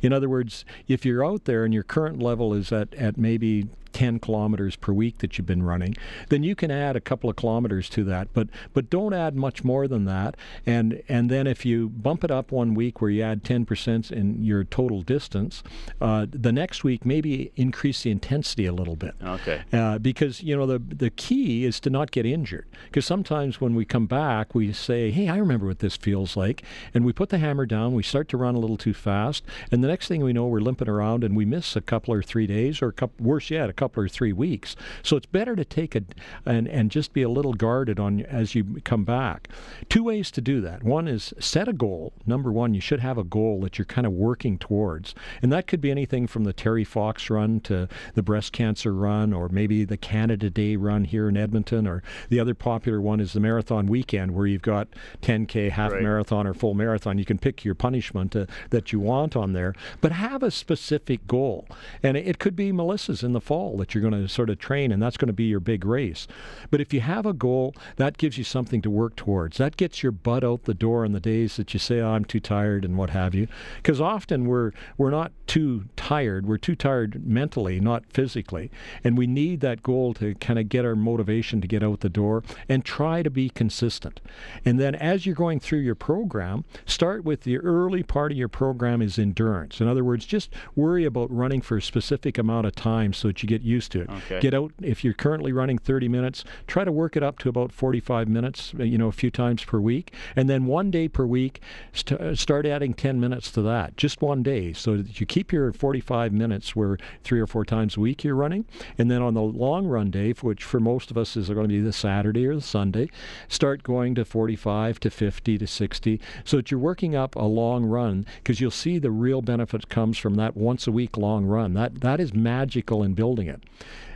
In 0.00 0.12
other 0.12 0.28
words, 0.28 0.64
if 0.88 1.04
you're 1.04 1.24
out 1.24 1.44
there 1.44 1.64
and 1.64 1.72
your 1.72 1.82
current 1.82 2.22
level 2.22 2.54
is 2.54 2.72
at 2.72 2.94
at 2.94 3.16
maybe 3.16 3.68
10 3.92 4.18
kilometers 4.18 4.76
per 4.76 4.92
week 4.92 5.18
that 5.18 5.36
you've 5.36 5.46
been 5.46 5.62
running, 5.62 5.94
then 6.28 6.42
you 6.42 6.54
can 6.54 6.70
add 6.70 6.96
a 6.96 7.00
couple 7.00 7.28
of 7.28 7.36
kilometers 7.36 7.88
to 7.90 8.04
that. 8.04 8.28
But 8.32 8.48
but 8.72 8.90
don't 8.90 9.12
add 9.12 9.36
much 9.36 9.64
more 9.64 9.86
than 9.88 10.04
that. 10.06 10.36
And 10.66 11.02
and 11.08 11.30
then 11.30 11.46
if 11.46 11.64
you 11.64 11.88
bump 11.88 12.24
it 12.24 12.30
up 12.30 12.52
one 12.52 12.74
week 12.74 13.00
where 13.00 13.10
you 13.10 13.22
add 13.22 13.44
10% 13.44 14.10
in 14.10 14.42
your 14.42 14.64
total 14.64 15.02
distance, 15.02 15.62
uh, 16.00 16.26
the 16.30 16.52
next 16.52 16.84
week 16.84 17.04
maybe 17.04 17.52
increase 17.56 18.02
the 18.02 18.10
intensity 18.10 18.66
a 18.66 18.72
little 18.72 18.96
bit. 18.96 19.14
Okay. 19.22 19.62
Uh, 19.72 19.98
because 19.98 20.42
you 20.42 20.56
know 20.56 20.66
the 20.66 20.78
the 20.78 21.10
key 21.10 21.64
is 21.64 21.80
to 21.80 21.90
not 21.90 22.10
get 22.10 22.26
injured. 22.26 22.66
Because 22.84 23.06
sometimes 23.06 23.60
when 23.60 23.74
we 23.74 23.84
come 23.84 24.06
back, 24.06 24.54
we 24.54 24.72
say, 24.72 25.10
"Hey, 25.10 25.28
I 25.28 25.36
remember 25.36 25.66
what 25.66 25.80
this 25.80 25.96
feels 25.96 26.36
like," 26.36 26.62
and 26.94 27.04
we 27.04 27.12
put 27.12 27.28
the 27.28 27.38
hammer 27.38 27.66
down. 27.66 27.94
We 27.94 28.02
start 28.02 28.28
to 28.28 28.36
run 28.36 28.54
a 28.54 28.58
little 28.58 28.76
too 28.76 28.94
fast, 28.94 29.44
and 29.70 29.82
the 29.82 29.88
next 29.88 30.08
thing 30.08 30.22
we 30.22 30.32
know, 30.32 30.46
we're 30.46 30.60
limping 30.60 30.88
around, 30.88 31.24
and 31.24 31.36
we 31.36 31.44
miss 31.44 31.76
a 31.76 31.80
couple 31.80 32.14
or 32.14 32.22
three 32.22 32.46
days, 32.46 32.82
or 32.82 32.88
a 32.88 32.92
couple, 32.92 33.24
worse 33.24 33.50
yet, 33.50 33.70
a 33.70 33.72
couple 33.82 34.04
or 34.04 34.08
three 34.08 34.32
weeks. 34.32 34.76
So 35.02 35.16
it's 35.16 35.26
better 35.26 35.56
to 35.56 35.64
take 35.64 35.96
a 35.96 36.02
and 36.46 36.68
and 36.68 36.88
just 36.88 37.12
be 37.12 37.22
a 37.22 37.28
little 37.28 37.52
guarded 37.52 37.98
on 37.98 38.20
as 38.20 38.54
you 38.54 38.80
come 38.84 39.04
back. 39.04 39.48
Two 39.88 40.04
ways 40.04 40.30
to 40.32 40.40
do 40.40 40.60
that. 40.60 40.84
One 40.84 41.08
is 41.08 41.34
set 41.40 41.66
a 41.66 41.72
goal. 41.72 42.12
Number 42.24 42.52
one, 42.52 42.74
you 42.74 42.80
should 42.80 43.00
have 43.00 43.18
a 43.18 43.24
goal 43.24 43.60
that 43.62 43.78
you're 43.78 43.84
kind 43.84 44.06
of 44.06 44.12
working 44.12 44.56
towards, 44.56 45.14
and 45.42 45.52
that 45.52 45.66
could 45.66 45.80
be 45.80 45.90
anything 45.90 46.28
from 46.28 46.44
the 46.44 46.52
Terry 46.52 46.84
Fox 46.84 47.28
run 47.28 47.58
to 47.62 47.88
the 48.14 48.22
breast 48.22 48.52
cancer 48.52 48.94
run, 48.94 49.32
or 49.32 49.48
maybe 49.48 49.84
the 49.84 49.96
Canada 49.96 50.48
Day 50.48 50.76
run 50.76 51.04
here 51.04 51.28
in 51.28 51.36
Edmonton, 51.36 51.88
or 51.88 52.02
the 52.28 52.38
other 52.38 52.54
popular 52.54 53.00
one 53.00 53.18
is 53.18 53.32
the 53.32 53.40
marathon 53.40 53.86
weekend, 53.86 54.30
where 54.32 54.46
you've 54.46 54.62
got 54.62 54.86
10k, 55.22 55.70
half 55.70 55.92
Right. 55.92 56.02
marathon, 56.02 56.46
or 56.46 56.54
full 56.54 56.74
marathon. 56.74 57.18
You 57.18 57.24
can 57.24 57.38
pick 57.38 57.64
your 57.64 57.74
punishment 57.74 58.36
uh, 58.36 58.46
that 58.70 58.92
you 58.92 59.00
want 59.00 59.34
on 59.34 59.52
there, 59.52 59.74
but 60.00 60.12
have 60.12 60.42
a 60.44 60.50
specific 60.52 61.26
goal, 61.26 61.66
and 62.02 62.16
it, 62.16 62.26
it 62.28 62.38
could 62.38 62.54
be 62.54 62.70
Melissa's 62.70 63.22
in 63.24 63.32
the 63.32 63.40
fall 63.40 63.71
that 63.78 63.94
you're 63.94 64.02
going 64.08 64.20
to 64.20 64.28
sort 64.28 64.50
of 64.50 64.58
train, 64.58 64.92
and 64.92 65.02
that's 65.02 65.16
going 65.16 65.28
to 65.28 65.32
be 65.32 65.44
your 65.44 65.60
big 65.60 65.84
race. 65.84 66.26
But 66.70 66.80
if 66.80 66.92
you 66.92 67.00
have 67.00 67.26
a 67.26 67.32
goal, 67.32 67.74
that 67.96 68.18
gives 68.18 68.38
you 68.38 68.44
something 68.44 68.82
to 68.82 68.90
work 68.90 69.16
towards. 69.16 69.58
That 69.58 69.76
gets 69.76 70.02
your 70.02 70.12
butt 70.12 70.44
out 70.44 70.64
the 70.64 70.74
door 70.74 71.04
on 71.04 71.12
the 71.12 71.20
days 71.20 71.56
that 71.56 71.72
you 71.72 71.80
say, 71.80 72.00
oh, 72.00 72.10
"I'm 72.10 72.24
too 72.24 72.40
tired" 72.40 72.84
and 72.84 72.96
what 72.96 73.10
have 73.10 73.34
you, 73.34 73.48
because 73.76 74.00
often 74.00 74.46
we're 74.46 74.72
we're 74.96 75.10
not 75.10 75.32
too 75.46 75.84
tired. 75.96 76.46
We're 76.46 76.58
too 76.58 76.76
tired 76.76 77.26
mentally, 77.26 77.80
not 77.80 78.04
physically, 78.12 78.70
and 79.04 79.16
we 79.16 79.26
need 79.26 79.60
that 79.60 79.82
goal 79.82 80.14
to 80.14 80.34
kind 80.36 80.58
of 80.58 80.68
get 80.68 80.84
our 80.84 80.96
motivation 80.96 81.60
to 81.60 81.68
get 81.68 81.82
out 81.82 82.00
the 82.00 82.08
door 82.08 82.42
and 82.68 82.84
try 82.84 83.22
to 83.22 83.30
be 83.30 83.48
consistent. 83.50 84.20
And 84.64 84.78
then 84.78 84.94
as 84.94 85.26
you're 85.26 85.34
going 85.34 85.60
through 85.60 85.80
your 85.80 85.94
program, 85.94 86.64
start 86.86 87.24
with 87.24 87.42
the 87.42 87.58
early 87.58 88.02
part 88.02 88.32
of 88.32 88.38
your 88.38 88.48
program 88.48 89.02
is 89.02 89.18
endurance. 89.18 89.80
In 89.80 89.88
other 89.88 90.04
words, 90.04 90.24
just 90.24 90.52
worry 90.74 91.04
about 91.04 91.30
running 91.30 91.60
for 91.60 91.76
a 91.76 91.82
specific 91.82 92.38
amount 92.38 92.66
of 92.66 92.74
time 92.74 93.12
so 93.12 93.28
that 93.28 93.42
you 93.42 93.48
get 93.48 93.61
used 93.62 93.92
to 93.92 94.02
it. 94.02 94.10
Okay. 94.10 94.40
Get 94.40 94.54
out 94.54 94.72
if 94.82 95.04
you're 95.04 95.14
currently 95.14 95.52
running 95.52 95.78
30 95.78 96.08
minutes, 96.08 96.44
try 96.66 96.84
to 96.84 96.92
work 96.92 97.16
it 97.16 97.22
up 97.22 97.38
to 97.40 97.48
about 97.48 97.72
45 97.72 98.28
minutes, 98.28 98.72
uh, 98.78 98.82
you 98.82 98.98
know, 98.98 99.08
a 99.08 99.12
few 99.12 99.30
times 99.30 99.64
per 99.64 99.78
week, 99.78 100.12
and 100.36 100.48
then 100.48 100.66
one 100.66 100.90
day 100.90 101.08
per 101.08 101.24
week 101.26 101.60
st- 101.92 102.20
uh, 102.20 102.34
start 102.34 102.66
adding 102.66 102.94
10 102.94 103.20
minutes 103.20 103.50
to 103.52 103.62
that. 103.62 103.96
Just 103.96 104.22
one 104.22 104.42
day 104.42 104.72
so 104.72 104.96
that 104.96 105.20
you 105.20 105.26
keep 105.26 105.52
your 105.52 105.72
45 105.72 106.32
minutes 106.32 106.74
where 106.76 106.98
three 107.24 107.40
or 107.40 107.46
four 107.46 107.64
times 107.64 107.96
a 107.96 108.00
week 108.00 108.24
you're 108.24 108.34
running, 108.34 108.64
and 108.98 109.10
then 109.10 109.22
on 109.22 109.34
the 109.34 109.42
long 109.42 109.86
run 109.86 110.10
day, 110.10 110.32
which 110.40 110.64
for 110.64 110.80
most 110.80 111.10
of 111.10 111.18
us 111.18 111.36
is 111.36 111.48
going 111.48 111.68
to 111.68 111.74
be 111.74 111.80
the 111.80 111.92
Saturday 111.92 112.46
or 112.46 112.54
the 112.54 112.60
Sunday, 112.60 113.08
start 113.48 113.82
going 113.82 114.14
to 114.14 114.24
45 114.24 115.00
to 115.00 115.10
50 115.10 115.58
to 115.58 115.66
60 115.66 116.20
so 116.44 116.56
that 116.56 116.70
you're 116.70 116.80
working 116.80 117.14
up 117.14 117.36
a 117.36 117.44
long 117.44 117.84
run 117.84 118.26
because 118.36 118.60
you'll 118.60 118.70
see 118.70 118.98
the 118.98 119.10
real 119.10 119.42
benefit 119.42 119.88
comes 119.88 120.18
from 120.18 120.34
that 120.36 120.56
once 120.56 120.86
a 120.86 120.92
week 120.92 121.16
long 121.16 121.44
run. 121.44 121.74
That 121.74 122.00
that 122.00 122.20
is 122.20 122.34
magical 122.34 123.02
in 123.02 123.14
building 123.14 123.46
it 123.46 123.51
it. 123.52 123.60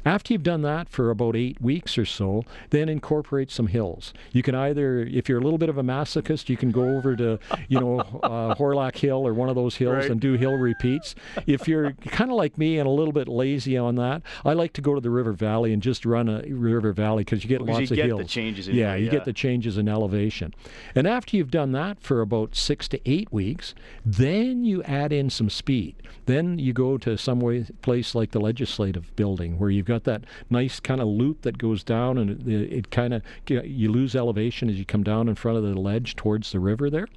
After 0.06 0.32
you've 0.32 0.42
done 0.44 0.62
that 0.62 0.88
for 0.88 1.10
about 1.10 1.36
eight 1.36 1.60
weeks 1.60 1.98
or 1.98 2.04
so, 2.06 2.44
then 2.70 2.88
incorporate 2.88 3.50
some 3.50 3.66
hills. 3.66 4.14
You 4.32 4.42
can 4.42 4.54
either, 4.54 5.00
if 5.00 5.28
you're 5.28 5.38
a 5.38 5.42
little 5.42 5.58
bit 5.58 5.68
of 5.68 5.76
a 5.76 5.82
masochist, 5.82 6.48
you 6.48 6.56
can 6.56 6.70
go 6.70 6.96
over 6.96 7.14
to, 7.16 7.38
you 7.68 7.78
know, 7.80 7.98
uh, 8.22 8.54
Horlock 8.54 8.96
Hill 8.96 9.26
or 9.26 9.34
one 9.34 9.48
of 9.48 9.54
those 9.56 9.74
hills 9.76 9.86
Right. 9.96 10.10
and 10.10 10.20
do 10.20 10.34
hill 10.34 10.54
repeats. 10.54 11.14
If 11.46 11.66
you're 11.68 11.92
kind 11.92 12.30
of 12.30 12.36
like 12.36 12.56
me 12.56 12.78
and 12.78 12.86
a 12.86 12.90
little 12.90 13.12
bit 13.12 13.28
lazy 13.28 13.76
on 13.76 13.96
that, 13.96 14.22
I 14.44 14.52
like 14.52 14.72
to 14.74 14.80
go 14.80 14.94
to 14.94 15.00
the 15.00 15.10
River 15.10 15.32
Valley 15.32 15.72
and 15.72 15.82
just 15.82 16.06
run 16.06 16.28
a 16.28 16.42
River 16.48 16.92
Valley 16.92 17.24
because 17.24 17.42
you 17.42 17.48
get 17.48 17.58
Because 17.58 17.68
you 17.76 17.80
lots 17.82 17.90
of 17.90 17.96
get 17.96 18.08
the 18.08 18.16
hills. 18.16 18.30
changes 18.30 18.68
in 18.68 18.76
yeah, 18.76 18.90
here, 18.90 18.98
you 18.98 19.04
yeah. 19.06 19.10
get 19.10 19.24
the 19.24 19.32
changes 19.32 19.76
in 19.76 19.88
elevation. 19.88 20.54
And 20.94 21.06
after 21.08 21.36
you've 21.36 21.50
done 21.50 21.72
that 21.72 22.00
for 22.00 22.20
about 22.20 22.54
six 22.54 22.86
to 22.88 23.00
eight 23.10 23.32
weeks, 23.32 23.74
then 24.04 24.64
you 24.64 24.82
add 24.84 25.12
in 25.12 25.30
some 25.30 25.50
speed. 25.50 25.96
Then 26.26 26.58
you 26.60 26.72
go 26.72 26.96
to 26.98 27.16
some 27.18 27.40
way, 27.40 27.66
place 27.82 28.14
like 28.14 28.30
the 28.30 28.40
legislative 28.40 29.14
building 29.16 29.58
where 29.58 29.70
you've 29.70 29.86
got 29.86 29.95
that 30.04 30.24
nice 30.50 30.80
kind 30.80 31.00
of 31.00 31.08
loop 31.08 31.42
that 31.42 31.58
goes 31.58 31.82
down 31.84 32.18
and 32.18 32.48
it, 32.48 32.72
it 32.72 32.90
kind 32.90 33.14
of, 33.14 33.22
you 33.48 33.90
lose 33.90 34.14
elevation 34.14 34.68
as 34.68 34.78
you 34.78 34.84
come 34.84 35.02
down 35.02 35.28
in 35.28 35.34
front 35.34 35.58
of 35.58 35.64
the 35.64 35.78
ledge 35.78 36.16
towards 36.16 36.52
the 36.52 36.60
river 36.60 36.90
there. 36.90 37.08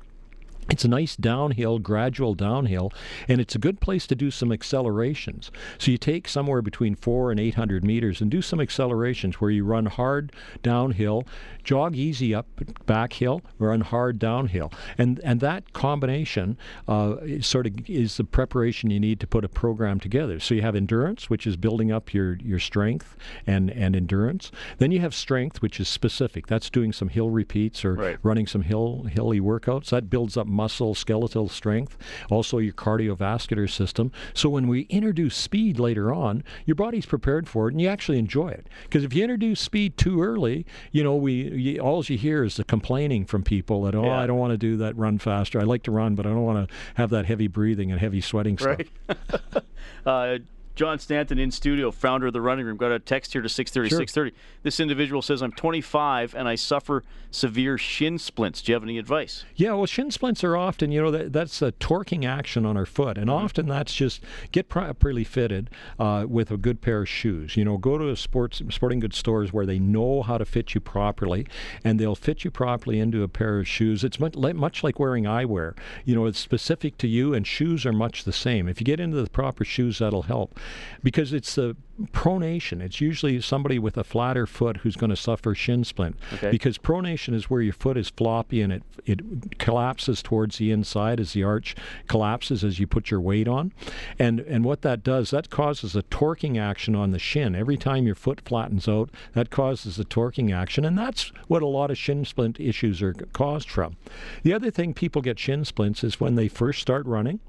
It's 0.70 0.86
a 0.86 0.88
nice 0.88 1.16
downhill, 1.16 1.80
gradual 1.80 2.36
downhill, 2.36 2.92
and 3.28 3.42
it's 3.42 3.56
a 3.56 3.60
good 3.60 3.80
place 3.82 4.06
to 4.08 4.16
do 4.16 4.30
some 4.32 4.52
accelerations. 4.52 5.52
So 5.78 5.92
you 5.92 5.98
take 5.98 6.28
somewhere 6.28 6.62
between 6.62 6.96
four 6.96 7.32
and 7.32 7.40
800 7.40 7.84
meters 7.84 8.22
and 8.22 8.30
do 8.30 8.42
some 8.42 8.60
accelerations 8.62 9.36
where 9.42 9.50
you 9.52 9.64
run 9.64 9.88
hard 9.88 10.32
downhill, 10.62 11.26
jog 11.64 11.96
easy 11.96 12.34
up 12.36 12.48
back 12.86 13.14
hill, 13.14 13.42
run 13.58 13.82
hard 13.82 14.20
downhill. 14.20 14.72
And, 14.98 15.20
and 15.24 15.40
that 15.42 15.74
combination 15.74 16.58
uh, 16.88 17.16
is 17.22 17.48
sort 17.48 17.66
of 17.68 17.90
is 17.90 18.18
the 18.18 18.24
preparation 18.24 18.90
you 18.92 19.00
need 19.00 19.20
to 19.22 19.28
put 19.28 19.44
a 19.44 19.50
program 19.50 20.00
together. 20.00 20.40
So 20.40 20.54
you 20.54 20.62
have 20.62 20.76
endurance, 20.76 21.30
which 21.30 21.48
is 21.48 21.58
building 21.58 21.92
up 21.92 22.14
your, 22.14 22.36
your 22.36 22.60
strength 22.60 23.16
and, 23.48 23.70
and 23.72 23.96
endurance. 23.96 24.52
Then 24.78 24.92
you 24.92 25.00
have 25.00 25.14
strength, 25.16 25.62
which 25.62 25.80
is 25.80 25.88
specific. 25.88 26.48
That's 26.48 26.70
doing 26.70 26.94
some 26.94 27.10
hill 27.10 27.30
repeats 27.30 27.84
or 27.84 27.96
Right. 28.00 28.18
running 28.24 28.48
some 28.48 28.62
hill 28.62 29.04
hilly 29.12 29.40
workouts. 29.42 29.90
That 29.90 30.10
builds 30.10 30.38
up 30.38 30.48
muscle, 30.60 30.94
skeletal 30.94 31.48
strength, 31.48 31.98
also 32.30 32.58
your 32.58 32.74
cardiovascular 32.74 33.70
system. 33.70 34.12
So 34.34 34.50
when 34.50 34.68
we 34.68 34.82
introduce 34.90 35.36
speed 35.36 35.80
later 35.80 36.14
on, 36.14 36.44
your 36.66 36.76
body's 36.76 37.06
prepared 37.06 37.48
for 37.48 37.70
it 37.70 37.72
and 37.72 37.82
you 37.82 37.88
actually 37.88 38.20
enjoy 38.20 38.50
it. 38.50 38.68
Because 38.84 39.06
if 39.06 39.14
you 39.14 39.24
introduce 39.24 39.62
speed 39.62 39.96
too 39.96 40.22
early, 40.22 40.66
you 40.92 41.02
know, 41.02 41.16
we 41.16 41.34
you, 41.66 41.80
all 41.80 42.04
you 42.04 42.18
hear 42.18 42.44
is 42.44 42.58
the 42.58 42.66
complaining 42.66 43.26
from 43.26 43.42
people 43.42 43.84
that 43.84 43.96
oh, 43.96 44.04
Yeah. 44.04 44.20
I 44.20 44.28
don't 44.28 44.38
want 44.38 44.52
to 44.52 44.58
do 44.58 44.76
that 44.78 44.98
run 44.98 45.18
faster. 45.18 45.62
I 45.62 45.64
like 45.64 45.84
to 45.84 45.92
run, 45.92 46.16
but 46.16 46.26
I 46.26 46.30
don't 46.30 46.44
want 46.44 46.68
to 46.68 46.76
have 46.96 47.10
that 47.12 47.26
heavy 47.26 47.48
breathing 47.48 47.90
and 47.90 48.02
heavy 48.02 48.20
sweating 48.20 48.58
stuff. 48.58 48.80
Right. 49.08 49.64
uh, 50.06 50.38
John 50.76 50.98
Stanton 51.00 51.38
in 51.40 51.52
studio, 51.52 51.92
founder 51.92 52.28
of 52.28 52.34
the 52.34 52.42
Running 52.42 52.66
Room. 52.66 52.78
Got 52.78 52.92
a 52.92 53.00
text 53.00 53.34
here 53.34 53.42
to 53.42 53.50
630, 53.50 53.90
Sure. 53.90 54.00
630. 54.00 54.36
This 54.64 54.80
individual 54.80 55.22
says, 55.22 55.42
I'm 55.42 55.52
25 55.52 56.34
and 56.36 56.48
I 56.48 56.56
suffer 56.56 57.04
severe 57.32 57.78
shin 57.78 58.18
splints. 58.18 58.62
Do 58.62 58.72
you 58.72 58.76
have 58.76 58.84
any 58.84 58.98
advice? 58.98 59.44
Yeah, 59.56 59.74
well, 59.74 59.86
shin 59.86 60.10
splints 60.12 60.44
are 60.44 60.56
often, 60.56 60.92
you 60.92 61.02
know, 61.02 61.12
that, 61.12 61.34
that's 61.34 61.62
a 61.62 61.74
torquing 61.74 62.26
action 62.26 62.66
on 62.66 62.78
our 62.78 62.86
foot, 62.86 63.18
and 63.18 63.30
often 63.30 63.68
that's 63.68 63.94
just 63.94 64.24
get 64.52 64.70
properly 64.70 65.24
fitted 65.24 65.70
uh, 66.00 66.26
with 66.28 66.50
a 66.50 66.58
good 66.58 66.82
pair 66.82 67.02
of 67.02 67.10
shoes. 67.10 67.58
You 67.58 67.66
know, 67.66 67.78
go 67.78 67.98
to 67.98 68.10
a 68.10 68.16
sports 68.16 68.62
sporting 68.70 69.00
goods 69.00 69.18
stores 69.18 69.52
where 69.52 69.66
they 69.66 69.80
know 69.80 70.22
how 70.24 70.38
to 70.38 70.46
fit 70.46 70.74
you 70.74 70.82
properly, 70.82 71.46
and 71.84 72.00
they'll 72.00 72.16
fit 72.16 72.44
you 72.44 72.52
properly 72.52 73.00
into 73.00 73.22
a 73.22 73.28
pair 73.28 73.60
of 73.60 73.68
shoes. 73.68 74.04
It's 74.04 74.20
much, 74.20 74.36
much 74.36 74.84
like 74.84 74.98
wearing 75.00 75.26
eyewear. 75.26 75.78
You 76.06 76.16
know, 76.16 76.26
it's 76.26 76.40
specific 76.40 76.98
to 77.00 77.08
you, 77.08 77.34
and 77.34 77.46
shoes 77.46 77.86
are 77.86 77.94
much 77.94 78.24
the 78.24 78.34
same. 78.34 78.68
If 78.68 78.80
you 78.80 78.86
get 78.86 79.00
into 79.00 79.22
the 79.22 79.30
proper 79.30 79.64
shoes, 79.66 80.00
that'll 80.00 80.24
help, 80.24 80.60
because 81.04 81.34
it's 81.34 81.56
the 81.56 81.76
pronation. 82.14 82.82
It's 82.82 83.02
usually 83.02 83.42
somebody 83.42 83.78
with 83.78 83.98
a 83.98 84.04
flatter 84.04 84.48
foot 84.48 84.78
who's 84.78 84.96
going 84.96 85.10
to 85.10 85.16
suffer 85.16 85.54
shin 85.54 85.84
splint 85.84 86.16
Okay. 86.34 86.50
because 86.50 86.78
pronation 86.78 87.34
is 87.34 87.50
where 87.50 87.62
your 87.62 87.74
foot 87.74 87.98
is 87.98 88.10
floppy 88.10 88.62
and 88.62 88.72
it 88.72 88.84
it 89.06 89.58
collapses 89.60 90.22
towards 90.22 90.58
the 90.58 90.72
inside 90.72 91.20
as 91.20 91.34
the 91.34 91.44
arch 91.44 91.76
collapses 92.08 92.64
as 92.64 92.80
you 92.80 92.88
put 92.88 93.10
your 93.12 93.20
weight 93.22 93.48
on, 93.48 93.72
and 94.18 94.40
and 94.42 94.64
what 94.66 94.82
that 94.82 95.04
does 95.04 95.32
that 95.32 95.50
causes 95.50 95.96
a 95.96 96.04
torquing 96.04 96.60
action 96.60 96.96
on 96.96 97.12
the 97.12 97.20
shin 97.20 97.56
every 97.56 97.78
time 97.78 98.06
your 98.06 98.16
foot 98.16 98.42
flattens 98.46 98.88
out. 98.88 99.10
That 99.34 99.50
causes 99.50 100.00
a 100.00 100.06
torquing 100.06 100.54
action, 100.56 100.86
and 100.86 100.98
that's 100.98 101.32
what 101.48 101.62
a 101.62 101.68
lot 101.68 101.92
of 101.92 101.98
shin 101.98 102.24
splint 102.26 102.60
issues 102.60 103.02
are 103.02 103.14
caused 103.34 103.70
from. 103.70 103.96
The 104.44 104.54
other 104.54 104.72
thing 104.72 104.94
people 104.94 105.22
get 105.22 105.40
shin 105.40 105.66
splints 105.66 106.04
is 106.04 106.20
when 106.20 106.36
they 106.36 106.48
first 106.48 106.82
start 106.82 107.06
running 107.06 107.40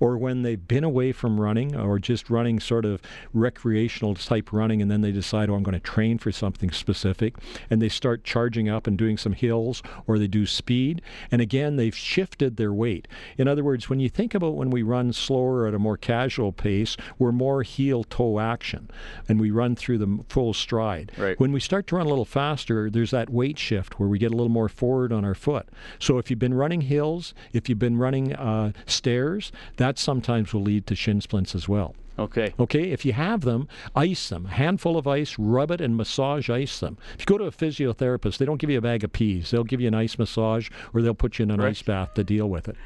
or 0.00 0.16
when 0.16 0.42
they've 0.42 0.68
been 0.68 0.84
away 0.84 1.12
from 1.12 1.40
running 1.40 1.76
or 1.76 1.98
just 1.98 2.30
running 2.30 2.60
sort 2.60 2.84
of 2.84 3.00
recreational 3.32 4.14
type 4.14 4.52
running 4.52 4.82
and 4.82 4.90
then 4.90 5.00
they 5.00 5.12
decide, 5.12 5.50
oh, 5.50 5.54
I'm 5.54 5.62
going 5.62 5.74
to 5.74 5.80
train 5.80 6.18
for 6.18 6.32
something 6.32 6.70
specific 6.70 7.34
and 7.70 7.80
they 7.80 7.88
start 7.88 8.24
charging 8.24 8.68
up 8.68 8.86
and 8.86 8.96
doing 8.96 9.16
some 9.16 9.32
hills 9.32 9.82
or 10.06 10.18
they 10.18 10.26
do 10.26 10.46
speed. 10.46 11.02
And 11.30 11.40
again, 11.40 11.76
they've 11.76 11.96
shifted 11.96 12.56
their 12.56 12.72
weight. 12.72 13.08
In 13.36 13.48
other 13.48 13.64
words, 13.64 13.88
when 13.88 14.00
you 14.00 14.08
think 14.08 14.34
about 14.34 14.54
when 14.54 14.70
we 14.70 14.82
run 14.82 15.12
slower 15.12 15.66
at 15.66 15.74
a 15.74 15.78
more 15.78 15.96
casual 15.96 16.52
pace, 16.52 16.96
we're 17.18 17.32
more 17.32 17.62
heel 17.62 18.04
toe 18.04 18.40
action 18.40 18.90
and 19.28 19.40
we 19.40 19.50
run 19.50 19.74
through 19.76 19.98
the 19.98 20.24
full 20.28 20.54
stride. 20.54 21.12
Right. 21.16 21.38
When 21.38 21.52
we 21.52 21.60
start 21.60 21.86
to 21.88 21.96
run 21.96 22.06
a 22.06 22.08
little 22.08 22.24
faster, 22.24 22.90
there's 22.90 23.10
that 23.10 23.30
weight 23.30 23.58
shift 23.58 23.98
where 23.98 24.08
we 24.08 24.18
get 24.18 24.32
a 24.32 24.36
little 24.36 24.48
more 24.48 24.68
forward 24.68 25.12
on 25.12 25.24
our 25.24 25.34
foot. 25.34 25.68
So 25.98 26.18
if 26.18 26.30
you've 26.30 26.38
been 26.38 26.54
running 26.54 26.82
hills, 26.82 27.34
if 27.52 27.68
you've 27.68 27.78
been 27.78 27.96
running 27.96 28.34
uh, 28.34 28.72
stairs, 28.86 29.52
that 29.76 29.87
sometimes 29.96 30.52
will 30.52 30.62
lead 30.62 30.88
to 30.88 30.96
shin 30.96 31.20
splints 31.20 31.54
as 31.54 31.68
well. 31.68 31.94
Okay. 32.18 32.52
Okay, 32.58 32.90
if 32.90 33.04
you 33.04 33.12
have 33.12 33.42
them, 33.42 33.68
ice 33.94 34.28
them. 34.28 34.46
A 34.46 34.50
handful 34.50 34.96
of 34.98 35.06
ice, 35.06 35.36
rub 35.38 35.70
it 35.70 35.80
and 35.80 35.96
massage 35.96 36.50
ice 36.50 36.80
them. 36.80 36.98
If 37.14 37.20
you 37.20 37.26
go 37.26 37.38
to 37.38 37.44
a 37.44 37.52
physiotherapist, 37.52 38.38
they 38.38 38.44
don't 38.44 38.56
give 38.60 38.70
you 38.70 38.78
a 38.78 38.82
bag 38.82 39.04
of 39.04 39.12
peas. 39.12 39.52
They'll 39.52 39.62
give 39.62 39.80
you 39.80 39.86
an 39.86 39.94
ice 39.94 40.18
massage 40.18 40.68
or 40.92 41.00
they'll 41.00 41.14
put 41.14 41.38
you 41.38 41.44
in 41.44 41.52
an 41.52 41.60
Right. 41.60 41.68
ice 41.70 41.82
bath 41.82 42.14
to 42.14 42.24
deal 42.24 42.50
with 42.50 42.68
it. 42.68 42.76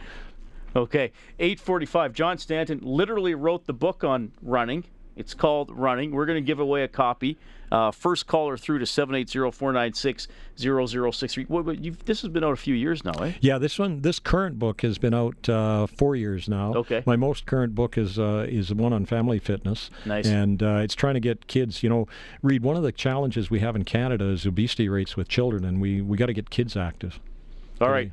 Okay, 0.77 1.13
845. 1.39 2.13
John 2.13 2.37
Stanton 2.37 2.81
literally 2.83 3.35
wrote 3.35 3.65
the 3.67 3.73
book 3.73 4.05
on 4.05 4.33
running. 4.43 4.85
It's 5.17 5.35
called 5.35 5.71
Running. 5.71 6.13
We're 6.13 6.25
going 6.27 6.43
to 6.43 6.47
give 6.47 6.59
away 6.59 6.83
a 6.85 6.89
copy. 6.89 7.37
Uh, 7.71 7.91
first 7.91 8.27
caller 8.27 8.57
through 8.59 8.81
to 8.81 8.85
780-496-0063. 8.85 11.49
Well, 11.49 11.63
but 11.63 11.83
you've, 11.83 12.05
this 12.05 12.21
has 12.21 12.31
been 12.31 12.45
out 12.45 12.53
a 12.53 12.57
few 12.57 12.75
years 12.75 13.03
now, 13.03 13.13
eh? 13.13 13.33
Yeah, 13.41 13.57
this 13.57 13.79
one, 13.79 14.03
this 14.03 14.19
current 14.19 14.59
book 14.59 14.83
has 14.83 14.99
been 14.99 15.15
out 15.15 15.49
uh, 15.49 15.87
four 15.87 16.15
years 16.15 16.51
now. 16.51 16.75
Okay. 16.75 17.03
My 17.07 17.17
most 17.17 17.47
current 17.47 17.75
book 17.75 17.97
is 17.97 18.19
uh, 18.19 18.45
is 18.47 18.75
one 18.75 18.93
on 18.93 19.07
family 19.07 19.39
fitness. 19.39 19.89
Nice. 20.05 20.27
And 20.27 20.63
uh, 20.63 20.81
it's 20.83 20.95
trying 20.95 21.15
to 21.15 21.21
get 21.21 21.47
kids. 21.47 21.83
You 21.83 21.89
know, 21.89 22.09
read 22.43 22.63
one 22.63 22.77
of 22.77 22.83
the 22.83 22.93
challenges 22.93 23.51
we 23.51 23.61
have 23.61 23.75
in 23.75 23.85
Canada 23.85 24.27
is 24.27 24.45
obesity 24.45 24.91
rates 24.91 25.17
with 25.17 25.29
children, 25.29 25.65
and 25.65 25.81
we 25.81 26.03
we 26.03 26.19
got 26.19 26.27
to 26.27 26.35
get 26.35 26.51
kids 26.51 26.77
active. 26.77 27.21
All 27.81 27.89
right. 27.89 28.13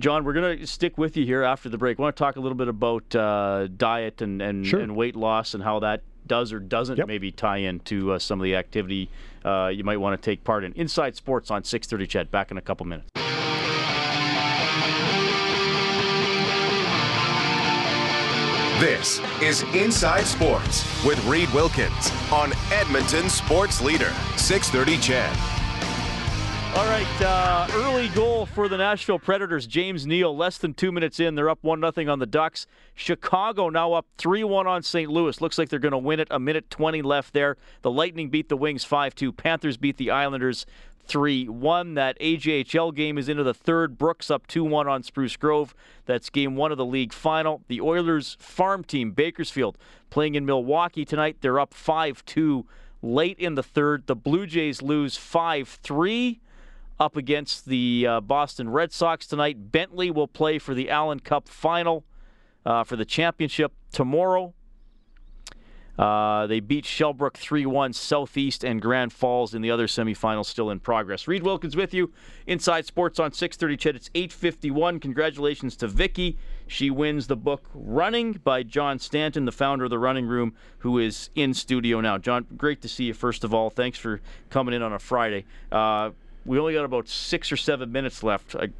John, 0.00 0.24
we're 0.24 0.32
going 0.32 0.58
to 0.58 0.66
stick 0.66 0.96
with 0.96 1.16
you 1.16 1.26
here 1.26 1.42
after 1.42 1.68
the 1.68 1.76
break. 1.76 1.98
I 1.98 2.02
want 2.02 2.16
to 2.16 2.18
talk 2.18 2.36
a 2.36 2.40
little 2.40 2.56
bit 2.56 2.68
about 2.68 3.14
uh, 3.14 3.66
diet 3.76 4.22
and, 4.22 4.40
and, 4.40 4.66
Sure. 4.66 4.80
and 4.80 4.96
weight 4.96 5.14
loss 5.14 5.52
and 5.52 5.62
how 5.62 5.80
that 5.80 6.02
does 6.26 6.52
or 6.52 6.58
doesn't 6.58 6.96
Yep. 6.96 7.06
maybe 7.06 7.30
tie 7.30 7.58
into 7.58 8.12
uh, 8.12 8.18
some 8.18 8.40
of 8.40 8.44
the 8.44 8.56
activity 8.56 9.10
uh, 9.44 9.68
you 9.72 9.84
might 9.84 9.98
want 9.98 10.20
to 10.20 10.24
take 10.24 10.42
part 10.42 10.64
in. 10.64 10.72
Inside 10.72 11.16
Sports 11.16 11.50
on 11.50 11.64
630 11.64 12.06
CHED. 12.06 12.30
Back 12.30 12.50
in 12.50 12.56
a 12.56 12.62
couple 12.62 12.86
minutes. 12.86 13.10
This 18.80 19.20
is 19.42 19.62
Inside 19.74 20.24
Sports 20.26 20.86
with 21.04 21.22
Reed 21.26 21.50
Wilkins 21.50 22.10
on 22.32 22.52
Edmonton 22.72 23.28
Sports 23.28 23.82
Leader, 23.82 24.10
630 24.36 24.96
CHED. 24.96 25.59
All 26.72 26.86
right, 26.86 27.20
uh, 27.20 27.66
early 27.74 28.08
goal 28.10 28.46
for 28.46 28.68
the 28.68 28.76
Nashville 28.76 29.18
Predators. 29.18 29.66
James 29.66 30.06
Neal, 30.06 30.34
less 30.34 30.56
than 30.56 30.72
two 30.72 30.92
minutes 30.92 31.18
in, 31.18 31.34
they're 31.34 31.50
up 31.50 31.58
one 31.62 31.80
nothing 31.80 32.08
on 32.08 32.20
the 32.20 32.26
Ducks. 32.26 32.66
Chicago 32.94 33.68
now 33.70 33.92
up 33.92 34.06
three 34.16 34.44
one 34.44 34.68
on 34.68 34.84
St. 34.84 35.10
Louis. 35.10 35.40
Looks 35.40 35.58
like 35.58 35.68
they're 35.68 35.80
going 35.80 35.90
to 35.92 35.98
win 35.98 36.20
it. 36.20 36.28
A 36.30 36.38
minute 36.38 36.70
twenty 36.70 37.02
left 37.02 37.34
there. 37.34 37.56
The 37.82 37.90
Lightning 37.90 38.30
beat 38.30 38.48
the 38.48 38.56
Wings 38.56 38.84
five 38.84 39.16
two. 39.16 39.32
Panthers 39.32 39.76
beat 39.78 39.96
the 39.96 40.12
Islanders 40.12 40.64
three 41.04 41.48
one. 41.48 41.94
That 41.94 42.18
AJHL 42.20 42.94
game 42.94 43.18
is 43.18 43.28
into 43.28 43.42
the 43.42 43.52
third. 43.52 43.98
Brooks 43.98 44.30
up 44.30 44.46
two 44.46 44.64
one 44.64 44.86
on 44.86 45.02
Spruce 45.02 45.36
Grove. 45.36 45.74
That's 46.06 46.30
game 46.30 46.54
one 46.54 46.70
of 46.70 46.78
the 46.78 46.86
league 46.86 47.12
final. 47.12 47.62
The 47.66 47.80
Oilers 47.80 48.36
farm 48.38 48.84
team 48.84 49.10
Bakersfield 49.10 49.76
playing 50.08 50.36
in 50.36 50.46
Milwaukee 50.46 51.04
tonight. 51.04 51.38
They're 51.40 51.58
up 51.58 51.74
five 51.74 52.24
two 52.24 52.64
late 53.02 53.38
in 53.40 53.56
the 53.56 53.62
third. 53.64 54.06
The 54.06 54.16
Blue 54.16 54.46
Jays 54.46 54.82
lose 54.82 55.16
five 55.16 55.68
three 55.82 56.40
up 57.00 57.16
against 57.16 57.64
the 57.64 58.06
uh, 58.06 58.20
Boston 58.20 58.68
Red 58.68 58.92
Sox 58.92 59.26
tonight. 59.26 59.72
Bentley 59.72 60.10
will 60.10 60.28
play 60.28 60.58
for 60.58 60.74
the 60.74 60.90
Allen 60.90 61.18
Cup 61.18 61.48
final 61.48 62.04
uh, 62.66 62.84
for 62.84 62.94
the 62.94 63.06
championship 63.06 63.72
tomorrow. 63.90 64.52
Uh, 65.98 66.46
they 66.46 66.60
beat 66.60 66.84
Shellbrook 66.84 67.34
3 67.36 67.66
1 67.66 67.92
Southeast 67.92 68.64
and 68.64 68.80
Grand 68.80 69.12
Falls 69.12 69.54
in 69.54 69.60
the 69.60 69.70
other 69.70 69.86
semifinals 69.86 70.46
still 70.46 70.70
in 70.70 70.80
progress. 70.80 71.28
Reed 71.28 71.42
Wilkins 71.42 71.76
with 71.76 71.92
you. 71.92 72.12
Inside 72.46 72.86
Sports 72.86 73.18
on 73.18 73.32
630 73.32 73.76
CHED. 73.76 73.96
It's 73.96 74.10
851. 74.14 75.00
Congratulations 75.00 75.76
to 75.76 75.88
Vicky. 75.88 76.38
She 76.66 76.90
wins 76.90 77.26
the 77.26 77.36
book 77.36 77.68
Running 77.74 78.32
by 78.32 78.62
John 78.62 78.98
Stanton, 78.98 79.44
the 79.44 79.52
founder 79.52 79.84
of 79.84 79.90
the 79.90 79.98
Running 79.98 80.26
Room, 80.26 80.54
who 80.78 80.98
is 80.98 81.28
in 81.34 81.52
studio 81.52 82.00
now. 82.00 82.16
John, 82.16 82.46
great 82.56 82.80
to 82.80 82.88
see 82.88 83.04
you, 83.04 83.14
first 83.14 83.44
of 83.44 83.52
all. 83.52 83.68
Thanks 83.68 83.98
for 83.98 84.22
coming 84.48 84.72
in 84.72 84.80
on 84.80 84.94
a 84.94 84.98
Friday. 84.98 85.44
Uh, 85.70 86.10
we 86.50 86.58
only 86.58 86.74
got 86.74 86.84
about 86.84 87.06
six 87.06 87.52
or 87.52 87.56
seven 87.56 87.92
minutes 87.92 88.24
left. 88.24 88.56
I, 88.56 88.70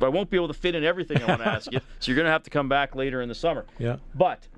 I 0.00 0.08
won't 0.08 0.30
be 0.30 0.38
able 0.38 0.48
to 0.48 0.54
fit 0.54 0.74
in 0.74 0.84
everything 0.84 1.22
I 1.22 1.26
want 1.26 1.42
to 1.42 1.48
ask 1.52 1.70
you, 1.70 1.78
so 1.98 2.10
you're 2.10 2.16
going 2.16 2.24
to 2.24 2.32
have 2.32 2.44
to 2.44 2.50
come 2.50 2.66
back 2.66 2.94
later 2.94 3.20
in 3.20 3.28
the 3.28 3.34
summer. 3.34 3.66
Yeah. 3.78 3.96
But 4.14 4.48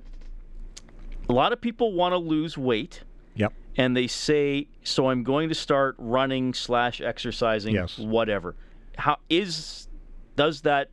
a 1.29 1.33
lot 1.33 1.53
of 1.53 1.61
people 1.61 1.93
want 1.93 2.13
to 2.13 2.19
lose 2.19 2.57
weight, 2.57 3.03
Yep. 3.35 3.53
and 3.77 3.97
they 3.97 4.07
say, 4.07 4.69
"So 4.85 5.11
I'm 5.11 5.25
going 5.25 5.49
to 5.49 5.57
start 5.57 5.97
running 5.99 6.55
slash 6.55 7.01
exercising, 7.01 7.75
Yes. 7.75 7.99
whatever." 7.99 8.55
How 8.97 9.17
is 9.29 9.89
does 10.37 10.61
that? 10.61 10.91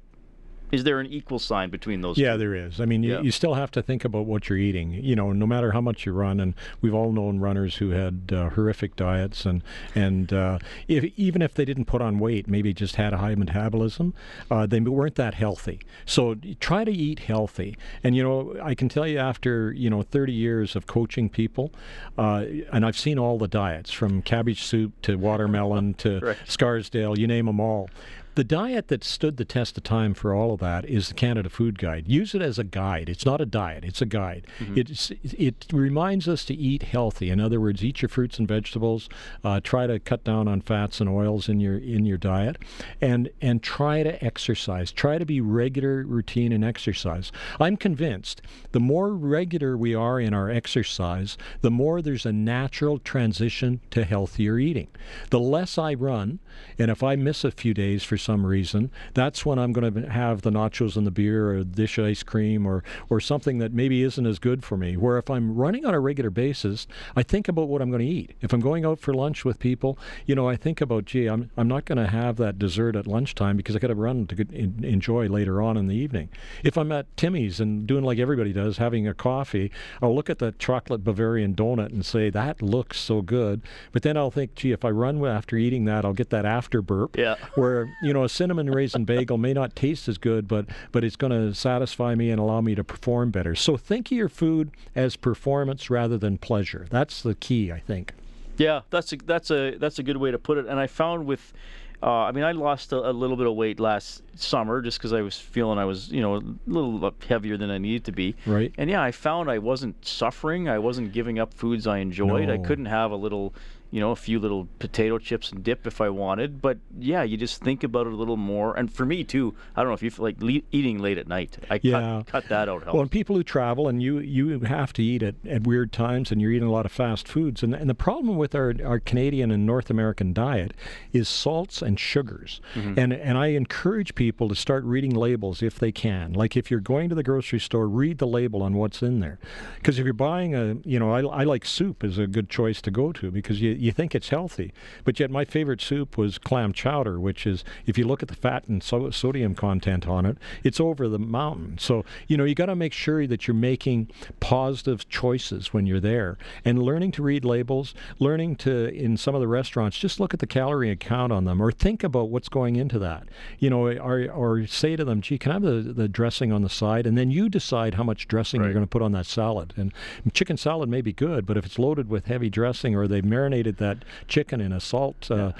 Is 0.71 0.83
there 0.83 0.99
an 0.99 1.07
equal 1.07 1.39
sign 1.39 1.69
between 1.69 2.01
those? 2.01 2.17
Yeah, 2.17 2.33
two? 2.33 2.39
there 2.39 2.55
is. 2.55 2.79
I 2.79 2.85
mean, 2.85 3.03
you, 3.03 3.13
Yeah. 3.13 3.21
you 3.21 3.31
still 3.31 3.55
have 3.55 3.71
to 3.71 3.81
think 3.81 4.05
about 4.05 4.25
what 4.25 4.49
you're 4.49 4.57
eating. 4.57 4.91
You 4.91 5.15
know, 5.15 5.31
no 5.31 5.45
matter 5.47 5.71
how 5.71 5.81
much 5.81 6.05
you 6.05 6.11
run, 6.13 6.39
and 6.39 6.53
we've 6.81 6.93
all 6.93 7.11
known 7.11 7.39
runners 7.39 7.77
who 7.77 7.89
had 7.91 8.31
uh, 8.33 8.49
horrific 8.49 8.95
diets, 8.95 9.45
and 9.45 9.63
and 9.95 10.31
uh, 10.31 10.59
if, 10.87 11.03
even 11.17 11.41
if 11.41 11.53
they 11.53 11.65
didn't 11.65 11.85
put 11.85 12.01
on 12.01 12.19
weight, 12.19 12.47
maybe 12.47 12.73
just 12.73 12.95
had 12.97 13.13
a 13.13 13.17
high 13.17 13.35
metabolism, 13.35 14.13
uh, 14.51 14.65
they 14.65 14.79
weren't 14.79 15.15
that 15.15 15.33
healthy. 15.35 15.79
So 16.05 16.35
try 16.59 16.83
to 16.83 16.91
eat 16.91 17.19
healthy. 17.19 17.75
And 18.03 18.15
you 18.15 18.23
know, 18.23 18.55
I 18.61 18.75
can 18.75 18.89
tell 18.89 19.07
you 19.07 19.17
after 19.17 19.71
you 19.71 19.89
know 19.89 20.01
30 20.03 20.33
years 20.33 20.75
of 20.75 20.85
coaching 20.87 21.29
people, 21.29 21.71
uh, 22.17 22.45
and 22.71 22.85
I've 22.85 22.97
seen 22.97 23.17
all 23.17 23.37
the 23.37 23.47
diets 23.47 23.91
from 23.91 24.21
cabbage 24.21 24.61
soup 24.63 24.93
to 25.03 25.15
watermelon 25.17 25.93
to 25.95 26.19
Right. 26.29 26.37
Scarsdale, 26.45 27.17
you 27.17 27.25
name 27.27 27.45
them 27.47 27.59
all. 27.59 27.89
The 28.35 28.43
diet 28.43 28.87
that 28.87 29.03
stood 29.03 29.37
the 29.37 29.43
test 29.43 29.77
of 29.77 29.83
time 29.83 30.13
for 30.13 30.33
all 30.33 30.53
of 30.53 30.59
that 30.61 30.85
is 30.85 31.09
the 31.09 31.13
Canada 31.13 31.49
Food 31.49 31.77
Guide. 31.77 32.07
Use 32.07 32.33
it 32.33 32.41
as 32.41 32.57
a 32.57 32.63
guide. 32.63 33.09
It's 33.09 33.25
not 33.25 33.41
a 33.41 33.45
diet, 33.45 33.83
it's 33.83 34.01
a 34.01 34.05
guide. 34.05 34.47
It's, 34.77 35.11
it 35.23 35.65
reminds 35.73 36.27
us 36.27 36.45
to 36.45 36.53
eat 36.53 36.83
healthy. 36.83 37.31
In 37.31 37.39
other 37.39 37.59
words, 37.59 37.83
eat 37.83 38.01
your 38.01 38.09
fruits 38.09 38.39
and 38.39 38.47
vegetables, 38.47 39.09
uh, 39.43 39.59
try 39.61 39.87
to 39.87 39.99
cut 39.99 40.23
down 40.23 40.47
on 40.47 40.61
fats 40.61 41.01
and 41.01 41.09
oils 41.09 41.49
in 41.49 41.59
your 41.59 41.77
in 41.77 42.05
your 42.05 42.17
diet, 42.17 42.57
and, 43.01 43.29
and 43.41 43.61
try 43.61 44.03
to 44.03 44.23
exercise. 44.23 44.91
Try 44.91 45.17
to 45.17 45.25
be 45.25 45.41
regular, 45.41 46.03
routine, 46.03 46.51
and 46.51 46.63
exercise. 46.63 47.31
I'm 47.59 47.77
convinced 47.77 48.41
the 48.71 48.79
more 48.79 49.13
regular 49.13 49.75
we 49.75 49.95
are 49.95 50.19
in 50.19 50.33
our 50.33 50.49
exercise, 50.49 51.37
the 51.61 51.71
more 51.71 52.01
there's 52.01 52.25
a 52.25 52.31
natural 52.31 52.99
transition 52.99 53.81
to 53.91 54.05
healthier 54.05 54.59
eating. 54.59 54.87
The 55.29 55.39
less 55.39 55.77
I 55.77 55.93
run, 55.95 56.39
and 56.77 56.91
if 56.91 57.03
I 57.03 57.15
miss 57.15 57.43
a 57.43 57.51
few 57.51 57.73
days 57.73 58.03
for 58.03 58.17
some 58.19 58.45
reason, 58.45 58.91
that's 59.15 59.45
when 59.45 59.57
I'm 59.57 59.73
going 59.73 59.91
to 59.93 60.09
have 60.11 60.43
the 60.43 60.51
nachos 60.51 60.95
and 60.95 61.07
the 61.07 61.11
beer 61.11 61.49
or 61.51 61.63
dish 61.63 61.97
ice 61.97 62.21
cream 62.21 62.67
or, 62.67 62.83
or 63.09 63.19
something 63.19 63.57
that 63.57 63.73
maybe 63.73 64.03
isn't 64.03 64.25
as 64.27 64.37
good 64.37 64.63
for 64.63 64.77
me. 64.77 64.95
Where 64.95 65.17
if 65.17 65.29
I'm 65.29 65.55
running 65.55 65.85
on 65.85 65.93
a 65.95 65.99
regular 65.99 66.29
basis, 66.29 66.85
I 67.15 67.23
think 67.23 67.47
about 67.47 67.67
what 67.69 67.81
I'm 67.81 67.89
going 67.89 68.05
to 68.05 68.07
eat. 68.07 68.35
If 68.41 68.53
I'm 68.53 68.59
going 68.59 68.85
out 68.85 68.99
for 68.99 69.13
lunch 69.13 69.43
with 69.43 69.57
people, 69.57 69.97
you 70.27 70.35
know, 70.35 70.47
I 70.47 70.55
think 70.55 70.81
about, 70.81 71.05
gee, 71.05 71.25
I'm, 71.27 71.49
I'm 71.57 71.67
not 71.67 71.85
going 71.85 71.97
to 71.97 72.07
have 72.07 72.35
that 72.37 72.59
dessert 72.59 72.95
at 72.95 73.07
lunchtime 73.07 73.57
because 73.57 73.75
I 73.75 73.79
got 73.79 73.87
to 73.87 73.95
run 73.95 74.27
to 74.27 74.35
get, 74.35 74.53
en- 74.53 74.81
enjoy 74.83 75.27
later 75.27 75.61
on 75.61 75.77
in 75.77 75.87
the 75.87 75.95
evening. 75.95 76.29
If 76.63 76.77
I'm 76.77 76.91
at 76.91 77.15
Timmy's 77.17 77.59
and 77.59 77.87
doing 77.87 78.03
like 78.03 78.19
everybody 78.19 78.53
does, 78.53 78.77
having 78.77 79.07
a 79.07 79.13
coffee, 79.13 79.71
I'll 80.01 80.13
look 80.13 80.29
at 80.29 80.39
the 80.39 80.51
chocolate 80.59 81.03
Bavarian 81.03 81.55
donut 81.55 81.87
and 81.93 82.05
say, 82.05 82.29
that 82.29 82.61
looks 82.61 82.99
so 82.99 83.21
good. 83.21 83.61
But 83.91 84.03
then 84.03 84.17
I'll 84.17 84.31
think, 84.31 84.55
gee, 84.55 84.71
if 84.71 84.83
I 84.83 84.89
run 84.89 85.25
after 85.25 85.55
eating 85.55 85.85
that, 85.85 86.05
I'll 86.05 86.13
get 86.13 86.29
that 86.29 86.45
after 86.45 86.81
burp 86.81 87.17
Yeah. 87.17 87.35
where 87.55 87.89
you 88.01 88.08
you 88.09 88.13
know, 88.13 88.23
a 88.23 88.29
cinnamon 88.29 88.71
raisin 88.71 89.05
bagel 89.05 89.37
may 89.37 89.53
not 89.53 89.75
taste 89.75 90.07
as 90.07 90.17
good, 90.17 90.47
but 90.47 90.65
but 90.91 91.03
it's 91.03 91.15
going 91.15 91.31
to 91.31 91.53
satisfy 91.53 92.15
me 92.15 92.31
and 92.31 92.39
allow 92.39 92.59
me 92.59 92.73
to 92.73 92.83
perform 92.83 93.29
better. 93.29 93.53
So 93.53 93.77
think 93.77 94.07
of 94.07 94.17
your 94.17 94.29
food 94.29 94.71
as 94.95 95.15
performance 95.15 95.91
rather 95.91 96.17
than 96.17 96.39
pleasure. 96.39 96.87
That's 96.89 97.21
the 97.21 97.35
key, 97.35 97.71
I 97.71 97.77
think. 97.77 98.15
Yeah, 98.57 98.81
that's 98.89 99.13
a, 99.13 99.17
that's 99.17 99.51
a 99.51 99.77
that's 99.77 99.99
a 99.99 100.03
good 100.03 100.17
way 100.17 100.31
to 100.31 100.39
put 100.39 100.57
it. 100.57 100.65
And 100.65 100.79
I 100.79 100.87
found 100.87 101.27
with 101.27 101.53
uh, 102.01 102.07
I 102.07 102.31
mean, 102.31 102.43
I 102.43 102.53
lost 102.53 102.93
a, 102.93 103.09
a, 103.09 103.11
little 103.11 103.37
bit 103.37 103.45
of 103.45 103.55
weight 103.55 103.79
last 103.79 104.23
summer 104.39 104.81
just 104.81 104.97
because 104.97 105.13
I 105.13 105.21
was 105.21 105.37
feeling 105.37 105.77
I 105.77 105.85
was, 105.85 106.09
you 106.09 106.21
know, 106.21 106.37
a 106.37 106.41
little 106.65 107.13
heavier 107.27 107.57
than 107.57 107.69
I 107.69 107.77
needed 107.77 108.05
to 108.05 108.11
be. 108.11 108.35
Right. 108.47 108.73
And 108.77 108.89
yeah, 108.89 109.03
I 109.03 109.11
found 109.11 109.51
I 109.51 109.59
wasn't 109.59 110.03
suffering. 110.03 110.67
I 110.67 110.79
wasn't 110.79 111.11
giving 111.11 111.37
up 111.37 111.53
foods 111.53 111.85
I 111.85 111.99
enjoyed. 111.99 112.47
No. 112.47 112.53
I 112.53 112.57
couldn't 112.57 112.85
have 112.85 113.11
a 113.11 113.17
little 113.17 113.53
you 113.91 113.99
know, 113.99 114.11
a 114.11 114.15
few 114.15 114.39
little 114.39 114.67
potato 114.77 115.17
chips 115.17 115.51
and 115.51 115.63
dip 115.63 115.87
if 115.87 115.99
I 115.99 116.09
wanted. 116.09 116.61
But 116.61 116.77
yeah, 116.97 117.23
you 117.23 117.37
just 117.37 117.61
think 117.63 117.83
about 117.83 118.07
it 118.07 118.13
a 118.13 118.15
little 118.15 118.37
more. 118.37 118.77
And 118.77 118.91
for 118.91 119.05
me 119.05 119.23
too, 119.23 119.55
I 119.75 119.81
don't 119.81 119.89
know 119.89 119.95
if 119.95 120.03
you 120.03 120.11
feel 120.11 120.25
like 120.25 120.41
le- 120.41 120.61
eating 120.71 120.99
late 120.99 121.17
at 121.17 121.27
night. 121.27 121.57
I 121.69 121.79
yeah. 121.81 122.23
cut, 122.25 122.27
cut 122.27 122.49
that 122.49 122.69
out. 122.69 122.83
Helps. 122.83 122.93
Well, 122.93 123.01
and 123.01 123.11
people 123.11 123.35
who 123.35 123.43
travel 123.43 123.87
and 123.87 124.01
you 124.01 124.19
you 124.19 124.59
have 124.59 124.93
to 124.93 125.03
eat 125.03 125.23
at, 125.23 125.35
at 125.47 125.65
weird 125.65 125.91
times 125.91 126.31
and 126.31 126.41
you're 126.41 126.51
eating 126.51 126.67
a 126.67 126.71
lot 126.71 126.85
of 126.85 126.91
fast 126.91 127.27
foods. 127.27 127.63
And, 127.63 127.73
and 127.73 127.89
the 127.89 127.95
problem 127.95 128.37
with 128.37 128.53
our, 128.53 128.73
our 128.85 128.99
Canadian 128.99 129.51
and 129.51 129.65
North 129.65 129.89
American 129.89 130.33
diet 130.33 130.73
is 131.11 131.27
salts 131.27 131.81
and 131.81 131.99
sugars. 131.99 132.61
Mm-hmm. 132.75 132.99
And 132.99 133.13
and 133.13 133.37
I 133.37 133.47
encourage 133.47 134.13
people 134.15 134.49
to 134.49 134.55
start 134.55 134.83
reading 134.83 135.15
labels 135.15 135.63
if 135.63 135.79
they 135.79 135.91
can. 135.91 136.33
Like 136.33 136.55
if 136.55 136.69
you're 136.69 136.79
going 136.79 137.09
to 137.09 137.15
the 137.15 137.23
grocery 137.23 137.59
store, 137.59 137.87
read 137.87 138.19
the 138.19 138.27
label 138.27 138.61
on 138.61 138.75
what's 138.75 139.01
in 139.01 139.19
there. 139.19 139.39
Because 139.75 139.97
if 139.97 140.05
you're 140.05 140.13
buying 140.13 140.53
a, 140.53 140.77
you 140.83 140.99
know, 140.99 141.11
I, 141.11 141.41
I 141.41 141.43
like 141.43 141.65
soup 141.65 142.03
is 142.03 142.17
a 142.17 142.27
good 142.27 142.49
choice 142.49 142.81
to 142.83 142.91
go 142.91 143.11
to 143.13 143.31
because 143.31 143.61
you 143.61 143.71
you 143.79 143.91
think 143.91 144.13
it's 144.15 144.29
healthy. 144.29 144.73
But 145.03 145.19
yet, 145.19 145.31
my 145.31 145.45
favorite 145.45 145.81
soup 145.81 146.17
was 146.17 146.37
clam 146.37 146.73
chowder, 146.73 147.19
which 147.19 147.47
is, 147.47 147.63
if 147.85 147.97
you 147.97 148.05
look 148.05 148.21
at 148.21 148.29
the 148.29 148.35
fat 148.35 148.67
and 148.67 148.83
so- 148.83 149.09
sodium 149.09 149.55
content 149.55 150.07
on 150.07 150.25
it, 150.25 150.37
it's 150.63 150.79
over 150.79 151.07
the 151.07 151.19
mountain. 151.19 151.77
So, 151.77 152.05
you 152.27 152.37
know, 152.37 152.43
you 152.43 152.55
got 152.55 152.67
to 152.67 152.75
make 152.75 152.93
sure 152.93 153.25
that 153.27 153.47
you're 153.47 153.55
making 153.55 154.09
positive 154.39 155.07
choices 155.09 155.73
when 155.73 155.85
you're 155.85 155.99
there 155.99 156.37
and 156.65 156.81
learning 156.81 157.11
to 157.13 157.23
read 157.23 157.45
labels, 157.45 157.93
learning 158.19 158.55
to, 158.57 158.93
in 158.93 159.17
some 159.17 159.35
of 159.35 159.41
the 159.41 159.47
restaurants, 159.47 159.97
just 159.97 160.19
look 160.19 160.33
at 160.33 160.39
the 160.39 160.47
calorie 160.47 160.95
count 160.95 161.31
on 161.31 161.45
them 161.45 161.61
or 161.61 161.71
think 161.71 162.03
about 162.03 162.29
what's 162.29 162.49
going 162.49 162.75
into 162.75 162.99
that. 162.99 163.27
You 163.59 163.69
know, 163.69 163.87
or, 163.87 164.29
or 164.31 164.67
say 164.67 164.95
to 164.95 165.05
them, 165.05 165.21
gee, 165.21 165.37
can 165.37 165.51
I 165.51 165.55
have 165.55 165.63
the, 165.63 165.93
the 165.93 166.07
dressing 166.07 166.51
on 166.51 166.61
the 166.61 166.69
side? 166.69 167.05
And 167.05 167.17
then 167.17 167.31
you 167.31 167.49
decide 167.49 167.95
how 167.95 168.03
much 168.03 168.27
dressing 168.27 168.61
right. 168.61 168.67
you're 168.67 168.73
going 168.73 168.85
to 168.85 168.89
put 168.89 169.01
on 169.01 169.11
that 169.13 169.25
salad. 169.25 169.73
And 169.77 169.93
chicken 170.33 170.57
salad 170.57 170.89
may 170.89 171.01
be 171.01 171.13
good, 171.13 171.45
but 171.45 171.57
if 171.57 171.65
it's 171.65 171.79
loaded 171.79 172.09
with 172.09 172.25
heavy 172.25 172.49
dressing 172.49 172.95
or 172.95 173.07
they've 173.07 173.23
marinated 173.23 173.68
that 173.77 174.05
chicken 174.27 174.61
in 174.61 174.71
a 174.71 174.79
salt 174.79 175.29
uh, 175.31 175.53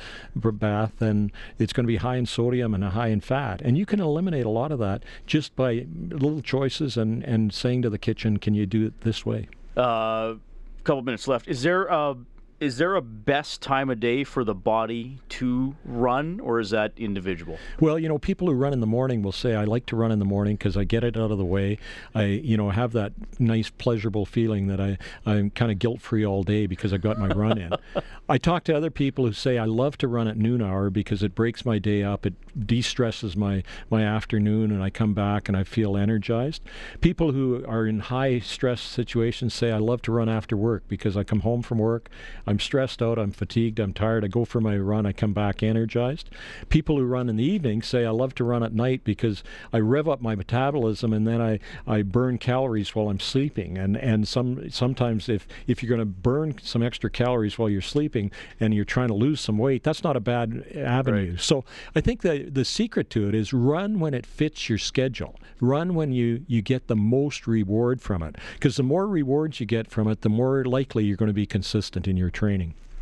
yeah. 0.43 0.51
bath, 0.51 0.93
then 0.99 1.31
it's 1.57 1.73
going 1.73 1.85
to 1.85 1.87
be 1.87 1.97
high 1.97 2.17
in 2.17 2.25
sodium 2.25 2.73
and 2.73 2.83
high 2.83 3.07
in 3.07 3.21
fat. 3.21 3.61
And 3.61 3.77
you 3.77 3.85
can 3.85 3.99
eliminate 3.99 4.45
a 4.45 4.49
lot 4.49 4.71
of 4.71 4.79
that 4.79 5.03
just 5.25 5.55
by 5.55 5.85
little 6.09 6.41
choices 6.41 6.97
and, 6.97 7.23
and 7.23 7.53
saying 7.53 7.81
to 7.83 7.89
the 7.89 7.97
kitchen, 7.97 8.37
can 8.37 8.53
you 8.53 8.65
do 8.65 8.85
it 8.87 9.01
this 9.01 9.25
way? 9.25 9.47
A 9.75 9.81
uh, 9.81 10.35
couple 10.83 11.01
minutes 11.03 11.27
left. 11.27 11.47
Is 11.47 11.61
there 11.61 11.91
uh, 11.91 12.15
is 12.59 12.77
there 12.77 12.95
a 12.95 13.01
best 13.01 13.61
time 13.61 13.89
of 13.89 13.99
day 13.99 14.23
for 14.23 14.43
the 14.43 14.53
body 14.53 15.19
to 15.29 15.75
run, 15.85 16.39
or 16.41 16.59
is 16.59 16.71
that 16.71 16.91
individual? 16.97 17.57
Well, 17.79 17.97
you 17.97 18.09
know, 18.09 18.17
people 18.17 18.47
who 18.47 18.53
run 18.53 18.73
in 18.73 18.81
the 18.81 18.87
morning 18.87 19.21
will 19.21 19.31
say, 19.31 19.55
"I 19.55 19.63
like 19.63 19.85
to 19.87 19.95
run 19.95 20.11
in 20.11 20.19
the 20.19 20.25
morning 20.25 20.55
because 20.55 20.75
I 20.75 20.83
get 20.83 21.03
it 21.03 21.15
out 21.15 21.31
of 21.31 21.37
the 21.37 21.45
way. 21.45 21.77
I, 22.13 22.25
you 22.25 22.57
know, 22.57 22.69
have 22.69 22.91
that 22.93 23.13
nice, 23.39 23.69
pleasurable 23.69 24.25
feeling 24.25 24.67
that 24.67 24.81
I 24.81 24.97
I'm 25.25 25.51
kind 25.51 25.71
of 25.71 25.79
guilt 25.79 26.01
free 26.01 26.25
all 26.25 26.43
day 26.43 26.65
because 26.65 26.91
I 26.91 26.97
got 26.97 27.17
my 27.17 27.29
run 27.29 27.57
in." 27.57 27.71
I 28.29 28.37
talk 28.37 28.65
to 28.65 28.75
other 28.75 28.91
people 28.91 29.25
who 29.25 29.33
say, 29.33 29.57
"I 29.57 29.65
love 29.65 29.97
to 29.99 30.07
run 30.07 30.27
at 30.27 30.37
noon 30.37 30.61
hour 30.61 30.89
because 30.89 31.23
it 31.23 31.35
breaks 31.35 31.65
my 31.65 31.79
day 31.79 32.03
up. 32.03 32.25
It 32.25 32.33
de-stresses 32.67 33.37
my 33.37 33.63
my 33.89 34.03
afternoon, 34.03 34.71
and 34.71 34.83
I 34.83 34.89
come 34.89 35.13
back 35.13 35.47
and 35.47 35.55
I 35.55 35.63
feel 35.63 35.95
energized." 35.95 36.61
People 36.99 37.31
who 37.31 37.63
are 37.65 37.85
in 37.85 37.99
high 37.99 38.39
stress 38.39 38.81
situations 38.81 39.53
say, 39.53 39.71
"I 39.71 39.77
love 39.77 40.01
to 40.03 40.11
run 40.11 40.27
after 40.27 40.57
work 40.57 40.83
because 40.89 41.15
I 41.15 41.23
come 41.23 41.41
home 41.41 41.61
from 41.61 41.77
work." 41.77 42.09
I'm 42.49 42.59
stressed 42.59 43.03
out, 43.03 43.19
I'm 43.19 43.29
fatigued, 43.29 43.79
I'm 43.79 43.93
tired. 43.93 44.25
I 44.25 44.27
go 44.27 44.43
for 44.43 44.59
my 44.59 44.75
run, 44.75 45.05
I 45.05 45.11
come 45.11 45.33
back 45.33 45.61
energized. 45.61 46.31
People 46.69 46.97
who 46.97 47.05
run 47.05 47.29
in 47.29 47.35
the 47.35 47.43
evening 47.43 47.83
say, 47.83 48.07
I 48.07 48.09
love 48.09 48.33
to 48.35 48.43
run 48.43 48.63
at 48.63 48.73
night 48.73 49.03
because 49.03 49.43
I 49.71 49.77
rev 49.77 50.09
up 50.09 50.19
my 50.19 50.33
metabolism 50.33 51.13
and 51.13 51.27
then 51.27 51.43
I, 51.43 51.59
I 51.85 52.01
burn 52.01 52.39
calories 52.39 52.95
while 52.95 53.09
I'm 53.09 53.19
sleeping. 53.19 53.77
And, 53.77 53.95
and 53.95 54.27
some 54.27 54.67
sometimes 54.71 55.29
if, 55.29 55.47
if 55.67 55.83
you're 55.83 55.95
going 55.95 55.99
to 55.99 56.05
burn 56.05 56.55
some 56.63 56.81
extra 56.81 57.11
calories 57.11 57.59
while 57.59 57.69
you're 57.69 57.83
sleeping 57.83 58.31
and 58.59 58.73
you're 58.73 58.83
trying 58.83 59.09
to 59.09 59.13
lose 59.13 59.39
some 59.39 59.59
weight, 59.59 59.83
that's 59.83 60.03
not 60.03 60.15
a 60.15 60.19
bad 60.19 60.65
avenue. 60.75 61.33
Right. 61.33 61.39
So 61.39 61.65
I 61.95 62.01
think 62.01 62.23
that 62.23 62.55
the 62.55 62.65
secret 62.65 63.11
to 63.11 63.29
it 63.29 63.35
is 63.35 63.53
run 63.53 63.99
when 63.99 64.15
it 64.15 64.25
fits 64.25 64.69
your 64.69 64.79
schedule. 64.79 65.39
Run 65.61 65.93
when 65.93 66.13
you, 66.13 66.45
you 66.47 66.63
get 66.63 66.87
the 66.87 66.95
most 66.95 67.45
reward 67.45 68.01
from 68.01 68.23
it. 68.23 68.37
Because 68.53 68.75
the 68.75 68.81
more 68.81 69.07
rewards 69.07 69.59
you 69.59 69.67
get 69.67 69.91
from 69.91 70.07
it, 70.07 70.21
the 70.21 70.29
more 70.29 70.65
likely 70.65 71.03
you're 71.03 71.15
going 71.15 71.27
to 71.27 71.33
be 71.33 71.45
consistent 71.45 72.07
in 72.07 72.17
your 72.17 72.31
training. 72.31 72.38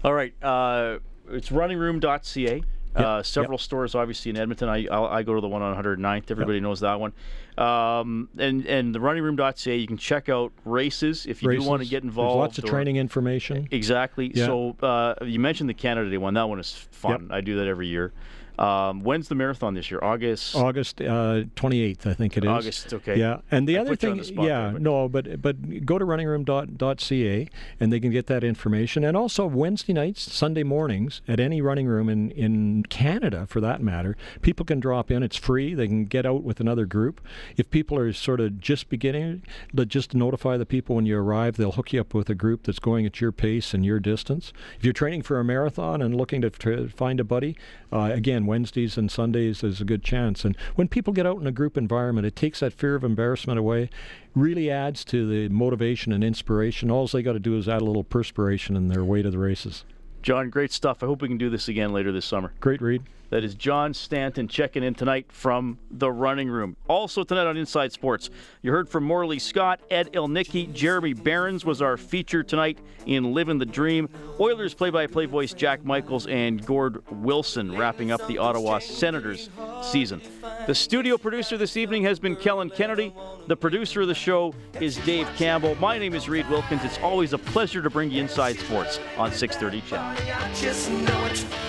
All 0.04 0.14
right. 0.14 0.34
Uh, 0.44 1.00
it's 1.30 1.50
runningroom.ca. 1.50 2.64
Uh, 2.96 3.22
several 3.22 3.58
yep. 3.58 3.62
stores, 3.62 3.96
obviously 3.96 4.32
in 4.32 4.38
Edmonton. 4.38 4.70
I 4.70 4.88
I'll, 4.88 5.06
i 5.06 5.22
go 5.22 5.36
to 5.36 5.42
the 5.42 5.48
one 5.48 5.62
on 5.62 5.76
109th. 5.76 6.32
Everybody 6.32 6.58
yep. 6.58 6.64
knows 6.64 6.80
that 6.80 7.00
one. 7.00 7.14
Um, 7.58 8.30
and 8.38 8.66
and 8.66 8.94
the 8.94 9.00
runningroom.ca, 9.00 9.76
you 9.76 9.88
can 9.88 9.98
check 9.98 10.30
out 10.30 10.52
races 10.66 11.26
if 11.28 11.44
you 11.44 11.50
races. 11.50 11.64
do 11.64 11.70
want 11.70 11.84
to 11.84 11.88
get 11.88 12.04
involved. 12.04 12.32
There's 12.32 12.42
lots 12.42 12.58
of 12.58 12.66
training 12.66 12.96
information. 12.96 13.68
Exactly. 13.70 14.32
Yeah. 14.34 14.46
So 14.48 14.76
uh, 14.82 15.14
you 15.22 15.40
mentioned 15.40 15.70
the 15.70 15.76
Canada 15.76 16.10
Day 16.10 16.18
one. 16.18 16.34
That 16.34 16.50
one 16.50 16.60
is 16.60 16.74
fun. 16.74 17.30
I 17.32 17.42
do 17.42 17.58
that 17.58 17.68
every 17.68 17.88
year. 17.88 18.14
Um, 18.58 19.02
when's 19.02 19.28
the 19.28 19.36
marathon 19.36 19.74
this 19.74 19.92
year? 19.92 20.00
August. 20.02 20.56
August 20.56 21.02
uh, 21.02 21.44
28th, 21.56 22.08
I 22.08 22.14
think 22.14 22.38
it 22.38 22.44
is. 22.44 22.50
August, 22.50 22.94
okay. 22.94 23.18
Yeah, 23.18 23.42
and 23.52 23.68
the 23.68 23.78
I 23.78 23.82
other 23.82 23.96
thing, 23.96 24.18
the 24.18 24.34
yeah, 24.34 24.72
there, 24.72 24.80
no, 24.80 25.08
but 25.08 25.42
but 25.42 25.86
go 25.86 26.00
to 26.00 26.06
runningroom.ca 26.06 27.50
and 27.80 27.94
they 27.94 28.00
can 28.00 28.12
get 28.12 28.28
that 28.28 28.44
information. 28.44 29.04
And 29.04 29.16
also 29.16 29.46
Wednesday 29.46 29.94
nights, 29.94 30.34
Sunday 30.34 30.64
mornings 30.64 31.22
at 31.28 31.40
any 31.40 31.62
running 31.62 31.88
room 31.88 32.10
in 32.10 32.32
in 32.32 32.84
Canada, 32.84 33.46
for 33.48 33.62
that 33.62 33.82
matter, 33.82 34.18
people 34.42 34.66
can 34.66 34.80
drop 34.80 35.12
in. 35.12 35.22
It's 35.22 35.38
free. 35.38 35.74
They 35.74 35.88
can 35.88 36.06
get 36.06 36.26
out 36.26 36.44
with 36.44 36.60
another 36.60 36.86
group. 36.86 37.22
If 37.58 37.70
people 37.70 37.98
are 38.00 38.12
sort 38.14 38.40
of 38.40 38.60
just 38.60 38.90
beginning, 38.90 39.44
just 39.88 40.16
notify 40.16 40.58
the 40.58 40.66
people 40.66 40.96
when 40.96 41.06
you 41.06 41.18
arrive. 41.20 41.58
They'll 41.58 41.74
hook 41.74 41.94
you 41.94 42.02
up 42.02 42.14
with 42.14 42.30
a 42.30 42.36
group 42.36 42.64
that's 42.64 42.80
going 42.80 43.06
at 43.06 43.22
your 43.22 43.32
pace 43.32 43.74
and 43.74 43.86
your 43.86 44.00
distance. 44.00 44.52
If 44.78 44.84
you're 44.84 44.94
training 44.94 45.22
for 45.22 45.40
a 45.40 45.44
marathon 45.44 46.02
and 46.02 46.16
looking 46.16 46.42
to, 46.42 46.50
to 46.50 46.90
find 46.90 47.20
a 47.20 47.24
buddy, 47.24 47.56
uh, 47.92 48.10
again, 48.14 48.47
Wednesdays 48.48 48.98
and 48.98 49.12
Sundays 49.12 49.64
is 49.64 49.82
a 49.82 49.86
good 49.86 50.04
chance. 50.04 50.44
And 50.44 50.58
when 50.76 50.88
people 50.88 51.14
get 51.14 51.26
out 51.26 51.40
in 51.40 51.48
a 51.48 51.52
group 51.52 51.78
environment, 51.78 52.26
it 52.26 52.36
takes 52.36 52.62
that 52.62 52.74
fear 52.74 52.96
of 52.96 53.04
embarrassment 53.04 53.60
away, 53.60 53.90
really 54.34 54.72
adds 54.72 55.04
to 55.06 55.28
the 55.28 55.50
motivation 55.54 56.12
and 56.12 56.24
inspiration. 56.24 56.90
All 56.90 57.08
they 57.08 57.22
got 57.22 57.34
to 57.34 57.40
do 57.40 57.58
is 57.58 57.70
add 57.70 57.82
a 57.82 57.86
little 57.86 58.04
perspiration 58.04 58.76
in 58.76 58.88
their 58.88 59.04
way 59.04 59.22
to 59.22 59.30
the 59.30 59.38
races. 59.38 59.84
John, 60.22 60.50
great 60.50 60.72
stuff. 60.72 61.04
I 61.04 61.06
hope 61.06 61.22
we 61.22 61.28
can 61.28 61.38
do 61.38 61.50
this 61.50 61.68
again 61.68 61.94
later 61.94 62.12
this 62.12 62.26
summer. 62.26 62.52
Great 62.60 62.82
read. 62.82 63.04
That 63.30 63.44
is 63.44 63.56
John 63.56 63.94
Stanton 63.94 64.48
checking 64.48 64.84
in 64.84 64.94
tonight 64.94 65.26
from 65.30 65.80
the 65.92 66.10
running 66.10 66.50
room. 66.50 66.78
Also 66.88 67.26
tonight 67.26 67.46
on 67.46 67.58
Inside 67.58 67.92
Sports, 67.92 68.30
you 68.62 68.72
heard 68.72 68.88
from 68.88 69.04
Morley 69.04 69.38
Scott, 69.38 69.82
Ed 69.92 70.14
Ilnicki, 70.14 70.72
Jeremy 70.74 71.12
Behrens 71.14 71.66
was 71.66 71.82
our 71.82 71.98
feature 71.98 72.42
tonight 72.42 72.80
in 73.06 73.34
Living 73.34 73.58
the 73.58 73.66
Dream. 73.66 74.08
Oilers 74.40 74.74
play-by-play 74.74 75.26
voice 75.26 75.54
Jack 75.54 75.84
Michaels 75.84 76.26
and 76.28 76.66
Gord 76.66 77.04
Wilson 77.12 77.78
wrapping 77.78 78.12
up 78.12 78.26
the 78.28 78.38
Ottawa 78.38 78.80
Senators 78.80 79.50
season. 79.82 80.22
The 80.66 80.76
studio 80.76 81.18
producer 81.18 81.58
this 81.58 81.76
evening 81.76 82.04
has 82.04 82.20
been 82.20 82.38
Kellen 82.38 82.70
Kennedy. 82.70 83.14
The 83.48 83.58
producer 83.58 84.02
of 84.02 84.08
the 84.08 84.16
show 84.16 84.54
is 84.80 84.96
Dave 84.98 85.28
Campbell. 85.36 85.76
My 85.76 85.98
name 85.98 86.14
is 86.14 86.30
Reed 86.30 86.50
Wilkins. 86.50 86.86
It's 86.86 87.00
always 87.00 87.34
a 87.34 87.38
pleasure 87.38 87.82
to 87.82 87.90
bring 87.90 88.10
you 88.10 88.22
Inside 88.22 88.58
Sports 88.58 89.02
on 89.18 89.34
630 89.34 89.82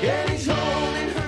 CHED. 0.02 1.27